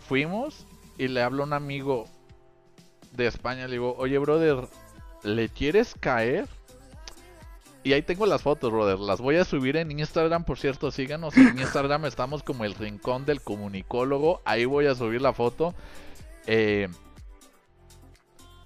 Fuimos 0.00 0.66
y 0.96 1.08
le 1.08 1.22
hablo 1.22 1.42
a 1.42 1.46
un 1.46 1.52
amigo 1.52 2.04
de 3.12 3.26
España, 3.26 3.66
le 3.66 3.74
digo, 3.74 3.94
oye, 3.98 4.18
brother, 4.18 4.68
¿le 5.24 5.48
quieres 5.48 5.94
caer? 5.98 6.46
Y 7.82 7.92
ahí 7.92 8.02
tengo 8.02 8.24
las 8.24 8.42
fotos, 8.42 8.72
brother. 8.72 8.98
Las 8.98 9.20
voy 9.20 9.36
a 9.36 9.44
subir 9.44 9.76
en 9.76 9.90
Instagram, 9.90 10.44
por 10.44 10.58
cierto, 10.58 10.90
síganos. 10.90 11.36
En 11.36 11.58
Instagram 11.58 12.04
estamos 12.06 12.42
como 12.42 12.64
el 12.64 12.74
rincón 12.74 13.26
del 13.26 13.42
comunicólogo. 13.42 14.40
Ahí 14.44 14.64
voy 14.64 14.86
a 14.86 14.94
subir 14.94 15.20
la 15.20 15.32
foto. 15.32 15.74
Eh, 16.46 16.88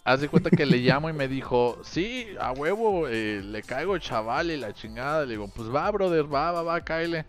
Haz 0.08 0.22
de 0.22 0.28
cuenta 0.30 0.48
que 0.48 0.64
le 0.64 0.78
llamo 0.78 1.10
y 1.10 1.12
me 1.12 1.28
dijo, 1.28 1.78
sí, 1.82 2.28
a 2.40 2.52
huevo, 2.52 3.08
eh, 3.08 3.42
le 3.44 3.62
caigo 3.62 3.98
chaval 3.98 4.50
y 4.50 4.56
la 4.56 4.72
chingada. 4.72 5.26
Le 5.26 5.32
digo, 5.32 5.48
pues 5.48 5.68
va, 5.68 5.90
brother, 5.90 6.32
va, 6.32 6.50
va, 6.50 6.62
va, 6.62 6.80
cáele. 6.80 7.26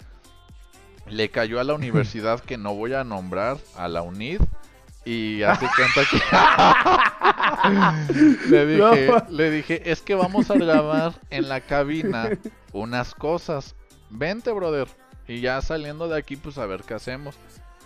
Le 1.05 1.29
cayó 1.29 1.59
a 1.59 1.65
la 1.65 1.73
universidad 1.75 2.39
que 2.39 2.57
no 2.57 2.73
voy 2.73 2.93
a 2.93 3.03
nombrar, 3.03 3.57
a 3.75 3.89
la 3.89 4.01
UNID. 4.01 4.39
Y 5.05 5.43
hace 5.43 5.67
cuenta 5.75 6.01
que 6.09 6.19
le, 8.49 8.65
dije, 8.65 9.09
le 9.29 9.51
dije, 9.51 9.91
es 9.91 10.01
que 10.01 10.13
vamos 10.13 10.51
a 10.51 10.55
grabar 10.55 11.13
en 11.29 11.47
la 11.47 11.61
cabina 11.61 12.29
unas 12.73 13.15
cosas. 13.15 13.75
Vente, 14.09 14.51
brother. 14.51 14.87
Y 15.27 15.41
ya 15.41 15.61
saliendo 15.61 16.07
de 16.07 16.17
aquí, 16.17 16.35
pues 16.35 16.57
a 16.57 16.65
ver 16.65 16.83
qué 16.83 16.95
hacemos. 16.95 17.35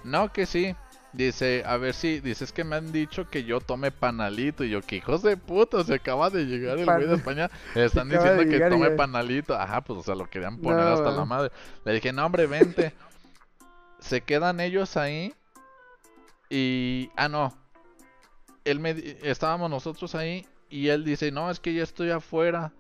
No, 0.04 0.32
que 0.32 0.46
sí. 0.46 0.76
Dice, 1.12 1.64
a 1.68 1.78
ver 1.78 1.94
si, 1.94 2.20
dices 2.20 2.52
que 2.52 2.64
me 2.64 2.76
han 2.76 2.92
dicho 2.92 3.30
que 3.30 3.44
yo 3.44 3.62
tome 3.62 3.92
panalito. 3.92 4.64
Y 4.64 4.72
yo, 4.72 4.82
que 4.82 4.96
hijos 4.96 5.22
de 5.22 5.38
puta, 5.38 5.84
se 5.84 5.94
acaba 5.94 6.32
de 6.32 6.46
llegar 6.46 6.80
el 6.80 6.86
güey 6.86 7.06
de 7.06 7.16
España. 7.16 7.52
están 7.76 8.10
diciendo 8.10 8.44
que 8.46 8.60
tome 8.70 8.92
panalito. 8.92 9.54
Ajá, 9.54 9.82
pues 9.82 10.00
o 10.00 10.04
sea, 10.04 10.16
lo 10.16 10.30
querían 10.30 10.58
poner 10.58 10.88
hasta 10.88 11.12
la 11.12 11.26
madre. 11.26 11.52
Le 11.86 11.94
dije, 11.94 12.12
no, 12.12 12.26
hombre, 12.26 12.48
vente. 12.48 12.94
se 14.00 14.22
quedan 14.22 14.60
ellos 14.60 14.98
ahí. 14.98 15.34
Y, 16.50 17.10
ah, 17.16 17.30
no. 17.30 17.54
Él 18.66 18.80
me, 18.80 18.92
estábamos 19.24 19.70
nosotros 19.70 20.16
ahí. 20.16 20.46
Y 20.70 20.88
él 20.88 21.04
dice, 21.04 21.32
no, 21.32 21.50
es 21.52 21.60
que 21.60 21.74
ya 21.74 21.84
estoy 21.84 22.10
afuera. 22.10 22.74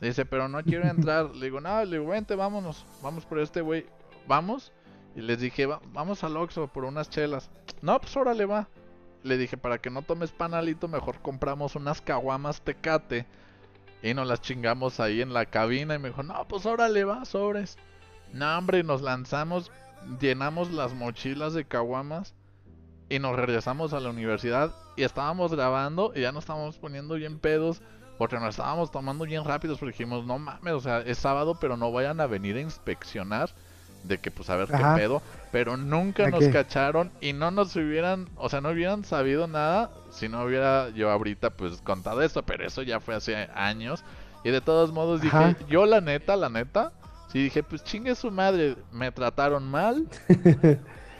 Dice, 0.00 0.24
pero 0.24 0.48
no 0.48 0.62
quiero 0.62 0.88
entrar. 0.88 1.34
le 1.34 1.46
digo, 1.46 1.60
no, 1.60 1.84
le 1.84 1.98
digo, 1.98 2.10
vente, 2.10 2.34
vámonos. 2.34 2.86
Vamos 3.02 3.24
por 3.24 3.38
este 3.38 3.60
güey. 3.60 3.86
Vamos. 4.26 4.72
Y 5.14 5.20
les 5.20 5.40
dije, 5.40 5.66
vamos 5.66 6.22
al 6.22 6.36
Oxxo 6.36 6.68
por 6.68 6.84
unas 6.84 7.10
chelas. 7.10 7.50
No, 7.82 8.00
pues 8.00 8.16
órale 8.16 8.44
va. 8.44 8.68
Le 9.24 9.36
dije, 9.36 9.56
para 9.56 9.78
que 9.78 9.90
no 9.90 10.02
tomes 10.02 10.30
panalito, 10.30 10.86
mejor 10.86 11.20
compramos 11.20 11.74
unas 11.74 12.00
caguamas 12.00 12.62
tecate. 12.62 13.26
Y 14.02 14.14
nos 14.14 14.28
las 14.28 14.40
chingamos 14.40 15.00
ahí 15.00 15.20
en 15.20 15.32
la 15.32 15.46
cabina. 15.46 15.96
Y 15.96 15.98
me 15.98 16.10
dijo, 16.10 16.22
no, 16.22 16.46
pues 16.46 16.66
órale 16.66 17.04
va, 17.04 17.24
sobres. 17.24 17.76
No, 18.32 18.58
hombre, 18.58 18.84
nos 18.84 19.02
lanzamos, 19.02 19.72
llenamos 20.20 20.70
las 20.70 20.94
mochilas 20.94 21.54
de 21.54 21.64
caguamas. 21.64 22.34
Y 23.08 23.18
nos 23.18 23.36
regresamos 23.36 23.92
a 23.92 24.00
la 24.00 24.10
universidad. 24.10 24.72
Y 24.96 25.02
estábamos 25.02 25.52
grabando 25.52 26.12
y 26.14 26.22
ya 26.22 26.32
nos 26.32 26.44
estábamos 26.44 26.78
poniendo 26.78 27.14
bien 27.14 27.38
pedos. 27.38 27.80
Porque 28.18 28.36
nos 28.36 28.50
estábamos 28.50 28.90
tomando 28.90 29.24
bien 29.24 29.44
rápidos. 29.44 29.78
Porque 29.78 29.92
dijimos, 29.92 30.26
no 30.26 30.38
mames, 30.38 30.74
o 30.74 30.80
sea, 30.80 31.00
es 31.00 31.18
sábado, 31.18 31.58
pero 31.60 31.76
no 31.76 31.92
vayan 31.92 32.20
a 32.20 32.26
venir 32.26 32.56
a 32.56 32.60
inspeccionar 32.60 33.50
de 34.04 34.18
que 34.18 34.30
pues 34.30 34.48
a 34.50 34.56
ver 34.56 34.68
qué 34.68 34.84
pedo, 34.96 35.22
pero 35.50 35.76
nunca 35.76 36.28
nos 36.30 36.46
cacharon 36.48 37.10
y 37.20 37.32
no 37.32 37.50
nos 37.50 37.74
hubieran, 37.76 38.28
o 38.36 38.48
sea, 38.48 38.60
no 38.60 38.70
hubieran 38.70 39.04
sabido 39.04 39.46
nada 39.46 39.90
si 40.10 40.28
no 40.28 40.44
hubiera 40.44 40.90
yo 40.90 41.10
ahorita 41.10 41.50
pues 41.50 41.82
contado 41.82 42.22
esto, 42.22 42.42
pero 42.44 42.66
eso 42.66 42.82
ya 42.82 43.00
fue 43.00 43.14
hace 43.14 43.48
años 43.54 44.04
y 44.44 44.50
de 44.50 44.60
todos 44.60 44.92
modos 44.92 45.20
dije, 45.20 45.56
yo 45.68 45.84
la 45.86 46.00
neta, 46.00 46.36
la 46.36 46.48
neta, 46.48 46.92
sí 47.32 47.42
dije, 47.42 47.62
pues 47.62 47.82
chingue 47.84 48.14
su 48.14 48.30
madre, 48.30 48.76
me 48.92 49.10
trataron 49.10 49.68
mal, 49.68 50.06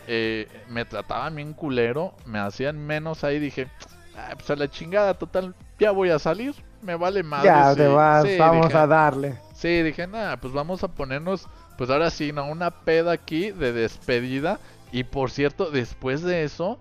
eh, 0.09 0.49
me 0.69 0.85
trataban 0.85 1.37
bien 1.37 1.53
culero, 1.53 2.15
me 2.27 2.39
hacían 2.39 2.79
menos 2.79 3.25
ahí, 3.25 3.39
dije, 3.39 3.69
ah, 4.17 4.31
pues 4.35 4.51
a 4.51 4.57
la 4.57 4.69
chingada 4.69 5.15
total, 5.15 5.55
ya 5.79 5.91
voy 5.91 6.11
a 6.11 6.19
salir, 6.19 6.55
me 6.83 6.97
vale 6.97 7.23
madre. 7.23 7.47
Ya 7.47 7.75
te 7.75 7.87
vas, 7.87 8.27
vamos 8.39 8.75
a 8.75 8.87
darle. 8.87 9.39
Sí, 9.55 9.83
dije, 9.83 10.07
nada, 10.07 10.39
pues 10.39 10.53
vamos 10.53 10.83
a 10.83 10.89
ponernos 10.89 11.47
pues 11.79 11.91
ahora 11.91 12.11
sí, 12.11 12.33
¿no? 12.33 12.45
Una 12.47 12.73
peda 12.73 13.13
aquí 13.13 13.53
de 13.53 13.73
despedida. 13.73 14.59
Y 14.91 15.05
por 15.05 15.31
cierto, 15.31 15.71
después 15.71 16.23
de 16.23 16.43
eso, 16.43 16.79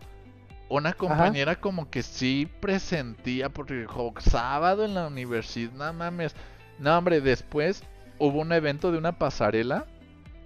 una 0.69 0.93
compañera 0.93 1.57
como 1.57 1.89
que 1.91 2.01
sí 2.01 2.49
presentía, 2.59 3.49
porque 3.49 3.75
dijo, 3.75 4.11
sábado 4.19 4.85
en 4.85 4.95
la 4.95 5.05
universidad, 5.05 5.71
no 5.73 5.93
mames. 5.93 6.35
No, 6.79 6.97
hombre, 6.97 7.21
después 7.21 7.83
hubo 8.17 8.39
un 8.39 8.51
evento 8.51 8.91
de 8.91 8.97
una 8.97 9.19
pasarela 9.19 9.85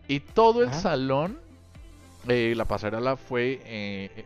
y 0.09 0.19
todo 0.19 0.63
el 0.63 0.73
salón, 0.73 1.39
eh, 2.27 2.53
la 2.55 2.65
pasarela 2.65 3.17
fue, 3.17 3.61
eh, 3.65 4.11
eh, 4.15 4.25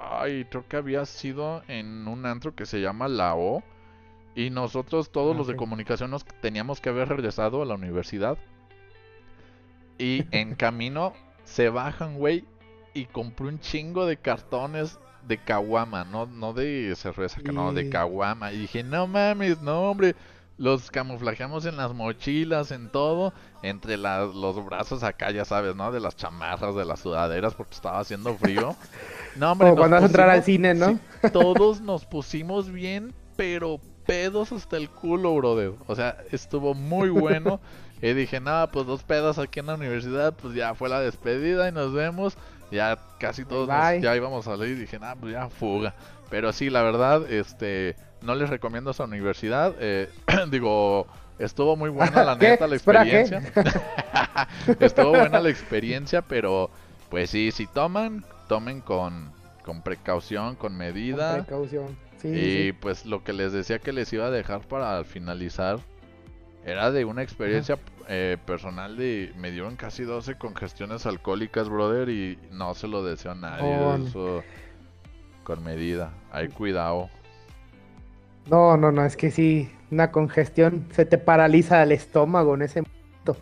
ay, 0.00 0.44
creo 0.46 0.66
que 0.66 0.76
había 0.76 1.04
sido 1.06 1.62
en 1.68 2.08
un 2.08 2.26
antro 2.26 2.54
que 2.54 2.66
se 2.66 2.80
llama 2.80 3.08
La 3.08 3.36
O. 3.36 3.62
Y 4.34 4.50
nosotros, 4.50 5.10
todos 5.10 5.34
los 5.34 5.46
de 5.46 5.56
comunicación, 5.56 6.10
nos 6.10 6.24
teníamos 6.24 6.80
que 6.80 6.90
haber 6.90 7.08
regresado 7.08 7.62
a 7.62 7.64
la 7.64 7.74
universidad. 7.74 8.36
Y 9.98 10.24
en 10.30 10.54
camino 10.54 11.14
se 11.44 11.70
bajan, 11.70 12.16
güey, 12.16 12.44
y 12.92 13.06
compré 13.06 13.46
un 13.46 13.60
chingo 13.60 14.06
de 14.06 14.16
cartones 14.16 14.98
de 15.26 15.38
caguama, 15.38 16.04
no, 16.04 16.26
no 16.26 16.52
de 16.52 16.94
cerveza, 16.96 17.40
que 17.40 17.52
no, 17.52 17.72
de 17.72 17.88
caguama. 17.88 18.52
Y 18.52 18.58
dije, 18.58 18.82
no 18.82 19.06
mames, 19.06 19.60
no, 19.62 19.90
hombre. 19.90 20.14
Los 20.58 20.90
camuflajeamos 20.90 21.66
en 21.66 21.76
las 21.76 21.92
mochilas, 21.92 22.70
en 22.70 22.88
todo, 22.88 23.34
entre 23.62 23.98
los 23.98 24.64
brazos 24.64 25.02
acá, 25.02 25.30
ya 25.30 25.44
sabes, 25.44 25.76
¿no? 25.76 25.92
De 25.92 26.00
las 26.00 26.16
chamarras, 26.16 26.74
de 26.74 26.84
las 26.86 27.00
sudaderas, 27.00 27.54
porque 27.54 27.74
estaba 27.74 27.98
haciendo 28.00 28.34
frío. 28.36 28.74
No, 29.36 29.52
hombre. 29.52 29.68
Como 29.68 29.80
cuando 29.80 29.96
vas 29.96 30.02
a 30.04 30.06
entrar 30.06 30.30
al 30.30 30.42
cine, 30.44 30.72
¿no? 30.72 30.98
todos 31.32 31.82
nos 31.82 32.06
pusimos 32.06 32.70
bien, 32.72 33.12
pero 33.36 33.78
pedos 34.06 34.50
hasta 34.50 34.78
el 34.78 34.88
culo, 34.88 35.34
brother. 35.34 35.72
O 35.88 35.94
sea, 35.94 36.16
estuvo 36.32 36.72
muy 36.74 37.10
bueno. 37.10 37.60
Y 38.02 38.12
dije, 38.12 38.40
no, 38.40 38.68
pues 38.72 38.86
dos 38.86 39.02
pedos 39.02 39.38
aquí 39.38 39.60
en 39.60 39.66
la 39.66 39.74
universidad, 39.74 40.34
pues 40.34 40.54
ya 40.54 40.74
fue 40.74 40.90
la 40.90 41.00
despedida 41.00 41.66
y 41.66 41.72
nos 41.72 41.94
vemos. 41.94 42.36
Ya 42.70 42.98
casi 43.18 43.46
todos 43.46 43.68
nos- 43.68 44.02
ya 44.02 44.14
íbamos 44.14 44.46
a 44.46 44.50
salir. 44.50 44.78
Dije, 44.78 44.98
no, 44.98 45.14
pues 45.18 45.32
ya 45.32 45.48
fuga. 45.48 45.94
Pero 46.28 46.52
sí, 46.52 46.68
la 46.68 46.82
verdad, 46.82 47.30
este, 47.32 47.96
no 48.22 48.34
les 48.34 48.50
recomiendo 48.50 48.90
esa 48.90 49.04
universidad. 49.04 49.74
eh, 49.80 50.08
digo, 50.50 51.06
estuvo 51.38 51.76
muy 51.76 51.90
buena 51.90 52.24
la 52.24 52.38
¿Qué? 52.38 52.50
neta 52.50 52.66
la 52.66 52.76
experiencia. 52.76 53.42
estuvo 54.80 55.10
buena 55.10 55.40
la 55.40 55.48
experiencia, 55.50 56.22
pero 56.22 56.70
pues 57.10 57.30
sí, 57.30 57.50
si 57.52 57.66
toman, 57.66 58.24
tomen 58.48 58.80
con, 58.80 59.30
con 59.64 59.82
precaución, 59.82 60.56
con 60.56 60.72
Con 60.72 60.76
medida. 60.78 61.34
precaución. 61.34 61.96
Sí, 62.20 62.32
sí, 62.32 62.38
Y 62.38 62.66
sí. 62.66 62.72
pues 62.72 63.04
lo 63.06 63.22
que 63.22 63.32
les 63.32 63.52
decía 63.52 63.78
que 63.78 63.92
les 63.92 64.12
iba 64.12 64.26
a 64.26 64.30
dejar 64.30 64.60
para 64.62 65.04
finalizar 65.04 65.78
era 66.64 66.90
de 66.90 67.04
una 67.04 67.22
experiencia 67.22 67.78
eh, 68.08 68.38
personal 68.44 68.96
de 68.96 69.32
me 69.36 69.50
dieron 69.52 69.76
casi 69.76 70.02
12 70.02 70.36
congestiones 70.36 71.06
alcohólicas, 71.06 71.68
brother, 71.68 72.08
y 72.08 72.38
no 72.50 72.74
se 72.74 72.88
lo 72.88 73.04
deseo 73.04 73.32
a 73.32 73.34
nadie. 73.36 73.76
Oh. 73.76 73.94
Eso 73.96 74.42
con 75.44 75.62
medida. 75.62 76.12
Hay 76.32 76.48
cuidado. 76.48 77.08
No, 78.46 78.76
no, 78.76 78.92
no, 78.92 79.04
es 79.04 79.16
que 79.16 79.30
sí, 79.30 79.70
una 79.90 80.10
congestión 80.12 80.86
se 80.92 81.04
te 81.04 81.18
paraliza 81.18 81.82
el 81.82 81.92
estómago 81.92 82.54
en 82.54 82.62
ese 82.62 82.82
momento. 82.82 83.36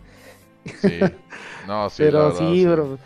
Sí. 0.81 1.01
No, 1.67 1.91
sí, 1.91 2.03
Pero 2.03 2.29
verdad, 2.29 2.39
sí, 2.39 2.67
bro. 2.67 2.99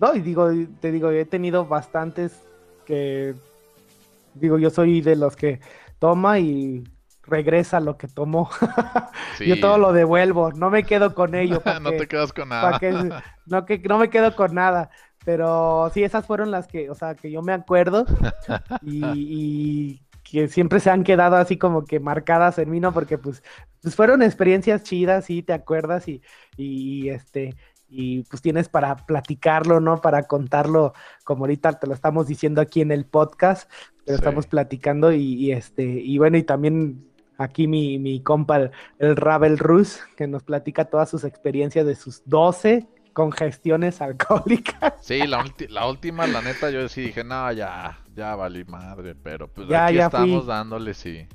No, 0.00 0.14
y 0.14 0.20
digo, 0.20 0.48
te 0.80 0.92
digo, 0.92 1.10
he 1.10 1.24
tenido 1.24 1.66
bastantes 1.66 2.40
que, 2.86 3.34
digo, 4.34 4.58
yo 4.58 4.70
soy 4.70 5.00
de 5.00 5.16
los 5.16 5.34
que 5.36 5.60
toma 5.98 6.38
y 6.38 6.84
regresa 7.22 7.80
lo 7.80 7.96
que 7.96 8.08
tomó. 8.08 8.50
Sí. 9.36 9.46
Yo 9.46 9.60
todo 9.60 9.78
lo 9.78 9.92
devuelvo, 9.92 10.50
no 10.50 10.68
me 10.68 10.82
quedo 10.82 11.14
con 11.14 11.36
ello. 11.36 11.62
no 11.80 11.90
que- 11.90 11.96
te 11.98 12.08
quedas 12.08 12.32
con 12.32 12.48
nada. 12.48 12.76
que- 12.80 13.10
no, 13.46 13.64
que, 13.64 13.78
no 13.78 13.98
me 13.98 14.10
quedo 14.10 14.34
con 14.34 14.52
nada. 14.52 14.90
Pero 15.24 15.90
sí, 15.94 16.02
esas 16.02 16.26
fueron 16.26 16.50
las 16.50 16.66
que, 16.66 16.90
o 16.90 16.94
sea, 16.96 17.14
que 17.14 17.30
yo 17.30 17.40
me 17.42 17.52
acuerdo 17.52 18.04
y, 18.82 19.04
y 19.04 20.00
que 20.30 20.48
siempre 20.48 20.80
se 20.80 20.90
han 20.90 21.04
quedado 21.04 21.36
así 21.36 21.56
como 21.58 21.84
que 21.84 22.00
marcadas 22.00 22.58
en 22.58 22.70
mí, 22.70 22.80
¿no? 22.80 22.92
Porque 22.92 23.18
pues, 23.18 23.42
pues 23.82 23.94
fueron 23.96 24.22
experiencias 24.22 24.82
chidas, 24.82 25.24
sí, 25.26 25.42
te 25.42 25.52
acuerdas 25.52 26.08
y, 26.08 26.22
y 26.56 27.08
este, 27.10 27.56
y 27.88 28.22
pues 28.24 28.42
tienes 28.42 28.68
para 28.68 28.96
platicarlo, 28.96 29.80
¿no? 29.80 30.00
Para 30.00 30.24
contarlo, 30.24 30.92
como 31.24 31.44
ahorita 31.44 31.78
te 31.78 31.86
lo 31.86 31.94
estamos 31.94 32.26
diciendo 32.26 32.60
aquí 32.60 32.80
en 32.80 32.92
el 32.92 33.06
podcast, 33.06 33.70
te 34.04 34.12
lo 34.12 34.16
Sí. 34.16 34.16
estamos 34.16 34.46
platicando 34.46 35.12
y, 35.12 35.22
y, 35.34 35.52
este, 35.52 35.84
y 35.84 36.18
bueno, 36.18 36.36
y 36.36 36.42
también 36.42 37.06
aquí 37.38 37.66
mi, 37.66 37.98
mi 37.98 38.22
compa, 38.22 38.56
el, 38.58 38.70
el 38.98 39.16
Ravel 39.16 39.58
Rus, 39.58 40.00
que 40.16 40.26
nos 40.26 40.42
platica 40.42 40.86
todas 40.86 41.08
sus 41.10 41.24
experiencias 41.24 41.86
de 41.86 41.94
sus 41.94 42.22
12 42.26 42.86
congestiones 43.12 44.00
alcohólicas. 44.00 44.94
Sí, 45.00 45.26
la, 45.26 45.44
la 45.68 45.86
última, 45.88 46.26
la 46.26 46.42
neta, 46.42 46.70
yo 46.70 46.88
sí 46.88 47.02
dije, 47.02 47.24
no, 47.24 47.50
ya, 47.52 48.04
ya 48.18 48.34
valí 48.34 48.64
madre, 48.64 49.14
pero 49.14 49.46
pues 49.48 49.68
Ya, 49.68 49.86
aquí 49.86 49.94
ya 49.96 50.06
estamos 50.06 50.40
fui. 50.44 50.48
dándole, 50.48 50.92
sí. 50.92 51.26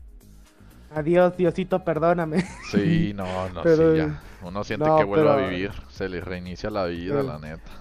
Adiós, 0.93 1.35
Diosito, 1.37 1.83
perdóname. 1.83 2.43
Sí, 2.69 3.13
no, 3.15 3.49
no, 3.49 3.63
Pero- 3.63 3.93
sí, 3.93 3.97
ya. 3.99 4.21
Uno 4.43 4.63
siente 4.65 4.85
no, 4.85 4.97
que 4.97 5.05
vuelve 5.05 5.29
a 5.31 5.37
vivir, 5.37 5.71
se 5.89 6.09
le 6.09 6.19
reinicia 6.19 6.69
la 6.69 6.85
vida, 6.85 7.15
Pero- 7.15 7.27
la 7.27 7.39
neta. 7.39 7.71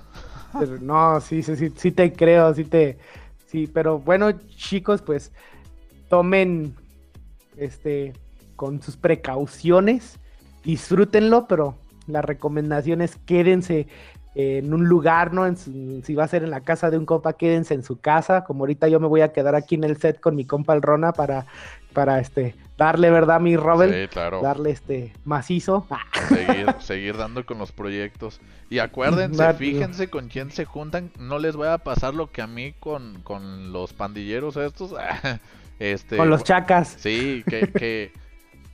Pero 0.58 0.78
no, 0.78 1.20
sí, 1.20 1.42
sí, 1.42 1.56
sí, 1.56 1.72
sí 1.74 1.90
te 1.92 2.12
creo, 2.12 2.54
sí 2.54 2.64
te, 2.64 2.98
sí, 3.46 3.66
pero 3.66 3.98
bueno, 3.98 4.30
chicos, 4.32 5.02
pues 5.02 5.32
tomen, 6.08 6.74
este, 7.56 8.12
con 8.54 8.80
sus 8.82 8.96
precauciones, 8.96 10.18
disfrútenlo, 10.62 11.46
pero 11.48 11.76
la 12.06 12.20
recomendación 12.22 13.00
es 13.00 13.16
quédense 13.16 13.88
en 14.34 14.72
un 14.72 14.88
lugar, 14.88 15.32
¿no? 15.34 15.46
En 15.46 15.56
su- 15.56 16.00
si 16.04 16.14
va 16.14 16.24
a 16.24 16.28
ser 16.28 16.42
en 16.42 16.50
la 16.50 16.60
casa 16.60 16.90
de 16.90 16.98
un 16.98 17.04
compa, 17.06 17.34
quédense 17.34 17.74
en 17.74 17.82
su 17.84 18.00
casa, 18.00 18.44
como 18.44 18.60
ahorita 18.62 18.88
yo 18.88 18.98
me 19.00 19.06
voy 19.06 19.20
a 19.20 19.32
quedar 19.32 19.54
aquí 19.54 19.74
en 19.74 19.84
el 19.84 19.98
set 19.98 20.20
con 20.20 20.36
mi 20.36 20.44
compa 20.44 20.74
el 20.74 20.82
Rona 20.82 21.12
para, 21.12 21.46
para, 21.92 22.18
este, 22.18 22.54
darle, 22.78 23.10
¿verdad, 23.10 23.40
mi 23.40 23.56
Robert? 23.56 23.92
Sí, 23.92 24.08
claro. 24.08 24.40
Darle, 24.40 24.70
este, 24.70 25.12
macizo. 25.24 25.86
Seguir, 26.28 26.74
seguir 26.80 27.16
dando 27.16 27.44
con 27.44 27.58
los 27.58 27.72
proyectos. 27.72 28.40
Y 28.70 28.78
acuérdense, 28.78 29.52
fíjense 29.54 30.08
con 30.08 30.28
quién 30.28 30.50
se 30.50 30.64
juntan. 30.64 31.10
No 31.18 31.38
les 31.38 31.56
vaya 31.56 31.74
a 31.74 31.78
pasar 31.78 32.14
lo 32.14 32.30
que 32.32 32.40
a 32.40 32.46
mí 32.46 32.72
con, 32.80 33.20
con 33.22 33.72
los 33.72 33.92
pandilleros 33.92 34.56
estos. 34.56 34.94
este, 35.78 36.16
con 36.16 36.30
los 36.30 36.42
chacas. 36.42 36.96
Sí, 36.98 37.44
que, 37.46 37.70
que 37.70 38.12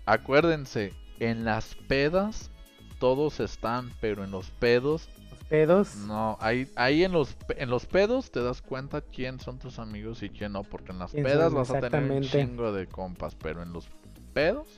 acuérdense, 0.06 0.92
en 1.18 1.44
las 1.44 1.74
pedas 1.88 2.50
todos 2.98 3.40
están, 3.40 3.90
pero 4.00 4.24
en 4.24 4.30
los 4.30 4.50
pedos 4.50 5.08
pedos. 5.48 5.94
no. 5.96 6.36
Ahí, 6.40 6.68
ahí 6.76 7.04
en 7.04 7.12
los 7.12 7.36
en 7.56 7.70
los 7.70 7.86
pedos 7.86 8.30
te 8.30 8.42
das 8.42 8.62
cuenta 8.62 9.00
quién 9.00 9.40
son 9.40 9.58
tus 9.58 9.78
amigos 9.78 10.22
y 10.22 10.30
quién 10.30 10.52
no, 10.52 10.62
porque 10.64 10.92
en 10.92 10.98
las 10.98 11.12
pedas 11.12 11.52
vas 11.52 11.70
a 11.70 11.80
tener 11.80 12.10
un 12.10 12.22
chingo 12.22 12.72
de 12.72 12.86
compas, 12.86 13.34
pero 13.34 13.62
en 13.62 13.72
los 13.72 13.88
pedos, 14.34 14.68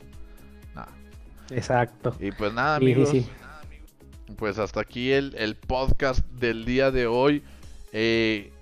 nada. 0.74 0.92
Exacto. 1.50 2.14
Y 2.20 2.30
pues 2.32 2.52
nada, 2.52 2.78
Sí, 2.78 2.84
sí, 2.86 2.92
amigos. 2.92 3.08
sí. 3.10 3.26
Pues 4.36 4.58
hasta 4.58 4.80
aquí 4.80 5.10
el, 5.12 5.34
el 5.36 5.56
podcast 5.56 6.24
del 6.30 6.64
día 6.64 6.90
de 6.90 7.06
hoy. 7.06 7.42
Eh, 7.92 8.52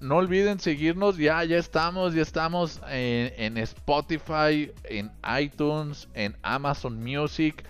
no 0.00 0.16
olviden 0.16 0.60
seguirnos, 0.60 1.16
ya, 1.16 1.42
ya 1.44 1.56
estamos, 1.56 2.14
ya 2.14 2.22
estamos 2.22 2.80
en, 2.90 3.32
en 3.36 3.58
Spotify, 3.58 4.70
en 4.84 5.10
iTunes, 5.40 6.08
en 6.14 6.36
Amazon 6.42 7.02
Music. 7.02 7.64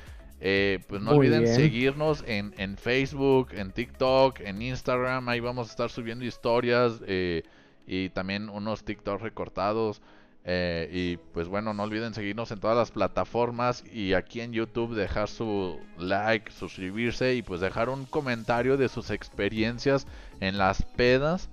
Eh, 0.46 0.80
pues 0.88 1.00
no 1.00 1.12
Muy 1.12 1.20
olviden 1.20 1.44
bien. 1.44 1.54
seguirnos 1.54 2.22
en, 2.26 2.52
en 2.58 2.76
Facebook, 2.76 3.48
en 3.52 3.72
TikTok, 3.72 4.40
en 4.40 4.60
Instagram. 4.60 5.26
Ahí 5.30 5.40
vamos 5.40 5.68
a 5.68 5.70
estar 5.70 5.90
subiendo 5.90 6.22
historias 6.26 7.00
eh, 7.06 7.44
y 7.86 8.10
también 8.10 8.50
unos 8.50 8.84
TikTok 8.84 9.22
recortados. 9.22 10.02
Eh, 10.44 10.90
y 10.92 11.16
pues 11.32 11.48
bueno, 11.48 11.72
no 11.72 11.84
olviden 11.84 12.12
seguirnos 12.12 12.50
en 12.50 12.60
todas 12.60 12.76
las 12.76 12.90
plataformas 12.90 13.84
y 13.90 14.12
aquí 14.12 14.42
en 14.42 14.52
YouTube 14.52 14.94
dejar 14.94 15.30
su 15.30 15.80
like, 15.96 16.52
suscribirse 16.52 17.34
y 17.36 17.40
pues 17.40 17.62
dejar 17.62 17.88
un 17.88 18.04
comentario 18.04 18.76
de 18.76 18.90
sus 18.90 19.08
experiencias 19.08 20.06
en 20.40 20.58
las 20.58 20.82
pedas. 20.82 21.48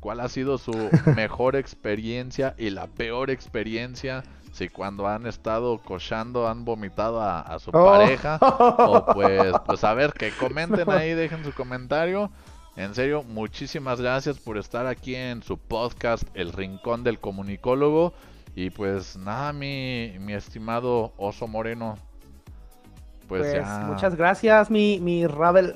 ¿Cuál 0.00 0.18
ha 0.18 0.28
sido 0.28 0.58
su 0.58 0.72
mejor 1.14 1.54
experiencia 1.54 2.56
y 2.58 2.70
la 2.70 2.88
peor 2.88 3.30
experiencia? 3.30 4.24
Si 4.54 4.68
cuando 4.68 5.08
han 5.08 5.26
estado 5.26 5.78
cochando 5.78 6.46
han 6.46 6.64
vomitado 6.64 7.20
a, 7.20 7.40
a 7.40 7.58
su 7.58 7.70
Oh. 7.74 7.84
pareja. 7.86 8.38
O 8.40 9.04
pues, 9.12 9.52
pues 9.66 9.82
a 9.82 9.94
ver, 9.94 10.12
que 10.12 10.30
comenten 10.30 10.88
ahí, 10.90 11.12
dejen 11.12 11.44
su 11.44 11.52
comentario. 11.52 12.30
En 12.76 12.94
serio, 12.94 13.24
muchísimas 13.24 14.00
gracias 14.00 14.38
por 14.38 14.56
estar 14.56 14.86
aquí 14.86 15.16
en 15.16 15.42
su 15.42 15.58
podcast 15.58 16.22
El 16.34 16.52
Rincón 16.52 17.02
del 17.02 17.18
Comunicólogo. 17.18 18.14
Y 18.54 18.70
pues 18.70 19.16
nada, 19.16 19.52
mi, 19.52 20.12
mi 20.20 20.34
estimado 20.34 21.12
Oso 21.16 21.48
Moreno. 21.48 21.98
Pues, 23.28 23.42
Pues, 23.42 23.54
ya. 23.54 23.84
muchas 23.88 24.14
gracias, 24.14 24.70
mi, 24.70 25.00
mi 25.00 25.26
Ravel. 25.26 25.74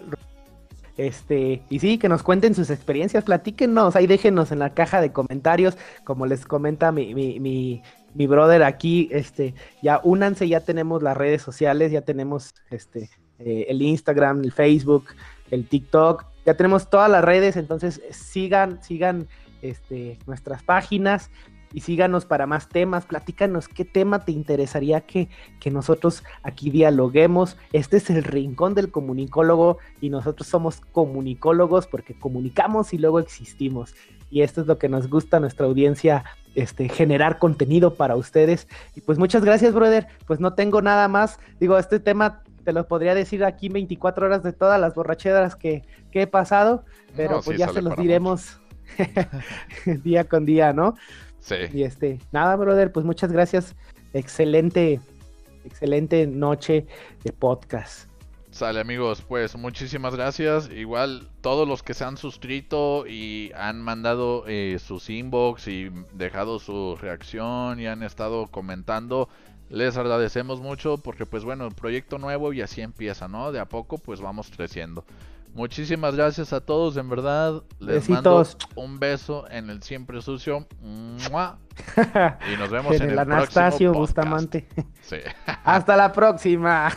Este, 0.96 1.62
y 1.70 1.78
sí, 1.78 1.96
que 1.98 2.08
nos 2.08 2.24
cuenten 2.24 2.56
sus 2.56 2.70
experiencias, 2.70 3.22
platíquenos, 3.22 3.94
ahí 3.94 4.08
déjenos 4.08 4.50
en 4.50 4.58
la 4.58 4.70
caja 4.74 5.00
de 5.00 5.12
comentarios, 5.12 5.78
como 6.02 6.26
les 6.26 6.44
comenta 6.44 6.90
mi, 6.90 7.14
mi, 7.14 7.38
mi, 7.38 7.82
mi 8.14 8.26
brother 8.26 8.62
aquí, 8.62 9.08
este, 9.12 9.54
ya 9.82 10.00
únanse, 10.02 10.48
ya 10.48 10.60
tenemos 10.60 11.02
las 11.02 11.16
redes 11.16 11.42
sociales, 11.42 11.92
ya 11.92 12.02
tenemos 12.02 12.54
este, 12.70 13.10
eh, 13.38 13.66
el 13.68 13.82
Instagram, 13.82 14.42
el 14.42 14.52
Facebook, 14.52 15.06
el 15.50 15.66
TikTok, 15.66 16.24
ya 16.44 16.54
tenemos 16.54 16.90
todas 16.90 17.10
las 17.10 17.24
redes, 17.24 17.56
entonces 17.56 18.00
sigan, 18.10 18.82
sigan 18.82 19.28
este, 19.62 20.18
nuestras 20.26 20.62
páginas 20.62 21.30
y 21.72 21.80
síganos 21.80 22.24
para 22.24 22.46
más 22.46 22.68
temas, 22.68 23.04
platícanos 23.04 23.68
qué 23.68 23.84
tema 23.84 24.24
te 24.24 24.32
interesaría 24.32 25.02
que, 25.02 25.28
que 25.60 25.70
nosotros 25.70 26.24
aquí 26.42 26.70
dialoguemos. 26.70 27.56
Este 27.72 27.98
es 27.98 28.08
el 28.10 28.24
rincón 28.24 28.74
del 28.74 28.90
comunicólogo 28.90 29.78
y 30.00 30.08
nosotros 30.08 30.48
somos 30.48 30.80
comunicólogos 30.92 31.86
porque 31.86 32.14
comunicamos 32.14 32.94
y 32.94 32.98
luego 32.98 33.18
existimos. 33.18 33.94
Y 34.30 34.42
esto 34.42 34.60
es 34.60 34.66
lo 34.66 34.78
que 34.78 34.88
nos 34.88 35.08
gusta 35.08 35.38
a 35.38 35.40
nuestra 35.40 35.66
audiencia, 35.66 36.24
este, 36.54 36.88
generar 36.88 37.38
contenido 37.38 37.94
para 37.94 38.16
ustedes. 38.16 38.68
Y 38.94 39.00
pues 39.00 39.18
muchas 39.18 39.44
gracias, 39.44 39.74
brother. 39.74 40.06
Pues 40.26 40.40
no 40.40 40.54
tengo 40.54 40.82
nada 40.82 41.08
más. 41.08 41.38
Digo, 41.60 41.78
este 41.78 42.00
tema 42.00 42.42
te 42.64 42.72
lo 42.72 42.86
podría 42.86 43.14
decir 43.14 43.44
aquí 43.44 43.68
24 43.68 44.26
horas 44.26 44.42
de 44.42 44.52
todas 44.52 44.78
las 44.78 44.94
borracheras 44.94 45.56
que, 45.56 45.84
que 46.10 46.22
he 46.22 46.26
pasado, 46.26 46.84
pero 47.16 47.36
No, 47.36 47.42
pues 47.42 47.56
sí, 47.56 47.60
ya 47.60 47.68
se 47.68 47.80
los 47.80 47.96
diremos 47.96 48.60
día 50.04 50.24
con 50.24 50.44
día, 50.44 50.72
¿no? 50.72 50.94
Sí. 51.40 51.56
Y 51.72 51.84
este, 51.84 52.18
nada, 52.30 52.56
brother, 52.56 52.92
pues 52.92 53.06
muchas 53.06 53.32
gracias. 53.32 53.74
Excelente, 54.12 55.00
excelente 55.64 56.26
noche 56.26 56.86
de 57.24 57.32
podcast. 57.32 58.08
Sale 58.50 58.80
amigos, 58.80 59.22
pues 59.22 59.56
muchísimas 59.56 60.14
gracias. 60.14 60.70
Igual 60.70 61.28
todos 61.42 61.68
los 61.68 61.82
que 61.82 61.94
se 61.94 62.04
han 62.04 62.16
suscrito 62.16 63.06
y 63.06 63.52
han 63.54 63.80
mandado 63.82 64.44
eh, 64.46 64.78
sus 64.84 65.10
inbox 65.10 65.68
y 65.68 65.90
dejado 66.14 66.58
su 66.58 66.96
reacción 66.96 67.78
y 67.78 67.86
han 67.86 68.02
estado 68.02 68.46
comentando, 68.48 69.28
Les 69.70 69.96
agradecemos 69.98 70.60
mucho 70.60 70.96
porque 70.98 71.26
pues 71.26 71.44
bueno, 71.44 71.68
proyecto 71.70 72.18
nuevo 72.18 72.52
y 72.54 72.62
así 72.62 72.80
empieza, 72.80 73.28
¿no? 73.28 73.52
De 73.52 73.60
a 73.60 73.66
poco 73.66 73.98
pues 73.98 74.20
vamos 74.20 74.50
creciendo. 74.50 75.04
Muchísimas 75.58 76.14
gracias 76.14 76.52
a 76.52 76.60
todos, 76.60 76.96
en 76.96 77.08
verdad. 77.10 77.64
Les 77.80 78.06
Besitos. 78.08 78.56
mando 78.56 78.80
un 78.80 79.00
beso 79.00 79.50
en 79.50 79.70
el 79.70 79.82
siempre 79.82 80.22
sucio. 80.22 80.68
¡Mua! 80.80 81.58
Y 82.52 82.56
nos 82.56 82.70
vemos 82.70 82.94
en, 82.94 83.02
en 83.02 83.08
el 83.08 83.12
el 83.14 83.18
Anastasio 83.18 83.90
próximo. 83.90 83.92
Bustamante. 83.94 84.68
Sí. 85.00 85.16
Hasta 85.64 85.96
la 85.96 86.12
próxima. 86.12 86.90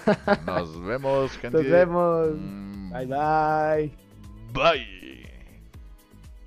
Nos 0.45 0.79
vemos, 0.83 1.31
gente. 1.39 1.57
Nos 1.57 1.71
vemos. 1.71 2.27
Mm, 2.35 2.91
Bye 2.93 3.05
bye. 3.07 3.91
Bye. 4.53 5.00